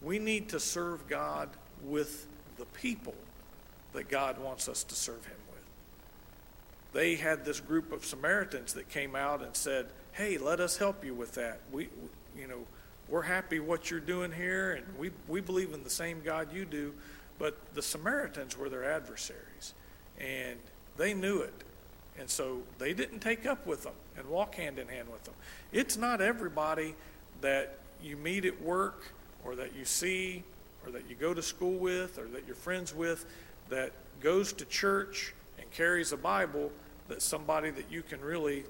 We 0.03 0.19
need 0.19 0.49
to 0.51 0.61
serve 0.61 1.09
God 1.09 1.49
with 1.85 2.27
the 2.59 2.67
people 2.67 3.15
that 3.93 4.09
God 4.09 4.39
wants 4.39 4.69
us 4.69 4.85
to 4.85 4.95
serve 4.95 5.25
Him 5.25 5.37
with. 5.51 5.63
They 6.93 7.15
had 7.15 7.45
this 7.45 7.61
group 7.61 7.93
of 7.93 8.05
Samaritans 8.05 8.75
that 8.75 8.89
came 8.89 9.17
out 9.17 9.43
and 9.43 9.57
said, 9.57 9.87
"Hey, 10.13 10.37
let 10.39 10.61
us 10.61 10.77
help 10.77 11.05
you 11.05 11.15
with 11.15 11.35
that. 11.35 11.61
We, 11.71 11.89
you 12.37 12.47
know, 12.47 12.67
we're 13.09 13.23
happy 13.23 13.61
what 13.61 13.91
you're 13.91 14.01
doing 14.01 14.33
here, 14.33 14.73
and 14.73 14.99
we 14.99 15.11
we 15.29 15.41
believe 15.41 15.73
in 15.73 15.85
the 15.85 15.91
same 15.91 16.21
God 16.23 16.53
you 16.53 16.65
do." 16.65 16.93
But 17.39 17.57
the 17.75 17.83
Samaritans 17.83 18.57
were 18.57 18.69
their 18.69 18.85
adversaries, 18.85 19.75
and 20.23 20.59
they 20.97 21.13
knew 21.13 21.41
it, 21.41 21.65
and 22.19 22.31
so 22.31 22.63
they 22.79 22.95
didn't 22.95 23.21
take 23.21 23.45
up 23.47 23.67
with 23.67 23.83
them 23.83 23.95
and 24.17 24.27
walk 24.29 24.55
hand 24.55 24.79
in 24.79 24.89
hand 24.89 25.09
with 25.11 25.25
them. 25.25 25.35
It's 25.73 25.97
not 25.97 26.21
everybody 26.21 26.95
that 27.41 27.79
you 28.03 28.17
meet 28.17 28.45
at 28.45 28.61
work 28.63 29.13
or 29.45 29.57
that 29.57 29.75
you 29.75 29.85
see 29.85 30.45
or 30.85 30.93
that 30.93 31.09
you 31.09 31.17
go 31.17 31.35
to 31.35 31.43
school 31.43 31.79
with 31.79 32.19
or 32.19 32.27
that 32.29 32.47
you're 32.47 32.57
friends 32.57 32.95
with 32.95 33.27
that 33.69 33.93
goes 34.21 34.53
to 34.55 34.65
church 34.65 35.35
and 35.59 35.71
carries 35.71 36.13
a 36.13 36.17
Bible 36.17 36.71
that 37.09 37.23
somebody 37.23 37.71
that 37.71 37.91
you 37.91 38.03
can 38.03 38.21
really 38.21 38.65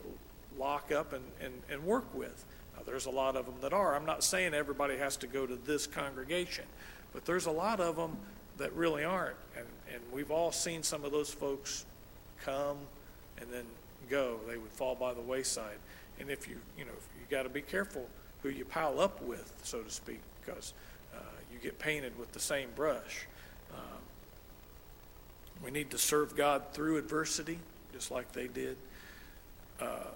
lock 0.59 0.93
up 0.93 1.13
and, 1.13 1.25
and, 1.41 1.53
and 1.71 1.85
work 1.85 2.07
with. 2.15 2.45
Now, 2.77 2.83
there's 2.85 3.07
a 3.07 3.11
lot 3.11 3.37
of 3.37 3.47
them 3.47 3.55
that 3.61 3.73
are. 3.73 3.95
I'm 3.95 4.07
not 4.07 4.25
saying 4.25 4.55
everybody 4.55 4.97
has 4.97 5.17
to 5.19 5.27
go 5.27 5.47
to 5.47 5.57
this 5.57 5.87
congregation, 5.87 6.65
but 7.13 7.25
there's 7.25 7.47
a 7.47 7.51
lot 7.51 7.81
of 7.81 7.97
them 7.97 8.17
that 8.59 8.73
really 8.75 9.05
aren't. 9.05 9.37
And, 9.57 9.67
and 9.93 10.01
we've 10.13 10.31
all 10.31 10.53
seen 10.53 10.83
some 10.83 11.05
of 11.05 11.13
those 11.13 11.33
folks 11.33 11.85
come 12.45 12.77
and 13.39 13.51
then 13.53 13.65
go. 14.09 14.39
They 14.49 14.57
would 14.57 14.71
fall 14.71 14.95
by 14.95 15.15
the 15.15 15.21
wayside. 15.21 15.79
And 16.21 16.31
if 16.31 16.49
you, 16.49 16.57
you 16.79 16.85
know, 16.85 16.93
you 17.19 17.27
got 17.31 17.43
to 17.45 17.49
be 17.49 17.63
careful 17.63 18.07
who 18.43 18.49
you 18.49 18.65
pile 18.65 19.01
up 19.01 19.23
with, 19.23 19.53
so 19.63 19.81
to 19.81 19.91
speak, 19.91 20.21
because 20.45 20.73
uh, 21.15 21.19
you 21.53 21.59
get 21.59 21.79
painted 21.79 22.19
with 22.19 22.33
the 22.33 22.41
same 22.41 22.69
brush. 22.75 23.27
Um, 23.73 23.99
we 25.65 25.71
need 25.71 25.91
to 25.91 25.99
serve 25.99 26.37
God 26.37 26.63
through 26.73 26.97
adversity, 26.97 27.59
just 27.93 28.11
like 28.11 28.33
they 28.33 28.49
did. 28.49 28.77
Uh, 29.81 30.11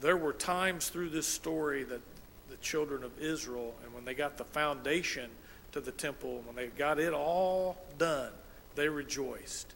there 0.00 0.16
were 0.16 0.32
times 0.32 0.88
through 0.88 1.10
this 1.10 1.26
story 1.26 1.84
that 1.84 2.00
the 2.48 2.56
children 2.56 3.04
of 3.04 3.20
Israel, 3.20 3.74
and 3.84 3.94
when 3.94 4.04
they 4.04 4.14
got 4.14 4.36
the 4.36 4.44
foundation 4.44 5.30
to 5.72 5.80
the 5.80 5.92
temple, 5.92 6.42
when 6.46 6.56
they 6.56 6.66
got 6.66 6.98
it 6.98 7.12
all 7.12 7.76
done, 7.98 8.30
they 8.74 8.88
rejoiced. 8.88 9.74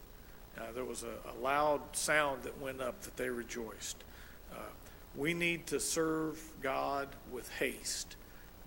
Uh, 0.56 0.72
there 0.74 0.84
was 0.84 1.02
a, 1.02 1.30
a 1.30 1.34
loud 1.42 1.80
sound 1.92 2.42
that 2.44 2.60
went 2.60 2.80
up 2.80 3.00
that 3.02 3.16
they 3.16 3.28
rejoiced. 3.28 3.96
Uh, 4.52 4.58
we 5.16 5.34
need 5.34 5.66
to 5.66 5.80
serve 5.80 6.40
God 6.62 7.08
with 7.32 7.50
haste. 7.54 8.16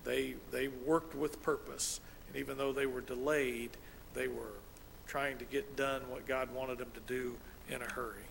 They, 0.03 0.35
they 0.51 0.67
worked 0.67 1.15
with 1.15 1.41
purpose, 1.41 1.99
and 2.27 2.37
even 2.37 2.57
though 2.57 2.71
they 2.71 2.85
were 2.85 3.01
delayed, 3.01 3.71
they 4.13 4.27
were 4.27 4.53
trying 5.05 5.37
to 5.37 5.45
get 5.45 5.75
done 5.75 6.01
what 6.09 6.27
God 6.27 6.53
wanted 6.53 6.77
them 6.77 6.91
to 6.93 6.99
do 7.01 7.35
in 7.69 7.81
a 7.81 7.91
hurry. 7.91 8.23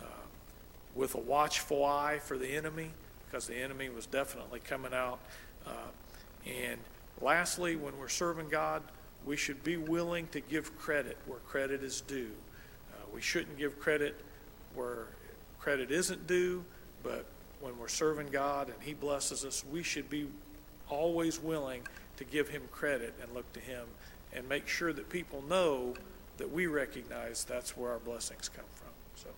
Uh, 0.00 0.06
with 0.94 1.14
a 1.14 1.20
watchful 1.20 1.84
eye 1.84 2.18
for 2.18 2.38
the 2.38 2.48
enemy, 2.48 2.90
because 3.26 3.46
the 3.46 3.56
enemy 3.56 3.88
was 3.88 4.06
definitely 4.06 4.60
coming 4.60 4.92
out. 4.92 5.20
Uh, 5.66 5.70
and 6.46 6.78
lastly, 7.20 7.76
when 7.76 7.98
we're 7.98 8.08
serving 8.08 8.48
God, 8.48 8.82
we 9.26 9.36
should 9.36 9.62
be 9.62 9.76
willing 9.76 10.26
to 10.28 10.40
give 10.40 10.76
credit 10.78 11.16
where 11.26 11.38
credit 11.40 11.82
is 11.82 12.00
due. 12.00 12.30
Uh, 12.92 13.04
we 13.14 13.20
shouldn't 13.20 13.58
give 13.58 13.78
credit 13.78 14.20
where 14.74 15.06
credit 15.58 15.90
isn't 15.90 16.26
due, 16.26 16.64
but 17.02 17.26
when 17.60 17.78
we're 17.78 17.88
serving 17.88 18.28
God 18.28 18.68
and 18.68 18.76
He 18.80 18.94
blesses 18.94 19.44
us, 19.44 19.64
we 19.70 19.82
should 19.82 20.08
be 20.08 20.26
always 20.88 21.40
willing 21.40 21.82
to 22.16 22.24
give 22.24 22.48
Him 22.48 22.62
credit 22.70 23.14
and 23.22 23.32
look 23.34 23.50
to 23.52 23.60
Him 23.60 23.86
and 24.32 24.48
make 24.48 24.68
sure 24.68 24.92
that 24.92 25.10
people 25.10 25.42
know 25.48 25.94
that 26.38 26.50
we 26.50 26.66
recognize 26.66 27.44
that's 27.44 27.76
where 27.76 27.90
our 27.92 27.98
blessings 27.98 28.48
come 28.48 28.64
from. 28.74 28.88
So, 29.14 29.28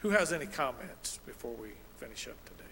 who 0.00 0.10
has 0.10 0.32
any 0.32 0.46
comments 0.46 1.18
before 1.24 1.54
we 1.54 1.70
finish 1.96 2.28
up 2.28 2.42
today? 2.44 2.64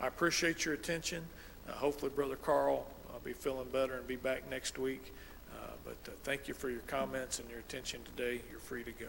I 0.00 0.08
appreciate 0.08 0.64
your 0.64 0.74
attention. 0.74 1.24
Uh, 1.68 1.72
hopefully, 1.72 2.10
Brother 2.14 2.36
Carl 2.36 2.86
will 3.16 3.24
be 3.24 3.32
feeling 3.32 3.68
better 3.72 3.94
and 3.94 4.06
be 4.06 4.16
back 4.16 4.48
next 4.50 4.78
week. 4.78 5.12
Uh, 5.52 5.70
but 5.84 5.96
uh, 6.06 6.14
thank 6.22 6.48
you 6.48 6.54
for 6.54 6.68
your 6.68 6.80
comments 6.80 7.38
and 7.38 7.48
your 7.48 7.60
attention 7.60 8.00
today. 8.04 8.42
You're 8.50 8.60
free 8.60 8.84
to 8.84 8.92
go. 8.92 9.06